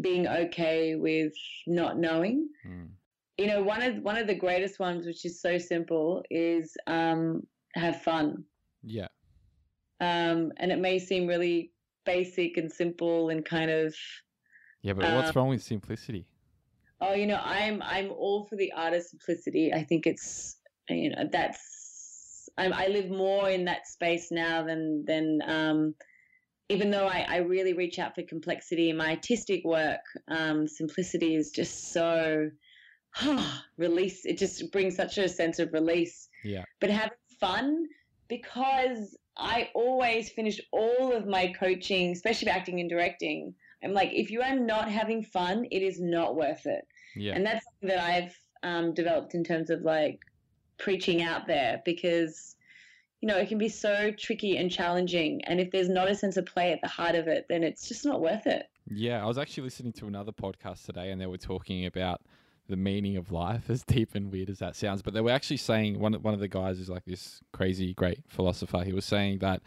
being 0.02 0.28
okay 0.28 0.96
with 0.96 1.34
not 1.68 1.98
knowing. 1.98 2.50
Mm. 2.68 2.90
You 3.38 3.48
know, 3.48 3.64
one 3.64 3.82
of 3.82 3.98
one 3.98 4.18
of 4.18 4.28
the 4.28 4.36
greatest 4.36 4.80
ones, 4.80 5.06
which 5.06 5.26
is 5.26 5.42
so 5.42 5.58
simple, 5.58 6.24
is 6.30 6.76
um, 6.88 7.46
have 7.76 8.02
fun. 8.02 8.44
Yeah. 8.84 9.08
Um, 10.00 10.52
and 10.58 10.72
it 10.72 10.80
may 10.80 11.00
seem 11.00 11.28
really 11.28 11.72
basic 12.06 12.58
and 12.58 12.72
simple 12.72 13.30
and 13.30 13.44
kind 13.44 13.72
of. 13.72 13.96
Yeah, 14.82 14.94
but 14.94 15.14
what's 15.16 15.30
um, 15.30 15.34
wrong 15.36 15.50
with 15.50 15.64
simplicity? 15.64 16.26
Oh, 17.02 17.14
you 17.14 17.28
know, 17.28 17.40
I'm 17.44 17.82
I'm 17.82 18.12
all 18.12 18.46
for 18.46 18.56
the 18.56 18.72
art 18.74 18.94
of 18.94 19.04
simplicity. 19.04 19.74
I 19.74 19.84
think 19.84 20.06
it's 20.08 20.58
you 20.90 21.10
know 21.10 21.28
that's 21.32 21.74
I'm, 22.58 22.74
I 22.74 22.88
live 22.88 23.10
more 23.10 23.50
in 23.50 23.66
that 23.66 23.88
space 23.88 24.32
now 24.32 24.64
than 24.64 25.06
than 25.06 25.42
um, 25.46 25.96
even 26.70 26.92
though 26.92 27.08
I, 27.08 27.26
I 27.28 27.38
really 27.38 27.74
reach 27.74 28.00
out 28.00 28.16
for 28.16 28.24
complexity 28.24 28.90
in 28.90 28.98
my 28.98 29.12
artistic 29.12 29.64
work. 29.64 30.02
Um, 30.28 30.68
simplicity 30.68 31.36
is 31.36 31.52
just 31.52 31.92
so 31.92 32.50
release. 33.78 34.26
It 34.26 34.38
just 34.38 34.72
brings 34.72 34.96
such 34.96 35.18
a 35.18 35.28
sense 35.28 35.60
of 35.60 35.74
release. 35.74 36.30
Yeah. 36.44 36.64
But 36.80 36.90
having 36.90 37.18
fun 37.40 37.88
because 38.28 39.18
I 39.38 39.70
always 39.74 40.30
finish 40.30 40.60
all 40.72 41.12
of 41.12 41.28
my 41.28 41.54
coaching, 41.60 42.12
especially 42.12 42.50
acting 42.50 42.80
and 42.80 42.90
directing. 42.90 43.54
I'm 43.84 43.94
like, 43.94 44.12
if 44.14 44.32
you 44.32 44.42
are 44.42 44.56
not 44.56 44.90
having 44.90 45.24
fun, 45.24 45.66
it 45.70 45.82
is 45.82 46.00
not 46.00 46.36
worth 46.36 46.66
it. 46.66 46.88
Yeah. 47.16 47.34
And 47.34 47.46
that's 47.46 47.66
something 47.66 47.96
that 47.96 48.04
I've 48.04 48.36
um, 48.64 48.94
developed 48.94 49.36
in 49.36 49.44
terms 49.44 49.70
of 49.70 49.82
like 49.82 50.20
preaching 50.78 51.22
out 51.22 51.48
there 51.48 51.82
because, 51.86 52.56
you 53.22 53.28
know, 53.28 53.38
it 53.38 53.48
can 53.48 53.58
be 53.58 53.70
so 53.70 54.12
tricky 54.12 54.58
and 54.58 54.72
challenging. 54.72 55.44
And 55.46 55.60
if 55.60 55.72
there's 55.72 55.90
not 55.90 56.10
a 56.10 56.16
sense 56.16 56.38
of 56.38 56.46
play 56.46 56.72
at 56.72 56.82
the 56.82 56.88
heart 56.88 57.16
of 57.16 57.28
it, 57.28 57.46
then 57.50 57.64
it's 57.64 57.88
just 57.88 58.06
not 58.06 58.22
worth 58.22 58.48
it. 58.48 58.68
Yeah. 58.90 59.24
I 59.24 59.28
was 59.28 59.38
actually 59.38 59.64
listening 59.64 59.94
to 59.94 60.08
another 60.08 60.32
podcast 60.32 60.86
today 60.86 61.12
and 61.12 61.20
they 61.20 61.28
were 61.28 61.38
talking 61.38 61.86
about 61.86 62.22
the 62.68 62.78
meaning 62.78 63.18
of 63.18 63.32
life, 63.32 63.64
as 63.70 63.84
deep 63.84 64.16
and 64.16 64.32
weird 64.32 64.50
as 64.50 64.60
that 64.60 64.76
sounds. 64.76 65.02
But 65.02 65.14
they 65.14 65.22
were 65.22 65.32
actually 65.32 65.58
saying 65.58 66.00
one 66.00 66.14
one 66.14 66.34
of 66.34 66.40
the 66.40 66.48
guys 66.48 66.80
is 66.80 66.90
like 66.90 67.06
this 67.06 67.42
crazy 67.52 67.94
great 67.94 68.20
philosopher. 68.28 68.84
He 68.84 68.94
was 68.94 69.06
saying 69.06 69.40
that 69.40 69.62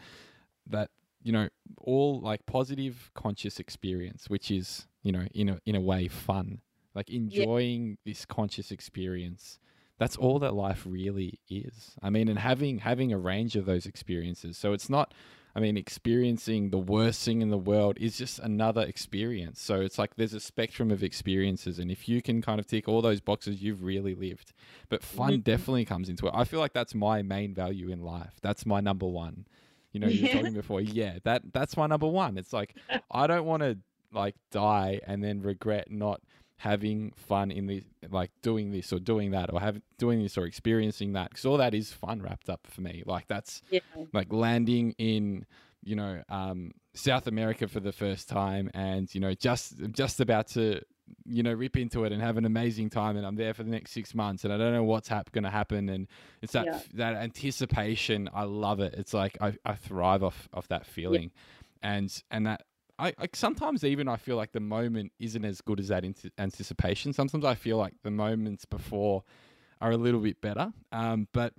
that 0.67 0.89
you 1.23 1.31
know 1.31 1.49
all 1.79 2.19
like 2.21 2.45
positive 2.45 3.11
conscious 3.13 3.59
experience, 3.59 4.29
which 4.29 4.51
is 4.51 4.87
you 5.03 5.11
know 5.11 5.25
in 5.33 5.49
a 5.49 5.59
in 5.65 5.75
a 5.75 5.81
way 5.81 6.07
fun, 6.07 6.61
like 6.95 7.09
enjoying 7.09 7.89
yeah. 7.89 7.95
this 8.05 8.25
conscious 8.25 8.71
experience. 8.71 9.59
That's 9.97 10.15
all 10.15 10.39
that 10.39 10.53
life 10.53 10.83
really 10.87 11.39
is. 11.49 11.95
I 12.01 12.09
mean, 12.09 12.27
and 12.27 12.39
having 12.39 12.79
having 12.79 13.11
a 13.11 13.17
range 13.17 13.55
of 13.55 13.65
those 13.65 13.85
experiences. 13.85 14.57
So 14.57 14.73
it's 14.73 14.89
not 14.89 15.13
I 15.57 15.59
mean, 15.59 15.75
experiencing 15.75 16.69
the 16.69 16.77
worst 16.77 17.25
thing 17.25 17.41
in 17.41 17.49
the 17.49 17.57
world 17.57 17.97
is 17.99 18.15
just 18.15 18.37
another 18.37 18.83
experience. 18.83 19.59
So 19.59 19.81
it's 19.81 19.97
like 19.97 20.15
there's 20.15 20.35
a 20.35 20.39
spectrum 20.39 20.91
of 20.91 21.01
experiences. 21.01 21.79
And 21.79 21.89
if 21.89 22.07
you 22.07 22.21
can 22.21 22.43
kind 22.43 22.59
of 22.59 22.67
tick 22.67 22.87
all 22.87 23.01
those 23.01 23.21
boxes, 23.21 23.59
you've 23.63 23.83
really 23.83 24.13
lived. 24.13 24.53
But 24.87 25.01
fun 25.01 25.31
mm-hmm. 25.31 25.41
definitely 25.41 25.85
comes 25.85 26.09
into 26.09 26.27
it. 26.27 26.33
I 26.35 26.43
feel 26.43 26.59
like 26.59 26.73
that's 26.73 26.93
my 26.93 27.23
main 27.23 27.55
value 27.55 27.89
in 27.89 28.03
life. 28.03 28.35
That's 28.43 28.67
my 28.67 28.81
number 28.81 29.07
one. 29.07 29.47
You 29.93 29.99
know, 29.99 30.07
you 30.07 30.27
were 30.27 30.33
talking 30.33 30.53
before. 30.61 30.79
Yeah, 30.79 31.17
that 31.23 31.41
that's 31.51 31.75
my 31.75 31.87
number 31.87 32.07
one. 32.07 32.37
It's 32.37 32.53
like 32.53 32.75
I 33.09 33.25
don't 33.25 33.45
want 33.45 33.63
to 33.63 33.79
like 34.13 34.35
die 34.51 35.01
and 35.07 35.23
then 35.23 35.41
regret 35.41 35.89
not 35.89 36.21
having 36.57 37.11
fun 37.15 37.51
in 37.51 37.67
the 37.67 37.83
like 38.09 38.31
doing 38.41 38.71
this 38.71 38.91
or 38.91 38.99
doing 38.99 39.31
that 39.31 39.53
or 39.53 39.59
having 39.59 39.81
doing 39.99 40.21
this 40.21 40.37
or 40.37 40.45
experiencing 40.45 41.13
that 41.13 41.29
because 41.29 41.45
all 41.45 41.57
that 41.57 41.73
is 41.73 41.93
fun 41.93 42.21
wrapped 42.21 42.49
up 42.49 42.65
for 42.67 42.81
me 42.81 43.03
like 43.05 43.27
that's 43.27 43.61
yeah. 43.69 43.79
like 44.11 44.33
landing 44.33 44.93
in 44.97 45.45
you 45.83 45.95
know 45.95 46.21
um, 46.29 46.71
south 46.95 47.27
america 47.27 47.67
for 47.67 47.79
the 47.79 47.91
first 47.91 48.27
time 48.27 48.71
and 48.73 49.13
you 49.13 49.21
know 49.21 49.35
just 49.35 49.75
just 49.91 50.19
about 50.19 50.47
to 50.47 50.81
you 51.25 51.43
know 51.43 51.53
rip 51.53 51.77
into 51.77 52.03
it 52.05 52.11
and 52.11 52.21
have 52.23 52.37
an 52.37 52.45
amazing 52.45 52.89
time 52.89 53.15
and 53.17 53.25
i'm 53.25 53.35
there 53.35 53.53
for 53.53 53.63
the 53.63 53.69
next 53.69 53.91
six 53.91 54.15
months 54.15 54.43
and 54.43 54.51
i 54.51 54.57
don't 54.57 54.73
know 54.73 54.83
what's 54.83 55.07
hap- 55.07 55.31
going 55.31 55.43
to 55.43 55.49
happen 55.51 55.89
and 55.89 56.07
it's 56.41 56.53
that 56.53 56.65
yeah. 56.65 56.79
that 56.95 57.15
anticipation 57.15 58.27
i 58.33 58.43
love 58.43 58.79
it 58.79 58.95
it's 58.97 59.13
like 59.13 59.37
i, 59.41 59.53
I 59.63 59.75
thrive 59.75 60.23
off 60.23 60.49
of 60.51 60.67
that 60.69 60.87
feeling 60.87 61.31
yeah. 61.83 61.93
and 61.93 62.23
and 62.31 62.47
that 62.47 62.63
I 62.99 63.13
sometimes 63.33 63.83
even 63.83 64.07
I 64.07 64.17
feel 64.17 64.37
like 64.37 64.51
the 64.53 64.59
moment 64.59 65.11
isn't 65.19 65.45
as 65.45 65.61
good 65.61 65.79
as 65.79 65.89
that 65.89 66.03
anticipation. 66.37 67.13
Sometimes 67.13 67.45
I 67.45 67.55
feel 67.55 67.77
like 67.77 67.93
the 68.03 68.11
moments 68.11 68.65
before 68.65 69.23
are 69.79 69.91
a 69.91 69.97
little 69.97 70.19
bit 70.19 70.41
better. 70.41 70.73
Um, 70.91 71.27
but 71.33 71.53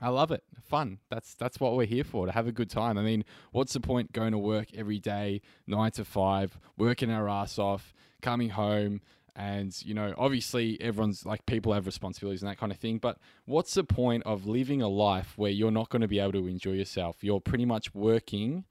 I 0.00 0.08
love 0.08 0.30
it. 0.30 0.42
Fun. 0.62 0.98
That's 1.10 1.34
that's 1.34 1.60
what 1.60 1.76
we're 1.76 1.86
here 1.86 2.04
for 2.04 2.26
to 2.26 2.32
have 2.32 2.46
a 2.46 2.52
good 2.52 2.68
time. 2.68 2.98
I 2.98 3.02
mean, 3.02 3.24
what's 3.52 3.72
the 3.72 3.80
point 3.80 4.12
going 4.12 4.32
to 4.32 4.38
work 4.38 4.68
every 4.74 4.98
day, 4.98 5.40
nine 5.66 5.92
to 5.92 6.04
five, 6.04 6.58
working 6.76 7.10
our 7.10 7.28
ass 7.28 7.58
off, 7.58 7.94
coming 8.20 8.50
home, 8.50 9.00
and 9.34 9.74
you 9.84 9.94
know, 9.94 10.14
obviously 10.18 10.80
everyone's 10.80 11.24
like 11.24 11.46
people 11.46 11.72
have 11.72 11.86
responsibilities 11.86 12.42
and 12.42 12.50
that 12.50 12.58
kind 12.58 12.72
of 12.72 12.78
thing. 12.78 12.98
But 12.98 13.18
what's 13.44 13.74
the 13.74 13.84
point 13.84 14.24
of 14.26 14.46
living 14.46 14.82
a 14.82 14.88
life 14.88 15.34
where 15.36 15.50
you're 15.50 15.70
not 15.70 15.88
going 15.88 16.02
to 16.02 16.08
be 16.08 16.18
able 16.18 16.32
to 16.32 16.46
enjoy 16.46 16.72
yourself? 16.72 17.22
You're 17.22 17.40
pretty 17.40 17.64
much 17.64 17.94
working 17.94 18.64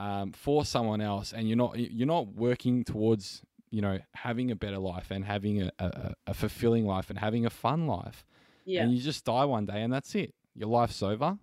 um, 0.00 0.32
for 0.32 0.64
someone 0.64 1.02
else, 1.02 1.32
and 1.32 1.46
you're 1.46 1.58
not 1.58 1.78
you're 1.78 2.06
not 2.06 2.34
working 2.34 2.84
towards 2.84 3.42
you 3.70 3.82
know 3.82 3.98
having 4.14 4.50
a 4.50 4.56
better 4.56 4.78
life 4.78 5.10
and 5.10 5.24
having 5.24 5.62
a, 5.62 5.70
a, 5.78 6.14
a 6.28 6.34
fulfilling 6.34 6.86
life 6.86 7.10
and 7.10 7.18
having 7.18 7.44
a 7.44 7.50
fun 7.50 7.86
life. 7.86 8.24
Yeah. 8.64 8.82
And 8.82 8.92
you 8.92 9.00
just 9.00 9.24
die 9.26 9.44
one 9.44 9.66
day, 9.66 9.82
and 9.82 9.92
that's 9.92 10.14
it. 10.14 10.34
Your 10.54 10.68
life's 10.68 11.02
over. 11.02 11.38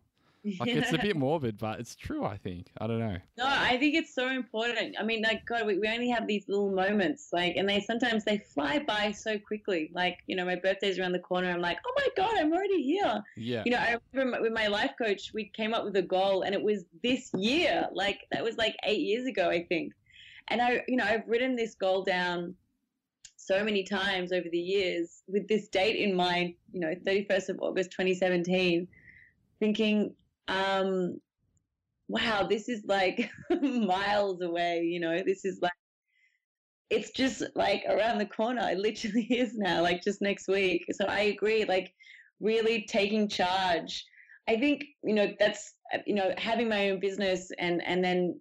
Like 0.60 0.70
it's 0.70 0.94
a 0.94 0.98
bit 0.98 1.16
morbid, 1.18 1.58
but 1.58 1.80
it's 1.80 1.96
true. 1.96 2.26
I 2.26 2.38
think. 2.38 2.72
I 2.80 2.88
don't 2.88 3.00
know. 3.00 3.18
No, 3.38 3.46
I 3.46 3.78
think 3.78 3.96
it's 3.96 4.14
so 4.14 4.30
important. 4.30 4.96
I 5.00 5.04
mean, 5.04 5.22
like 5.22 5.46
God, 5.46 5.66
we, 5.66 5.78
we 5.78 5.88
only 5.88 6.10
have 6.10 6.28
these 6.28 6.46
little 6.48 6.72
moments, 6.72 7.30
like, 7.34 7.56
and 7.56 7.68
they 7.68 7.82
sometimes 7.82 8.24
they 8.24 8.38
fly 8.38 8.80
by 8.80 9.12
so 9.12 9.38
quickly. 9.38 9.92
Like, 9.94 10.20
you 10.28 10.36
know, 10.36 10.46
my 10.46 10.56
birthday's 10.56 11.00
around 11.00 11.14
the 11.14 11.20
corner. 11.20 11.50
I'm 11.50 11.62
like, 11.62 11.80
oh 11.86 11.94
my 11.96 12.08
God, 12.16 12.38
I'm 12.38 12.54
already 12.54 12.82
here. 12.82 13.22
Yeah. 13.36 13.63
You 13.65 13.71
know, 13.71 13.80
I 13.80 13.98
remember 14.13 14.42
with 14.42 14.54
my 14.54 14.67
life 14.67 14.92
coach, 14.98 15.32
we 15.34 15.46
came 15.56 15.74
up 15.74 15.84
with 15.84 15.96
a 15.96 16.02
goal, 16.02 16.44
and 16.44 16.54
it 16.54 16.62
was 16.62 16.86
this 17.04 17.32
year. 17.36 17.88
Like 17.94 18.19
that 18.32 18.44
was 18.44 18.58
like 18.58 18.76
eight 18.84 19.02
years 19.02 19.26
ago, 19.28 19.50
I 19.50 19.63
think. 19.63 19.94
And 20.50 20.62
I, 20.62 20.84
you 20.88 20.96
know, 20.96 21.04
I've 21.04 21.28
written 21.28 21.56
this 21.56 21.76
goal 21.76 22.04
down 22.04 22.56
so 23.36 23.63
many 23.63 23.84
times 23.84 24.32
over 24.32 24.48
the 24.50 24.58
years 24.58 25.24
with 25.28 25.48
this 25.48 25.67
date 25.67 25.98
in 25.98 26.15
mind. 26.15 26.54
You 26.71 26.82
know, 26.82 26.94
31st 27.06 27.50
of 27.50 27.60
August, 27.62 27.92
2017 27.92 28.88
thinking, 29.60 30.13
um, 30.48 31.19
wow, 32.08 32.48
this 32.48 32.69
is 32.69 32.83
like 32.85 33.29
miles 33.62 34.41
away, 34.41 34.81
you 34.81 35.00
know, 35.00 35.21
this 35.25 35.45
is 35.45 35.60
like, 35.62 35.71
it's 36.89 37.12
just 37.12 37.43
like 37.56 37.83
around 37.89 38.17
the 38.17 38.25
corner. 38.25 38.69
It 38.69 38.77
literally 38.77 39.23
is 39.29 39.56
now, 39.56 39.81
like 39.81 40.02
just 40.04 40.21
next 40.21 40.48
week. 40.48 40.85
So 40.91 41.06
I 41.06 41.21
agree, 41.21 41.65
like 41.65 41.93
really 42.39 42.85
taking 42.89 43.27
charge. 43.27 44.06
I 44.48 44.58
think, 44.58 44.85
you 45.04 45.13
know, 45.13 45.27
that's, 45.39 45.73
you 46.06 46.15
know, 46.15 46.33
having 46.37 46.69
my 46.69 46.91
own 46.91 47.00
business 47.00 47.50
and, 47.60 47.81
and 47.85 48.04
then 48.04 48.39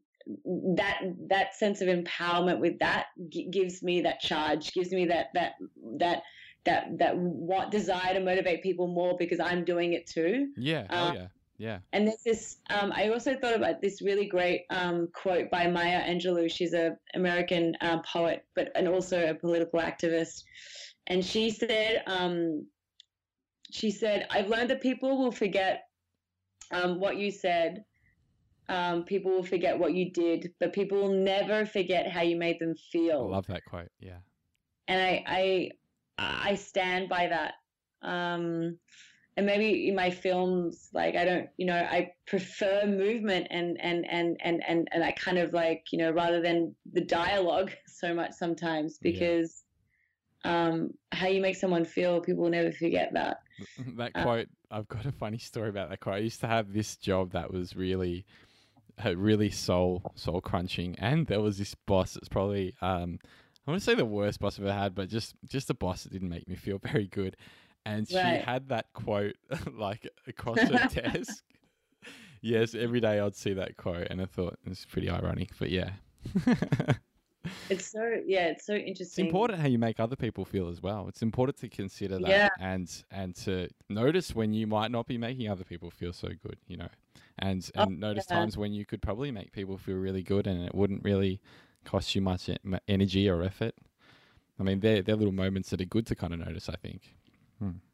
that 0.76 1.00
that 1.28 1.54
sense 1.54 1.80
of 1.80 1.88
empowerment 1.88 2.59
with 2.59 2.78
that 2.80 3.07
g- 3.28 3.48
gives 3.50 3.82
me 3.82 4.00
that 4.00 4.20
charge 4.20 4.72
gives 4.72 4.90
me 4.90 5.07
that 5.07 5.26
that 5.34 5.52
that 5.98 6.22
that 6.64 6.98
that 6.98 7.16
what 7.16 7.70
desire 7.70 8.14
to 8.14 8.20
motivate 8.20 8.62
people 8.62 8.88
more 8.88 9.16
because 9.18 9.38
I'm 9.38 9.64
doing 9.64 9.92
it 9.92 10.07
too. 10.07 10.48
Yeah. 10.57 10.86
Oh 10.90 11.12
yeah. 11.12 11.28
Yeah. 11.59 11.78
And 11.92 12.07
there's 12.07 12.22
this. 12.22 12.57
Um, 12.70 12.92
I 12.94 13.09
also 13.09 13.34
thought 13.36 13.54
about 13.54 13.80
this 13.80 14.02
really 14.02 14.26
great 14.26 14.64
um, 14.70 15.09
quote 15.12 15.50
by 15.50 15.66
Maya 15.66 16.02
Angelou. 16.02 16.50
She's 16.50 16.74
a 16.74 16.96
American 17.14 17.74
uh, 17.80 17.98
poet, 18.00 18.44
but 18.54 18.70
and 18.74 18.88
also 18.88 19.30
a 19.30 19.34
political 19.34 19.80
activist. 19.80 20.44
And 21.07 21.24
she 21.24 21.50
said, 21.50 22.02
um, 22.07 22.66
she 23.70 23.90
said, 23.90 24.26
"I've 24.30 24.48
learned 24.48 24.70
that 24.70 24.80
people 24.80 25.18
will 25.18 25.32
forget 25.32 25.84
um, 26.72 27.00
what 27.00 27.16
you 27.16 27.30
said. 27.30 27.84
Um, 28.68 29.04
people 29.04 29.30
will 29.30 29.44
forget 29.44 29.78
what 29.78 29.94
you 29.94 30.11
did, 30.11 30.52
but 30.59 30.72
people 30.72 30.98
will 30.98 31.14
never 31.14 31.64
forget 31.64 32.11
how 32.11 32.22
you 32.22 32.36
made 32.36 32.59
them 32.59 32.74
feel." 32.92 33.28
I 33.30 33.36
love 33.36 33.46
that 33.46 33.64
quote. 33.64 33.90
Yeah. 34.00 34.18
And 34.88 35.00
I, 35.00 35.24
I, 35.26 35.70
I 36.18 36.54
stand 36.54 37.09
by 37.09 37.28
that. 37.28 37.54
Um, 39.37 39.39
and 39.39 39.47
maybe 39.47 39.89
in 39.89 39.95
my 39.95 40.11
films, 40.11 40.89
like 40.93 41.14
I 41.14 41.24
don't, 41.24 41.49
you 41.57 41.66
know, 41.66 41.76
I 41.76 42.12
prefer 42.26 42.87
movement 42.87 43.49
and 43.51 43.76
and 43.80 44.07
and 44.11 44.37
and 44.43 44.62
and 44.66 44.89
and 44.93 45.05
I 45.05 45.12
kind 45.12 45.39
of 45.39 45.53
like, 45.53 45.84
you 45.93 45.99
know, 45.99 46.11
rather 46.11 46.41
than 46.41 46.74
the 46.93 47.03
dialogue 47.03 47.72
so 47.87 48.14
much 48.14 48.32
sometimes 48.32 48.99
because 48.99 49.64
yeah. 50.45 50.68
um, 50.68 50.91
how 51.12 51.28
you 51.28 51.41
make 51.41 51.57
someone 51.57 51.84
feel, 51.84 52.20
people 52.20 52.45
will 52.45 52.51
never 52.51 52.72
forget 52.72 53.12
that. 53.12 53.39
that 53.97 54.12
uh, 54.14 54.22
quote, 54.22 54.49
I've 54.70 54.89
got 54.89 55.07
a 55.07 55.12
funny 55.12 55.39
story 55.39 55.68
about 55.68 55.91
that 55.91 56.01
quote. 56.01 56.16
I 56.16 56.18
used 56.18 56.41
to 56.41 56.47
have 56.47 56.72
this 56.72 56.97
job 56.97 57.32
that 57.32 57.53
was 57.53 57.76
really, 57.76 58.24
really 59.05 59.51
soul 59.51 60.03
soul 60.14 60.41
crunching, 60.41 60.97
and 60.99 61.26
there 61.26 61.41
was 61.41 61.59
this 61.59 61.74
boss 61.87 62.14
that's 62.14 62.28
probably. 62.28 62.74
Um, 62.80 63.18
I 63.66 63.72
want 63.72 63.82
to 63.82 63.84
say 63.84 63.97
the 63.97 64.05
worst 64.05 64.39
boss 64.39 64.61
I've 64.61 64.64
ever 64.64 64.72
had, 64.72 64.95
but 64.95 65.09
just 65.09 65.34
just 65.45 65.70
a 65.70 65.74
boss 65.74 66.05
that 66.05 66.12
didn't 66.12 66.28
make 66.28 66.49
me 66.49 66.55
feel 66.55 66.78
very 66.82 67.09
good. 67.09 67.37
And 67.87 68.09
she 68.09 68.16
had 68.16 68.68
that 68.68 68.93
quote 68.93 69.37
like 69.72 70.09
across 70.26 70.59
her 70.59 70.89
desk. 70.93 71.45
Yes, 72.43 72.74
every 72.74 73.01
day 73.01 73.18
I'd 73.20 73.34
see 73.37 73.55
that 73.55 73.76
quote, 73.76 74.09
and 74.11 74.20
I 74.20 74.26
thought 74.26 74.59
it's 74.66 74.84
pretty 74.84 75.09
ironic, 75.11 75.51
but 75.59 75.70
yeah. 75.70 75.93
It's 77.70 77.87
so 77.93 78.20
yeah, 78.26 78.47
it's 78.49 78.66
so 78.66 78.74
interesting. 78.74 79.24
It's 79.26 79.30
important 79.32 79.61
how 79.61 79.68
you 79.68 79.78
make 79.78 80.01
other 80.01 80.16
people 80.16 80.45
feel 80.45 80.68
as 80.68 80.82
well. 80.82 81.07
It's 81.09 81.22
important 81.22 81.57
to 81.59 81.68
consider 81.68 82.18
that 82.18 82.28
Yeah. 82.28 82.49
and 82.59 82.91
and 83.12 83.37
to 83.37 83.68
notice 83.89 84.34
when 84.34 84.53
you 84.53 84.66
might 84.66 84.91
not 84.91 85.07
be 85.07 85.16
making 85.16 85.49
other 85.49 85.62
people 85.62 85.91
feel 85.93 86.12
so 86.12 86.28
good, 86.43 86.59
you 86.66 86.76
know, 86.76 86.89
and 87.39 87.68
Oh, 87.76 87.82
and 87.84 88.01
notice 88.01 88.26
yeah. 88.28 88.39
times 88.39 88.57
when 88.57 88.72
you 88.72 88.84
could 88.84 89.01
probably 89.01 89.30
make 89.30 89.53
people 89.53 89.78
feel 89.78 89.95
really 89.97 90.24
good 90.24 90.49
and 90.49 90.61
it 90.64 90.74
wouldn't 90.74 91.05
really 91.05 91.41
cost 91.84 92.16
you 92.16 92.20
much 92.20 92.51
energy 92.89 93.28
or 93.28 93.43
effort. 93.45 93.74
I 94.59 94.64
mean, 94.64 94.80
they're 94.80 95.03
they're 95.03 95.14
little 95.14 95.32
moments 95.32 95.70
that 95.70 95.80
are 95.80 95.84
good 95.84 96.07
to 96.07 96.16
kind 96.16 96.32
of 96.34 96.41
notice. 96.41 96.68
I 96.68 96.74
think. 96.74 97.14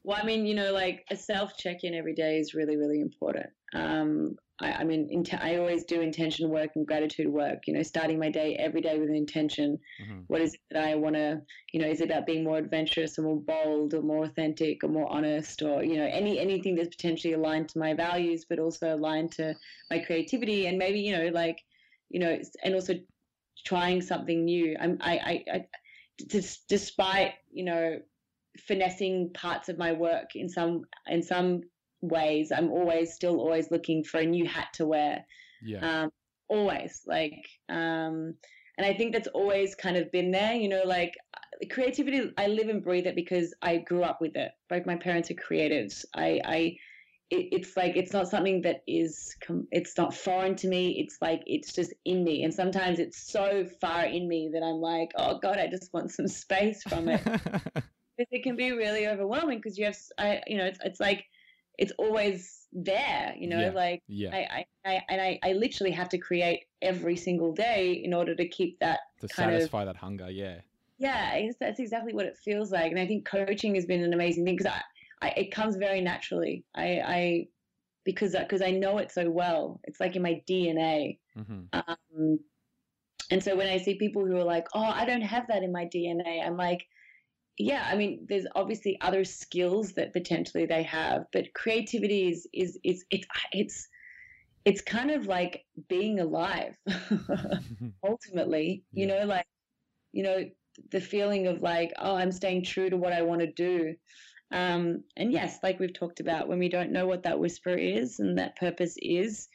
Well, 0.05 0.19
I 0.21 0.25
mean, 0.25 0.47
you 0.47 0.55
know, 0.55 0.73
like 0.73 1.05
a 1.11 1.17
self 1.17 1.57
check 1.57 1.85
in 1.85 1.95
every 1.95 2.15
day 2.15 2.39
is 2.39 2.55
really, 2.55 2.77
really 2.77 3.01
important. 3.01 3.47
Um, 3.75 4.37
I, 4.61 4.73
I 4.73 4.85
mean, 4.85 5.09
int- 5.11 5.35
I 5.43 5.57
always 5.57 5.85
do 5.85 6.01
intention 6.01 6.49
work 6.51 6.71
and 6.75 6.87
gratitude 6.87 7.29
work. 7.29 7.67
You 7.67 7.75
know, 7.75 7.83
starting 7.83 8.19
my 8.19 8.31
day 8.31 8.57
every 8.57 8.81
day 8.81 8.99
with 8.99 9.09
an 9.09 9.15
intention. 9.15 9.79
Mhm. 10.03 10.25
What 10.27 10.41
is 10.41 10.55
it 10.55 10.61
that 10.73 10.85
I 10.85 10.95
want 10.97 11.15
to? 11.17 11.41
You 11.73 11.81
know, 11.81 11.89
is 11.89 12.01
it 12.01 12.11
about 12.11 12.27
being 12.27 12.43
more 12.45 12.59
adventurous 12.59 13.19
or 13.19 13.23
more 13.23 13.41
bold 13.41 13.95
or 13.95 14.03
more 14.03 14.25
authentic 14.25 14.83
or 14.83 14.89
more 14.89 15.11
honest 15.11 15.63
or 15.63 15.85
you 15.85 15.97
know 15.97 16.07
any 16.11 16.39
anything 16.39 16.75
that's 16.75 16.95
potentially 16.97 17.35
aligned 17.35 17.69
to 17.71 17.79
my 17.79 17.95
values, 17.95 18.45
but 18.49 18.59
also 18.59 18.95
aligned 18.95 19.33
to 19.33 19.55
my 19.91 20.01
creativity 20.01 20.67
and 20.67 20.79
maybe 20.79 21.01
you 21.01 21.17
know 21.17 21.29
like 21.29 21.59
you 22.11 22.19
know 22.19 22.39
and 22.65 22.75
also 22.75 22.95
trying 23.65 24.01
something 24.03 24.45
new. 24.45 24.77
I'm 24.81 24.99
I 25.01 25.45
I, 25.49 25.55
I 25.59 25.67
despite 26.69 27.35
you 27.51 27.65
know 27.65 27.99
finessing 28.59 29.31
parts 29.35 29.69
of 29.69 29.79
my 29.79 29.93
work 29.93 30.35
in 30.35 30.49
some 30.49 30.83
in 31.07 31.23
some 31.23 31.63
ways. 32.01 32.53
I'm 32.53 32.71
always 32.71 33.15
still 33.15 33.39
always 33.41 33.71
looking 33.71 34.05
for 34.05 34.19
a 34.19 34.27
new 34.27 34.47
hat 34.47 34.69
to 34.75 34.87
wear. 34.87 35.25
Yeah. 35.65 36.03
um 36.03 36.11
always 36.49 37.03
like 37.07 37.47
um 37.71 38.35
and 38.77 38.85
i 38.85 38.93
think 38.93 39.13
that's 39.13 39.29
always 39.29 39.75
kind 39.75 39.97
of 39.97 40.11
been 40.13 40.31
there 40.31 40.53
you 40.53 40.69
know 40.69 40.83
like 40.85 41.15
uh, 41.35 41.67
creativity 41.71 42.31
i 42.37 42.47
live 42.47 42.69
and 42.69 42.85
breathe 42.85 43.07
it 43.07 43.15
because 43.15 43.55
i 43.63 43.79
grew 43.79 44.03
up 44.03 44.21
with 44.21 44.37
it. 44.37 44.51
Both 44.69 44.85
my 44.85 44.97
parents 44.97 45.31
are 45.31 45.35
creatives 45.35 46.05
i 46.15 46.41
i 46.45 46.77
it's 47.35 47.79
like 47.79 47.97
it's 47.97 48.13
not 48.13 48.29
something 48.29 48.61
that 48.61 48.83
is 48.87 49.35
it's 49.71 49.97
not 49.97 50.13
foreign 50.13 50.55
to 50.57 50.69
me. 50.69 51.01
It's 51.01 51.17
like 51.23 51.43
it's 51.47 51.73
just 51.73 51.95
in 52.05 52.25
me. 52.25 52.45
And 52.45 52.53
sometimes 52.53 52.99
it's 52.99 53.33
so 53.33 53.65
far 53.81 54.05
in 54.05 54.29
me 54.29 54.51
that 54.53 54.63
i'm 54.63 54.83
like 54.83 55.13
oh 55.17 55.39
god 55.39 55.57
i 55.57 55.67
just 55.67 55.93
want 55.95 56.11
some 56.11 56.29
space 56.29 56.83
from 56.83 57.09
it 57.09 57.23
it 58.31 58.43
can 58.43 58.57
be 58.57 58.73
really 58.73 59.07
overwhelming 59.07 59.59
because 59.59 59.79
you 59.79 59.85
have 59.85 59.97
I, 60.19 60.43
you 60.47 60.57
know 60.59 60.65
it's 60.65 60.79
it's 60.85 61.01
like 61.01 61.25
it's 61.79 61.93
always 61.99 62.67
there 62.73 63.35
you 63.39 63.49
know 63.49 63.61
Yeah. 63.61 63.71
like 63.71 64.03
yeah. 64.09 64.31
I, 64.35 64.65
I, 64.85 64.91
I 64.95 65.03
and 65.09 65.21
I, 65.21 65.39
I 65.43 65.53
literally 65.53 65.91
have 65.93 66.09
to 66.11 66.19
create 66.19 66.65
every 66.81 67.17
single 67.17 67.53
day 67.53 67.93
in 68.05 68.13
order 68.15 68.35
to 68.35 68.49
keep 68.49 68.79
that 68.81 69.01
to 69.21 69.29
kind 69.29 69.51
of- 69.51 69.57
satisfy 69.57 69.85
that 69.85 69.97
hunger. 69.97 70.31
Yeah. 70.31 70.61
yeah 70.99 71.35
it's, 71.35 71.57
that's 71.59 71.81
exactly 71.81 72.13
what 72.15 72.27
it 72.27 72.37
feels 72.45 72.71
like 72.71 72.91
and 72.93 73.01
I 73.01 73.07
think 73.07 73.25
coaching 73.27 73.75
has 73.75 73.87
been 73.87 74.03
an 74.03 74.13
amazing 74.13 74.45
thing 74.45 74.57
because 74.57 74.73
I, 74.73 75.27
I 75.27 75.29
it 75.37 75.51
comes 75.51 75.77
very 75.77 76.01
naturally 76.01 76.65
I 76.75 76.87
I 77.05 77.47
because 78.05 78.35
because 78.37 78.63
I 78.63 78.71
know 78.73 78.99
it 78.99 79.11
so 79.13 79.31
well 79.31 79.81
it's 79.85 80.01
like 80.01 80.17
in 80.17 80.23
my 80.23 80.43
DNA 80.49 81.19
Mm-hmm. 81.39 81.61
um, 81.73 82.39
and 83.31 83.43
so 83.43 83.57
when 83.57 83.69
I 83.69 83.79
see 83.79 83.95
people 83.95 84.27
who 84.27 84.37
are 84.37 84.45
like, 84.45 84.67
"Oh, 84.75 84.83
I 84.83 85.07
don't 85.07 85.23
have 85.23 85.47
that 85.49 85.63
in 85.63 85.73
my 85.73 85.87
DNA," 85.87 86.45
I'm 86.47 86.57
like, 86.59 86.85
"Yeah, 87.59 87.87
I 87.91 87.97
mean, 87.97 88.27
there's 88.29 88.47
obviously 88.55 88.99
other 89.01 89.25
skills 89.25 89.93
that 89.93 90.13
potentially 90.13 90.67
they 90.67 90.83
have, 90.85 91.27
but 91.33 91.53
creativity 91.55 92.29
is 92.29 92.47
is 92.53 92.79
is 92.85 93.05
it's 93.11 93.27
it's 93.53 93.89
it's 94.65 94.81
kind 94.81 95.11
of 95.11 95.27
like 95.27 95.65
being 95.89 96.21
alive, 96.21 96.77
ultimately. 98.05 98.85
You 98.93 99.07
know, 99.07 99.25
like 99.25 99.47
you 100.13 100.23
know 100.23 100.45
the 100.91 101.01
feeling 101.01 101.47
of 101.47 101.63
like, 101.63 101.93
oh, 101.99 102.15
I'm 102.17 102.33
staying 102.33 102.65
true 102.65 102.89
to 102.91 102.97
what 102.97 103.13
I 103.13 103.23
want 103.23 103.41
to 103.41 103.53
do." 103.53 103.95
Um, 104.51 105.03
and 105.17 105.33
yes, 105.33 105.59
like 105.63 105.79
we've 105.81 105.95
talked 105.95 106.21
about, 106.21 106.47
when 106.47 106.59
we 106.59 106.69
don't 106.69 106.93
know 106.93 107.07
what 107.07 107.23
that 107.23 107.39
whisper 107.39 107.75
is 107.75 108.21
and 108.21 108.39
that 108.39 108.57
purpose 108.57 108.97
is, 109.01 109.49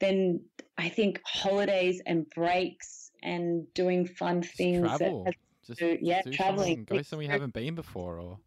then 0.00 0.40
I 0.76 0.90
think 0.90 1.20
holidays 1.24 2.02
and 2.04 2.28
breaks 2.30 3.10
and 3.22 3.66
doing 3.72 4.06
fun 4.06 4.42
things. 4.42 4.82
that 4.82 4.98
travel. 4.98 5.24
has- 5.24 5.34
Just, 5.66 5.78
do- 5.78 5.98
yeah, 6.00 6.22
traveling. 6.32 6.84
Go 6.84 7.02
somewhere 7.02 7.26
you 7.26 7.30
haven't 7.30 7.52
been 7.54 7.74
before, 7.74 8.18
or 8.18 8.38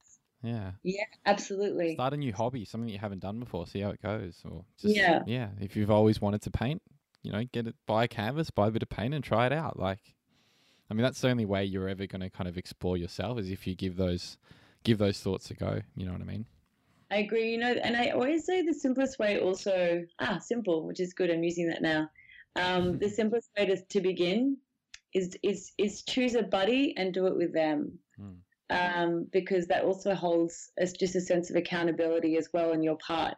yeah. 0.43 0.71
yeah, 0.83 1.05
absolutely. 1.25 1.95
Start 1.95 2.13
a 2.13 2.17
new 2.17 2.33
hobby, 2.33 2.65
something 2.65 2.89
you 2.89 2.99
haven't 2.99 3.19
done 3.19 3.39
before. 3.39 3.65
See 3.67 3.79
how 3.79 3.89
it 3.89 4.01
goes. 4.01 4.41
Or 4.49 4.63
just, 4.79 4.95
Yeah. 4.95 5.23
yeah. 5.25 5.49
If 5.59 5.75
you've 5.75 5.91
always 5.91 6.21
wanted 6.21 6.41
to 6.43 6.51
paint, 6.51 6.81
you 7.23 7.31
know, 7.31 7.43
get 7.51 7.67
it, 7.67 7.75
buy 7.85 8.03
a 8.03 8.07
canvas, 8.07 8.51
buy 8.51 8.67
a 8.67 8.71
bit 8.71 8.83
of 8.83 8.89
paint, 8.89 9.13
and 9.13 9.23
try 9.23 9.45
it 9.47 9.51
out. 9.53 9.79
Like, 9.79 10.15
I 10.89 10.93
mean, 10.93 11.03
that's 11.03 11.21
the 11.21 11.29
only 11.29 11.45
way 11.45 11.65
you're 11.65 11.89
ever 11.89 12.05
going 12.05 12.21
to 12.21 12.29
kind 12.29 12.47
of 12.47 12.57
explore 12.57 12.97
yourself 12.97 13.39
is 13.39 13.49
if 13.49 13.65
you 13.65 13.75
give 13.75 13.95
those, 13.95 14.37
give 14.83 14.97
those 14.99 15.19
thoughts 15.19 15.49
a 15.49 15.55
go. 15.55 15.81
You 15.95 16.05
know 16.05 16.11
what 16.11 16.21
I 16.21 16.25
mean? 16.25 16.45
I 17.09 17.17
agree. 17.17 17.51
You 17.51 17.57
know, 17.57 17.71
and 17.71 17.95
I 17.97 18.09
always 18.09 18.45
say 18.45 18.61
the 18.61 18.73
simplest 18.73 19.17
way 19.17 19.39
also, 19.39 20.05
ah, 20.19 20.37
simple, 20.39 20.85
which 20.85 20.99
is 20.99 21.13
good. 21.13 21.31
I'm 21.31 21.43
using 21.43 21.67
that 21.69 21.81
now. 21.81 22.09
Um, 22.55 22.99
the 22.99 23.09
simplest 23.21 23.49
way 23.57 23.65
to, 23.65 23.77
to 23.83 24.01
begin 24.01 24.57
is, 25.15 25.35
is, 25.41 25.71
is 25.79 26.03
choose 26.03 26.35
a 26.35 26.43
buddy 26.43 26.93
and 26.97 27.13
do 27.13 27.25
it 27.25 27.35
with 27.35 27.53
them. 27.53 27.97
Mm. 28.19 28.35
Um, 28.71 29.27
because 29.31 29.67
that 29.67 29.83
also 29.83 30.15
holds 30.15 30.71
as 30.79 30.93
just 30.93 31.15
a 31.15 31.21
sense 31.21 31.51
of 31.51 31.55
accountability 31.55 32.35
as 32.35 32.49
well 32.51 32.71
on 32.71 32.81
your 32.81 32.97
part 32.97 33.35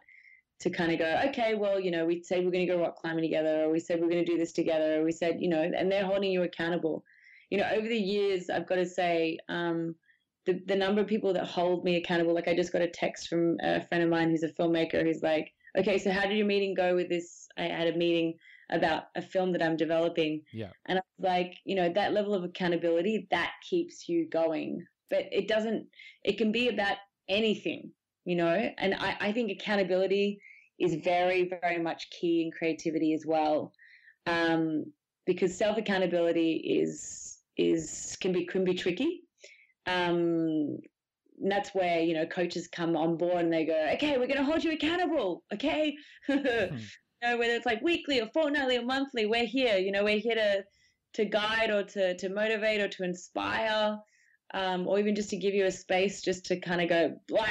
to 0.60 0.70
kind 0.70 0.90
of 0.90 0.98
go, 0.98 1.22
okay, 1.28 1.54
well, 1.54 1.78
you 1.78 1.90
know, 1.90 2.06
we 2.06 2.22
said 2.22 2.44
we're 2.44 2.50
going 2.50 2.66
to 2.66 2.72
go 2.72 2.80
rock 2.80 2.96
climbing 2.96 3.22
together, 3.22 3.64
or 3.64 3.70
we 3.70 3.78
said 3.78 4.00
we're 4.00 4.08
going 4.08 4.24
to 4.24 4.30
do 4.30 4.38
this 4.38 4.52
together, 4.52 5.00
or 5.00 5.04
we 5.04 5.12
said, 5.12 5.36
you 5.38 5.48
know, 5.48 5.60
and 5.62 5.92
they're 5.92 6.06
holding 6.06 6.32
you 6.32 6.42
accountable. 6.42 7.04
You 7.50 7.58
know, 7.58 7.68
over 7.72 7.86
the 7.86 7.96
years, 7.96 8.50
I've 8.50 8.66
got 8.66 8.76
to 8.76 8.86
say, 8.86 9.38
um, 9.48 9.94
the, 10.46 10.60
the 10.66 10.76
number 10.76 11.02
of 11.02 11.06
people 11.06 11.34
that 11.34 11.46
hold 11.46 11.84
me 11.84 11.96
accountable, 11.96 12.34
like 12.34 12.48
I 12.48 12.56
just 12.56 12.72
got 12.72 12.82
a 12.82 12.88
text 12.88 13.28
from 13.28 13.58
a 13.62 13.86
friend 13.86 14.02
of 14.02 14.08
mine 14.08 14.30
who's 14.30 14.42
a 14.42 14.48
filmmaker 14.48 15.02
who's 15.02 15.22
like, 15.22 15.52
okay, 15.78 15.98
so 15.98 16.10
how 16.10 16.22
did 16.22 16.38
your 16.38 16.46
meeting 16.46 16.74
go 16.74 16.94
with 16.94 17.10
this? 17.10 17.46
I 17.58 17.64
had 17.64 17.88
a 17.88 17.96
meeting 17.96 18.38
about 18.70 19.04
a 19.16 19.22
film 19.22 19.52
that 19.52 19.62
I'm 19.62 19.76
developing. 19.76 20.42
Yeah. 20.52 20.70
And 20.86 20.98
I 20.98 21.02
was 21.18 21.30
like, 21.30 21.54
you 21.64 21.74
know, 21.74 21.92
that 21.92 22.12
level 22.12 22.34
of 22.34 22.44
accountability, 22.44 23.26
that 23.30 23.52
keeps 23.68 24.08
you 24.08 24.28
going. 24.28 24.84
But 25.10 25.26
it 25.32 25.48
doesn't, 25.48 25.86
it 26.24 26.38
can 26.38 26.52
be 26.52 26.68
about 26.68 26.96
anything, 27.28 27.90
you 28.24 28.36
know? 28.36 28.70
And 28.78 28.94
I, 28.94 29.16
I 29.20 29.32
think 29.32 29.50
accountability 29.50 30.40
is 30.78 30.96
very, 30.96 31.50
very 31.62 31.78
much 31.78 32.10
key 32.10 32.42
in 32.42 32.50
creativity 32.50 33.14
as 33.14 33.24
well. 33.26 33.72
Um, 34.26 34.84
because 35.26 35.56
self 35.56 35.76
accountability 35.76 36.52
is 36.80 37.38
is 37.56 38.16
can 38.20 38.32
be 38.32 38.46
can 38.46 38.64
be 38.64 38.74
tricky. 38.74 39.22
Um, 39.86 40.78
and 41.40 41.52
that's 41.52 41.74
where 41.74 42.00
you 42.00 42.14
know 42.14 42.26
coaches 42.26 42.68
come 42.68 42.96
on 42.96 43.16
board 43.16 43.44
and 43.44 43.52
they 43.52 43.64
go, 43.64 43.90
okay, 43.94 44.18
we're 44.18 44.26
going 44.26 44.38
to 44.38 44.44
hold 44.44 44.64
you 44.64 44.72
accountable, 44.72 45.44
okay. 45.52 45.96
hmm. 46.26 46.76
You 47.22 47.30
know, 47.30 47.38
whether 47.38 47.54
it's 47.54 47.66
like 47.66 47.82
weekly 47.82 48.20
or 48.20 48.26
fortnightly 48.32 48.76
or 48.76 48.82
monthly, 48.82 49.26
we're 49.26 49.46
here. 49.46 49.76
You 49.76 49.92
know, 49.92 50.04
we're 50.04 50.18
here 50.18 50.34
to 50.34 50.64
to 51.14 51.24
guide 51.24 51.70
or 51.70 51.82
to 51.82 52.16
to 52.16 52.28
motivate 52.28 52.80
or 52.80 52.88
to 52.88 53.04
inspire, 53.04 53.98
um, 54.54 54.86
or 54.86 54.98
even 54.98 55.14
just 55.14 55.30
to 55.30 55.36
give 55.36 55.54
you 55.54 55.66
a 55.66 55.70
space 55.70 56.22
just 56.22 56.44
to 56.46 56.60
kind 56.60 56.80
of 56.80 56.88
go 56.88 57.16
blah. 57.28 57.46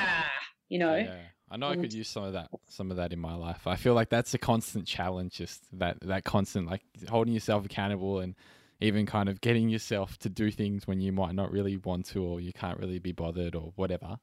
You 0.69 0.79
know. 0.79 0.95
Yeah. 0.95 1.17
I 1.49 1.55
know 1.55 1.69
I 1.69 1.77
could 1.77 1.93
use 1.93 2.09
some 2.09 2.23
of 2.23 2.33
that, 2.33 2.49
some 2.67 2.91
of 2.91 2.97
that 2.97 3.13
in 3.13 3.19
my 3.19 3.33
life. 3.33 3.67
I 3.67 3.77
feel 3.77 3.93
like 3.93 4.09
that's 4.09 4.33
a 4.33 4.37
constant 4.37 4.85
challenge, 4.85 5.35
just 5.35 5.63
that 5.79 5.97
that 6.01 6.25
constant 6.25 6.67
like 6.67 6.81
holding 7.07 7.33
yourself 7.33 7.65
accountable 7.65 8.19
and 8.19 8.35
even 8.81 9.05
kind 9.05 9.29
of 9.29 9.41
getting 9.41 9.69
yourself 9.69 10.17
to 10.19 10.29
do 10.29 10.51
things 10.51 10.87
when 10.87 10.99
you 10.99 11.11
might 11.11 11.33
not 11.33 11.51
really 11.51 11.77
want 11.77 12.05
to 12.07 12.23
or 12.23 12.39
you 12.39 12.53
can't 12.53 12.77
really 12.79 12.99
be 12.99 13.11
bothered 13.11 13.55
or 13.55 13.71
whatever. 13.75 14.17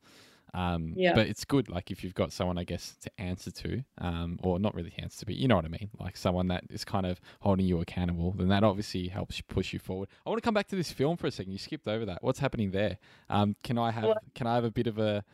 Um, 0.54 0.94
Yeah. 0.96 1.14
But 1.14 1.26
it's 1.26 1.44
good, 1.44 1.68
like 1.68 1.90
if 1.90 2.02
you've 2.04 2.14
got 2.14 2.32
someone, 2.32 2.56
I 2.58 2.64
guess, 2.64 2.96
to 3.02 3.10
answer 3.20 3.50
to, 3.50 3.84
um, 3.98 4.38
or 4.42 4.58
not 4.58 4.74
really 4.74 4.94
answer 4.98 5.20
to, 5.20 5.26
but 5.26 5.34
you 5.34 5.48
know 5.48 5.56
what 5.56 5.64
I 5.64 5.68
mean, 5.68 5.90
like 5.98 6.16
someone 6.16 6.48
that 6.48 6.64
is 6.70 6.84
kind 6.84 7.04
of 7.06 7.20
holding 7.40 7.66
you 7.66 7.80
accountable. 7.80 8.32
Then 8.32 8.48
that 8.48 8.64
obviously 8.64 9.08
helps 9.08 9.40
push 9.42 9.72
you 9.72 9.78
forward. 9.78 10.08
I 10.24 10.30
want 10.30 10.40
to 10.40 10.46
come 10.46 10.54
back 10.54 10.68
to 10.68 10.76
this 10.76 10.92
film 10.92 11.16
for 11.16 11.26
a 11.26 11.30
second. 11.30 11.52
You 11.52 11.58
skipped 11.58 11.88
over 11.88 12.06
that. 12.06 12.22
What's 12.22 12.38
happening 12.38 12.70
there? 12.70 12.98
Um, 13.28 13.56
can 13.62 13.78
I 13.78 13.90
have 13.90 14.16
can 14.34 14.46
I 14.46 14.54
have 14.54 14.64
a 14.64 14.70
bit 14.70 14.86
of 14.86 14.98
a 14.98 15.24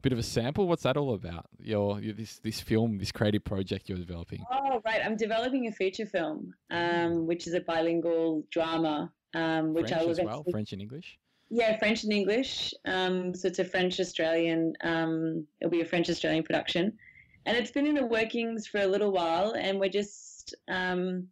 bit 0.00 0.12
of 0.12 0.18
a 0.18 0.22
sample? 0.22 0.68
What's 0.68 0.84
that 0.84 0.96
all 0.96 1.14
about? 1.14 1.46
Your, 1.60 2.00
your 2.00 2.14
this 2.14 2.38
this 2.38 2.60
film, 2.60 2.98
this 2.98 3.10
creative 3.12 3.44
project 3.44 3.88
you're 3.88 3.98
developing. 3.98 4.44
Oh, 4.50 4.80
right. 4.84 5.00
I'm 5.04 5.16
developing 5.16 5.66
a 5.66 5.72
feature 5.72 6.06
film, 6.06 6.54
um, 6.70 7.26
which 7.26 7.46
is 7.46 7.54
a 7.54 7.60
bilingual 7.60 8.44
drama, 8.50 9.12
um, 9.34 9.74
which 9.74 9.88
French 9.88 10.00
I 10.00 10.04
will 10.04 10.10
as 10.12 10.20
well, 10.20 10.44
French 10.50 10.72
and 10.72 10.80
English. 10.80 11.18
Yeah, 11.50 11.78
French 11.78 12.04
and 12.04 12.12
English. 12.12 12.74
Um, 12.84 13.34
so 13.34 13.48
it's 13.48 13.58
a 13.58 13.64
French 13.64 14.00
Australian. 14.00 14.74
Um, 14.82 15.46
it'll 15.60 15.70
be 15.70 15.80
a 15.80 15.86
French 15.86 16.10
Australian 16.10 16.42
production, 16.42 16.92
and 17.46 17.56
it's 17.56 17.70
been 17.70 17.86
in 17.86 17.94
the 17.94 18.04
workings 18.04 18.66
for 18.66 18.80
a 18.80 18.86
little 18.86 19.12
while, 19.12 19.54
and 19.56 19.80
we're 19.80 19.88
just 19.88 20.54
um, 20.68 21.26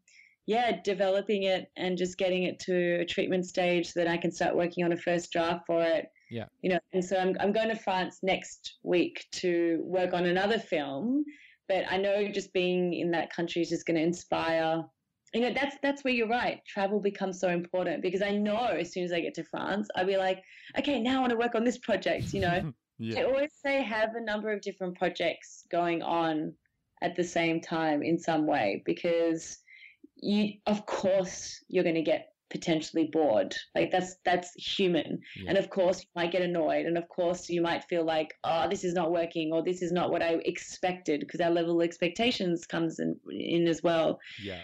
yeah 0.47 0.81
developing 0.83 1.43
it 1.43 1.71
and 1.77 1.99
just 1.99 2.17
getting 2.17 2.45
it 2.45 2.59
to 2.61 3.01
a 3.01 3.05
treatment 3.05 3.45
stage 3.45 3.93
so 3.93 4.01
that 4.01 4.09
I 4.09 4.17
can 4.17 4.31
start 4.33 4.57
working 4.57 4.85
on 4.85 4.93
a 4.93 4.97
first 4.97 5.31
draft 5.33 5.67
for 5.67 5.83
it. 5.83 6.07
Yeah. 6.31 6.47
You 6.63 6.71
know, 6.71 6.81
and 6.93 7.05
so 7.05 7.19
I'm 7.19 7.37
I'm 7.39 7.53
going 7.53 7.69
to 7.69 7.77
France 7.77 8.21
next 8.23 8.77
week 8.83 9.27
to 9.33 9.81
work 9.85 10.15
on 10.15 10.25
another 10.25 10.59
film, 10.59 11.25
but 11.69 11.85
I 11.91 11.99
know 11.99 12.27
just 12.29 12.55
being 12.55 12.95
in 12.95 13.11
that 13.11 13.31
country 13.31 13.61
is 13.61 13.69
just 13.69 13.87
going 13.87 13.97
to 13.97 14.03
inspire 14.03 14.83
you 15.37 15.43
know 15.43 15.53
that's 15.53 15.77
that's 15.83 16.03
where 16.03 16.15
you're 16.15 16.29
right 16.29 16.63
travel 16.67 16.99
becomes 16.99 17.39
so 17.39 17.49
important 17.51 18.01
because 18.03 18.23
i 18.23 18.31
know 18.31 18.67
as 18.67 18.93
soon 18.93 19.05
as 19.05 19.13
i 19.13 19.21
get 19.21 19.35
to 19.35 19.45
france 19.45 19.87
i'll 19.95 20.07
be 20.07 20.17
like 20.17 20.43
okay 20.79 20.99
now 21.01 21.19
i 21.19 21.21
want 21.21 21.31
to 21.31 21.37
work 21.37 21.55
on 21.55 21.63
this 21.63 21.79
project 21.79 22.33
you 22.33 22.41
know 22.41 22.73
yeah. 22.99 23.21
i 23.21 23.25
always 23.25 23.51
say 23.63 23.83
have 23.83 24.15
a 24.15 24.25
number 24.25 24.51
of 24.51 24.63
different 24.63 24.97
projects 24.97 25.65
going 25.71 26.03
on 26.03 26.53
at 27.03 27.15
the 27.15 27.25
same 27.25 27.61
time 27.61 28.03
in 28.03 28.19
some 28.19 28.47
way 28.47 28.83
because 28.87 29.59
you 30.17 30.55
of 30.67 30.87
course 30.87 31.63
you're 31.69 31.85
going 31.85 31.95
to 31.95 32.03
get 32.03 32.33
potentially 32.49 33.11
bored 33.13 33.55
like 33.75 33.91
that's 33.91 34.17
that's 34.25 34.53
human 34.55 35.19
Yeah. 35.35 35.49
and 35.49 35.59
of 35.59 35.69
course 35.69 36.01
you 36.01 36.09
might 36.15 36.31
get 36.31 36.43
annoyed 36.43 36.87
and 36.87 36.97
of 36.97 37.09
course 37.09 37.51
you 37.51 37.61
might 37.61 37.83
feel 37.85 38.05
like 38.05 38.35
oh 38.45 38.69
this 38.69 38.85
is 38.85 38.95
not 38.95 39.11
working 39.11 39.53
or 39.53 39.65
this 39.65 39.83
is 39.83 39.91
not 39.91 40.13
what 40.13 40.23
i 40.23 40.35
expected 40.45 41.21
because 41.21 41.41
our 41.41 41.51
level 41.51 41.81
of 41.81 41.85
expectations 41.85 42.65
comes 42.65 43.01
in, 43.01 43.17
in 43.31 43.67
as 43.67 43.83
well 43.83 44.21
yeah. 44.41 44.61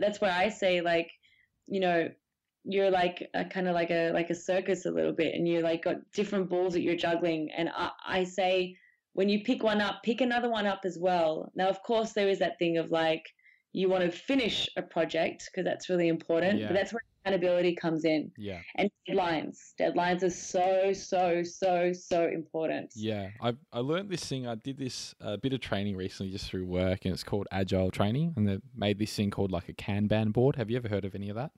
That's 0.00 0.20
where 0.20 0.32
I 0.32 0.48
say 0.48 0.80
like, 0.80 1.10
you 1.66 1.80
know, 1.80 2.08
you're 2.64 2.90
like 2.90 3.28
a 3.34 3.44
kind 3.44 3.68
of 3.68 3.74
like 3.74 3.90
a 3.90 4.10
like 4.12 4.30
a 4.30 4.34
circus 4.34 4.86
a 4.86 4.90
little 4.90 5.12
bit, 5.12 5.34
and 5.34 5.48
you're 5.48 5.62
like 5.62 5.84
got 5.84 5.96
different 6.12 6.48
balls 6.50 6.74
that 6.74 6.82
you're 6.82 6.96
juggling. 6.96 7.50
And 7.56 7.70
I, 7.74 7.90
I 8.06 8.24
say 8.24 8.76
when 9.14 9.28
you 9.28 9.42
pick 9.42 9.62
one 9.62 9.80
up, 9.80 10.02
pick 10.02 10.20
another 10.20 10.50
one 10.50 10.66
up 10.66 10.80
as 10.84 10.98
well. 10.98 11.50
Now, 11.54 11.68
of 11.68 11.82
course, 11.82 12.12
there 12.12 12.28
is 12.28 12.38
that 12.40 12.58
thing 12.58 12.78
of 12.78 12.90
like 12.90 13.24
you 13.72 13.88
want 13.88 14.04
to 14.04 14.10
finish 14.10 14.68
a 14.76 14.82
project 14.82 15.48
because 15.50 15.64
that's 15.64 15.88
really 15.88 16.08
important. 16.08 16.60
Yeah. 16.60 16.68
But 16.68 16.74
that's 16.74 16.92
where 16.92 17.02
accountability 17.24 17.74
comes 17.74 18.04
in, 18.04 18.30
Yeah. 18.36 18.60
and 18.76 18.90
deadlines. 19.08 19.74
Deadlines 19.78 20.22
are 20.22 20.30
so 20.30 20.92
so 20.92 21.42
so 21.42 21.92
so 21.92 22.26
important. 22.28 22.92
Yeah, 22.94 23.30
I 23.40 23.54
I 23.72 23.80
learned 23.80 24.10
this 24.10 24.24
thing. 24.24 24.46
I 24.46 24.54
did 24.54 24.78
this 24.78 25.14
a 25.20 25.36
bit 25.38 25.52
of 25.52 25.60
training 25.60 25.96
recently 25.96 26.32
just 26.32 26.46
through 26.48 26.66
work, 26.66 27.04
and 27.04 27.12
it's 27.12 27.24
called 27.24 27.46
agile 27.50 27.90
training. 27.90 28.34
And 28.36 28.48
they 28.48 28.58
made 28.74 28.98
this 28.98 29.14
thing 29.14 29.30
called 29.30 29.50
like 29.52 29.68
a 29.68 29.72
Kanban 29.74 30.32
board. 30.32 30.56
Have 30.56 30.70
you 30.70 30.76
ever 30.76 30.88
heard 30.88 31.04
of 31.04 31.14
any 31.14 31.28
of 31.28 31.36
that? 31.36 31.50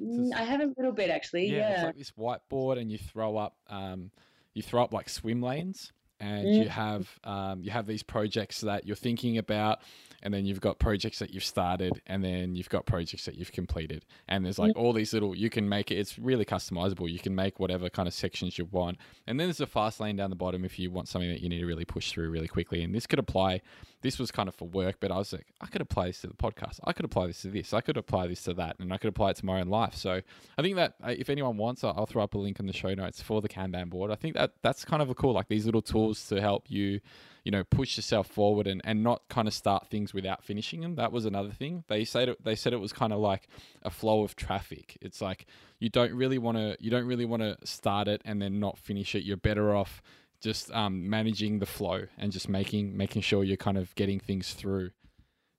Mm, 0.00 0.32
I 0.34 0.42
have 0.42 0.60
a 0.60 0.72
little 0.76 0.92
bit 0.92 1.10
actually. 1.10 1.46
it's 1.48 1.52
Yeah. 1.52 1.84
like 1.86 1.96
this 1.96 2.12
whiteboard, 2.12 2.78
and 2.78 2.90
you 2.90 2.98
throw 2.98 3.36
up 3.36 3.56
um, 3.68 4.10
you 4.54 4.62
throw 4.62 4.82
up 4.84 4.92
like 4.92 5.08
swim 5.08 5.42
lanes, 5.42 5.92
and 6.20 6.46
Mm. 6.46 6.62
you 6.62 6.68
have 6.68 7.18
um, 7.24 7.62
you 7.62 7.70
have 7.70 7.86
these 7.86 8.02
projects 8.02 8.60
that 8.62 8.86
you're 8.86 8.96
thinking 8.96 9.38
about, 9.38 9.80
and 10.22 10.32
then 10.32 10.46
you've 10.46 10.60
got 10.60 10.78
projects 10.78 11.18
that 11.18 11.34
you've 11.34 11.44
started, 11.44 12.00
and 12.06 12.24
then 12.24 12.54
you've 12.54 12.68
got 12.68 12.86
projects 12.86 13.24
that 13.26 13.34
you've 13.36 13.52
completed, 13.52 14.04
and 14.28 14.44
there's 14.44 14.58
like 14.58 14.76
all 14.76 14.92
these 14.92 15.12
little. 15.12 15.34
You 15.34 15.50
can 15.50 15.68
make 15.68 15.90
it. 15.90 15.96
It's 15.96 16.18
really 16.18 16.44
customizable. 16.44 17.10
You 17.10 17.18
can 17.18 17.34
make 17.34 17.58
whatever 17.60 17.88
kind 17.90 18.06
of 18.08 18.14
sections 18.14 18.58
you 18.58 18.66
want, 18.66 18.98
and 19.26 19.38
then 19.38 19.48
there's 19.48 19.60
a 19.60 19.66
fast 19.66 20.00
lane 20.00 20.16
down 20.16 20.30
the 20.30 20.36
bottom 20.36 20.64
if 20.64 20.78
you 20.78 20.90
want 20.90 21.08
something 21.08 21.30
that 21.30 21.40
you 21.40 21.48
need 21.48 21.58
to 21.60 21.66
really 21.66 21.84
push 21.84 22.10
through 22.12 22.30
really 22.30 22.48
quickly. 22.48 22.82
And 22.82 22.94
this 22.94 23.06
could 23.06 23.18
apply. 23.18 23.60
This 24.04 24.18
was 24.18 24.30
kind 24.30 24.50
of 24.50 24.54
for 24.54 24.68
work, 24.68 24.96
but 25.00 25.10
I 25.10 25.16
was 25.16 25.32
like, 25.32 25.46
I 25.62 25.66
could 25.66 25.80
apply 25.80 26.08
this 26.08 26.20
to 26.20 26.26
the 26.26 26.34
podcast. 26.34 26.78
I 26.84 26.92
could 26.92 27.06
apply 27.06 27.28
this 27.28 27.40
to 27.40 27.48
this. 27.48 27.72
I 27.72 27.80
could 27.80 27.96
apply 27.96 28.26
this 28.26 28.42
to 28.42 28.52
that, 28.52 28.76
and 28.78 28.92
I 28.92 28.98
could 28.98 29.08
apply 29.08 29.30
it 29.30 29.36
to 29.36 29.46
my 29.46 29.62
own 29.62 29.68
life. 29.68 29.94
So 29.94 30.20
I 30.58 30.62
think 30.62 30.76
that 30.76 30.96
uh, 31.02 31.14
if 31.16 31.30
anyone 31.30 31.56
wants, 31.56 31.82
I'll, 31.82 32.04
throw 32.04 32.22
up 32.22 32.34
a 32.34 32.38
link 32.38 32.60
in 32.60 32.66
the 32.66 32.74
show 32.74 32.92
notes 32.92 33.22
for 33.22 33.40
the 33.40 33.48
Kanban 33.48 33.88
board. 33.88 34.10
I 34.10 34.16
think 34.16 34.34
that 34.34 34.52
that's 34.60 34.84
kind 34.84 35.00
of 35.00 35.08
a 35.08 35.14
cool, 35.14 35.32
like 35.32 35.48
these 35.48 35.64
little 35.64 35.80
tools 35.80 36.28
to 36.28 36.38
help 36.38 36.70
you, 36.70 37.00
you 37.44 37.50
know, 37.50 37.64
push 37.64 37.96
yourself 37.96 38.26
forward 38.26 38.66
and, 38.66 38.82
and 38.84 39.02
not 39.02 39.22
kind 39.30 39.48
of 39.48 39.54
start 39.54 39.86
things 39.86 40.12
without 40.12 40.44
finishing 40.44 40.82
them. 40.82 40.96
That 40.96 41.10
was 41.10 41.24
another 41.24 41.52
thing. 41.52 41.84
They 41.88 42.04
said 42.04 42.28
it, 42.28 42.44
they 42.44 42.56
said 42.56 42.74
it 42.74 42.80
was 42.80 42.92
kind 42.92 43.14
of 43.14 43.20
like 43.20 43.48
a 43.82 43.90
flow 43.90 44.22
of 44.22 44.36
traffic. 44.36 44.98
It's 45.00 45.22
like 45.22 45.46
you 45.78 45.88
don't 45.88 46.12
really 46.12 46.36
want 46.36 46.58
to 46.58 46.76
you 46.78 46.90
don't 46.90 47.06
really 47.06 47.24
want 47.24 47.40
to 47.40 47.56
start 47.64 48.06
it 48.06 48.20
and 48.26 48.42
then 48.42 48.60
not 48.60 48.76
finish 48.76 49.14
it. 49.14 49.24
You're 49.24 49.38
better 49.38 49.74
off 49.74 50.02
just 50.44 50.70
um, 50.72 51.08
managing 51.08 51.58
the 51.58 51.66
flow 51.66 52.02
and 52.18 52.30
just 52.30 52.48
making 52.48 52.96
making 52.96 53.22
sure 53.22 53.42
you're 53.42 53.56
kind 53.56 53.78
of 53.78 53.94
getting 53.94 54.20
things 54.20 54.52
through. 54.52 54.90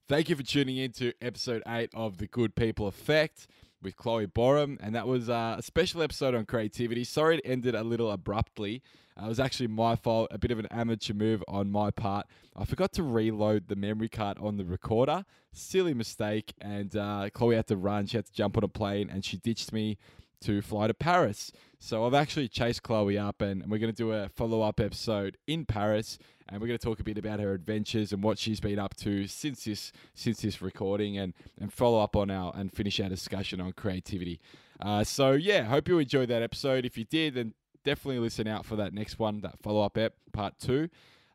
Thank 0.08 0.28
you 0.28 0.36
for 0.36 0.44
tuning 0.44 0.76
in 0.76 0.92
to 0.92 1.12
episode 1.20 1.64
eight 1.66 1.90
of 1.92 2.18
the 2.18 2.28
Good 2.28 2.54
People 2.54 2.86
Effect 2.86 3.48
with 3.82 3.96
Chloe 3.96 4.26
Boreham, 4.26 4.78
and 4.80 4.94
that 4.94 5.08
was 5.08 5.28
uh, 5.28 5.56
a 5.58 5.62
special 5.62 6.00
episode 6.02 6.34
on 6.34 6.46
creativity. 6.46 7.02
Sorry 7.02 7.38
it 7.38 7.42
ended 7.44 7.74
a 7.74 7.82
little 7.82 8.12
abruptly. 8.12 8.82
Uh, 9.20 9.26
it 9.26 9.28
was 9.28 9.40
actually 9.40 9.66
my 9.66 9.96
fault, 9.96 10.28
a 10.30 10.38
bit 10.38 10.52
of 10.52 10.60
an 10.60 10.66
amateur 10.70 11.14
move 11.14 11.42
on 11.48 11.70
my 11.70 11.90
part. 11.90 12.26
I 12.54 12.64
forgot 12.64 12.92
to 12.92 13.02
reload 13.02 13.66
the 13.66 13.76
memory 13.76 14.08
card 14.08 14.38
on 14.38 14.56
the 14.56 14.64
recorder. 14.64 15.24
Silly 15.52 15.94
mistake, 15.94 16.54
and 16.60 16.94
uh, 16.96 17.28
Chloe 17.32 17.56
had 17.56 17.66
to 17.66 17.76
run. 17.76 18.06
She 18.06 18.16
had 18.16 18.26
to 18.26 18.32
jump 18.32 18.56
on 18.56 18.62
a 18.62 18.68
plane, 18.68 19.10
and 19.10 19.24
she 19.24 19.36
ditched 19.36 19.72
me 19.72 19.98
to 20.42 20.62
fly 20.62 20.86
to 20.86 20.94
Paris. 20.94 21.52
So 21.78 22.06
I've 22.06 22.14
actually 22.14 22.48
chased 22.48 22.82
Chloe 22.82 23.18
up, 23.18 23.42
and 23.42 23.64
we're 23.70 23.78
going 23.78 23.92
to 23.92 23.96
do 23.96 24.12
a 24.12 24.28
follow 24.28 24.62
up 24.62 24.80
episode 24.80 25.36
in 25.46 25.64
Paris, 25.64 26.18
and 26.48 26.60
we're 26.60 26.68
going 26.68 26.78
to 26.78 26.84
talk 26.84 27.00
a 27.00 27.04
bit 27.04 27.18
about 27.18 27.40
her 27.40 27.52
adventures 27.52 28.12
and 28.12 28.22
what 28.22 28.38
she's 28.38 28.60
been 28.60 28.78
up 28.78 28.96
to 28.96 29.26
since 29.26 29.64
this 29.64 29.92
since 30.14 30.40
this 30.40 30.62
recording, 30.62 31.18
and 31.18 31.34
and 31.60 31.72
follow 31.72 32.00
up 32.00 32.16
on 32.16 32.30
our 32.30 32.52
and 32.56 32.72
finish 32.72 33.00
our 33.00 33.08
discussion 33.08 33.60
on 33.60 33.72
creativity. 33.72 34.40
Uh, 34.80 35.04
so 35.04 35.32
yeah, 35.32 35.64
hope 35.64 35.88
you 35.88 35.98
enjoyed 35.98 36.28
that 36.28 36.42
episode. 36.42 36.84
If 36.84 36.96
you 36.98 37.04
did, 37.04 37.34
then 37.34 37.54
definitely 37.84 38.18
listen 38.18 38.48
out 38.48 38.66
for 38.66 38.76
that 38.76 38.92
next 38.92 39.18
one, 39.18 39.40
that 39.42 39.58
follow 39.62 39.82
up 39.82 39.96
ep, 39.96 40.14
part 40.32 40.58
two. 40.58 40.88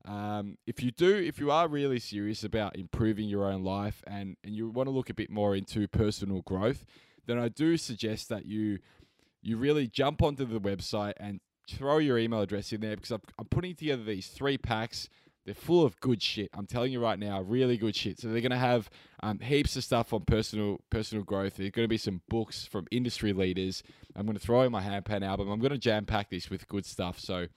Um, 0.04 0.58
if 0.66 0.82
you 0.82 0.92
do, 0.92 1.16
if 1.16 1.40
you 1.40 1.52
are 1.52 1.68
really 1.68 2.00
serious 2.00 2.44
about 2.44 2.76
improving 2.76 3.30
your 3.30 3.46
own 3.46 3.64
life 3.64 4.04
and, 4.08 4.36
and 4.44 4.56
you 4.56 4.70
want 4.70 4.88
to 4.88 4.92
look 4.92 5.10
a 5.10 5.14
bit 5.14 5.30
more 5.30 5.56
into 5.56 5.88
personal 5.88 6.42
growth, 6.42 6.86
then 7.26 7.38
I 7.38 7.50
do 7.50 7.78
suggest 7.78 8.30
that 8.30 8.46
you 8.46 8.80
you 9.42 9.58
really 9.58 9.88
jump 9.88 10.22
onto 10.22 10.46
the 10.46 10.60
website 10.60 11.14
and 11.18 11.40
throw 11.70 11.98
your 11.98 12.18
email 12.18 12.42
address 12.42 12.72
in 12.72 12.82
there 12.82 12.96
because 12.96 13.12
I'm, 13.12 13.22
I'm 13.40 13.46
putting 13.46 13.76
together 13.76 14.04
these 14.04 14.28
three 14.28 14.58
packs. 14.58 15.10
They're 15.46 15.56
full 15.56 15.84
of 15.84 16.00
good 16.00 16.22
shit. 16.22 16.50
I'm 16.54 16.68
telling 16.68 16.92
you 16.92 17.02
right 17.02 17.18
now, 17.18 17.42
really 17.42 17.76
good 17.76 17.96
shit. 17.96 18.20
So 18.20 18.28
they're 18.28 18.42
to 18.52 18.58
have 18.58 18.92
um, 19.24 19.40
heaps 19.40 19.76
of 19.76 19.84
stuff 19.84 20.14
on 20.14 20.26
personal 20.26 20.82
personal 20.92 21.24
growth. 21.24 21.56
There's 21.58 21.72
to 21.86 21.88
be 21.88 21.98
some 21.98 22.22
books 22.30 22.68
from 22.68 22.86
industry 22.92 23.34
leaders. 23.34 23.82
I'm 24.16 24.26
to 24.38 24.40
throw 24.40 24.62
in 24.62 24.72
my 24.72 24.84
handpan 24.84 25.26
album. 25.26 25.50
I'm 25.50 25.60
to 25.72 25.80
jam 25.80 26.06
pack 26.06 26.30
this 26.30 26.52
with 26.52 26.68
good 26.68 26.86
stuff. 26.86 27.20
So 27.20 27.48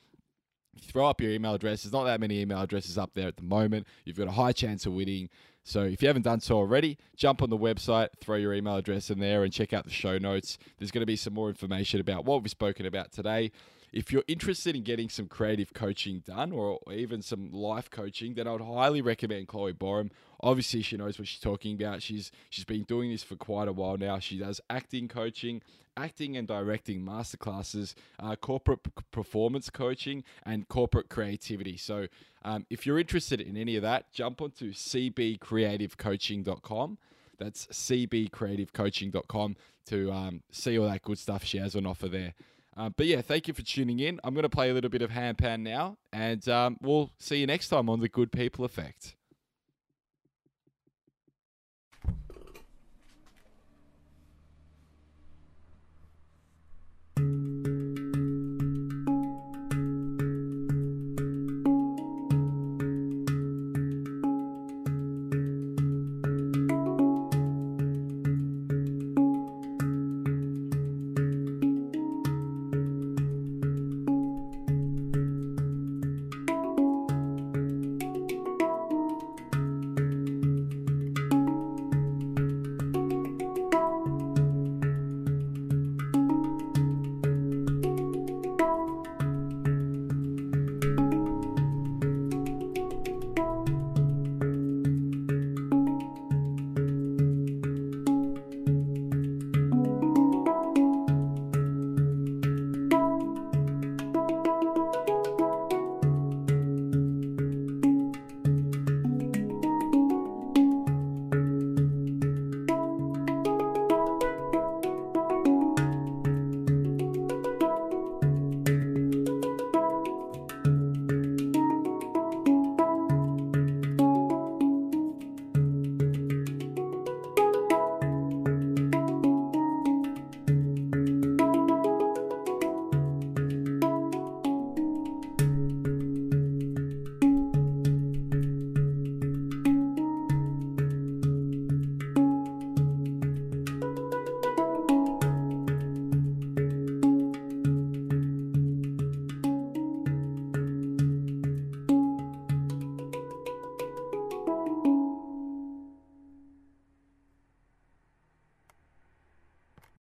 throw 0.81 1.07
up 1.07 1.21
your 1.21 1.31
email 1.31 1.55
address. 1.55 1.83
There's 1.83 1.93
not 1.93 2.05
that 2.05 2.21
many 2.21 2.41
email 2.41 2.61
addresses 2.61 2.97
up 2.97 3.13
there 3.15 3.29
at 3.29 3.37
the 3.37 3.43
moment. 3.43 3.87
You've 4.05 4.17
got 4.17 4.29
a 4.29 4.33
high 4.33 4.53
chance 4.53 4.87
of 4.87 4.95
winning. 4.95 5.29
So 5.65 5.83
if 5.83 6.03
you 6.03 6.09
haven't 6.09 6.23
done 6.23 6.41
so 6.41 6.57
already, 6.57 6.99
jump 7.17 7.41
on 7.41 7.49
the 7.49 7.57
website, 7.57 8.11
throw 8.21 8.37
your 8.37 8.53
email 8.53 8.77
address 8.77 9.11
in 9.11 9.19
there, 9.19 9.45
and 9.45 9.53
check 9.53 9.73
out 9.73 9.85
the 9.85 9.91
show 9.91 10.19
notes. 10.19 10.59
There's 10.79 10.91
going 10.91 11.01
to 11.01 11.07
be 11.07 11.17
some 11.17 11.33
more 11.33 11.49
information 11.49 12.01
about 12.01 12.27
what 12.27 12.43
we've 12.43 12.51
spoken 12.51 12.85
about 12.85 13.13
today. 13.13 13.51
If 13.95 14.13
you're 14.13 14.25
interested 14.27 14.75
in 14.75 14.83
getting 14.83 15.09
some 15.09 15.29
creative 15.29 15.73
coaching 15.73 16.25
done 16.27 16.51
or 16.51 16.81
even 16.93 17.23
some 17.23 17.53
life 17.53 17.89
coaching, 17.89 18.35
then 18.35 18.49
I 18.49 18.53
would 18.53 18.61
highly 18.61 19.01
recommend 19.01 19.47
Chloe 19.47 19.73
Boreham. 19.73 20.11
Obviously, 20.41 20.83
she 20.83 20.97
knows 20.97 21.17
what 21.17 21.29
she's 21.29 21.39
talking 21.39 21.81
about. 21.81 22.03
She's 22.03 22.33
she's 22.51 22.65
been 22.65 22.83
doing 22.83 23.13
this 23.13 23.23
for 23.23 23.37
quite 23.37 23.69
a 23.69 23.73
while 23.73 23.97
now. 23.97 24.19
She 24.19 24.37
does 24.37 24.61
acting 24.69 25.07
coaching, 25.07 25.63
acting 25.97 26.37
and 26.37 26.49
directing 26.49 27.03
masterclasses, 27.03 27.95
uh, 28.19 28.35
corporate 28.35 28.83
p- 28.83 28.91
performance 29.13 29.71
coaching, 29.71 30.25
and 30.45 30.67
corporate 30.67 31.09
creativity. 31.09 31.77
So, 31.77 32.09
um, 32.45 32.67
if 32.69 32.87
you're 32.87 32.99
interested 32.99 33.41
in 33.41 33.57
any 33.57 33.77
of 33.77 33.83
that, 33.83 34.13
jump 34.13 34.43
onto 34.43 34.73
cbcreativecoaching.com. 34.73 36.99
That's 37.39 37.67
cbcreativecoaching.com 37.67 39.57
to 39.87 40.13
um, 40.13 40.43
see 40.51 40.79
all 40.79 40.89
that 40.89 41.03
good 41.03 41.19
stuff 41.19 41.45
she 41.45 41.59
has 41.59 41.77
on 41.77 41.87
offer 41.87 42.09
there. 42.09 42.35
Uh, 42.77 42.91
but 42.97 43.07
yeah, 43.07 43.21
thank 43.21 43.47
you 43.47 43.55
for 43.55 43.63
tuning 43.63 44.01
in. 44.01 44.21
I'm 44.25 44.35
going 44.35 44.43
to 44.43 44.49
play 44.49 44.71
a 44.71 44.75
little 44.75 44.91
bit 44.91 45.03
of 45.03 45.11
handpan 45.11 45.61
now, 45.61 45.97
and 46.13 46.47
um, 46.49 46.77
we'll 46.81 47.13
see 47.19 47.37
you 47.37 47.47
next 47.47 47.69
time 47.69 47.89
on 47.89 48.01
the 48.01 48.09
Good 48.09 48.33
People 48.33 48.65
Effect. 48.65 49.15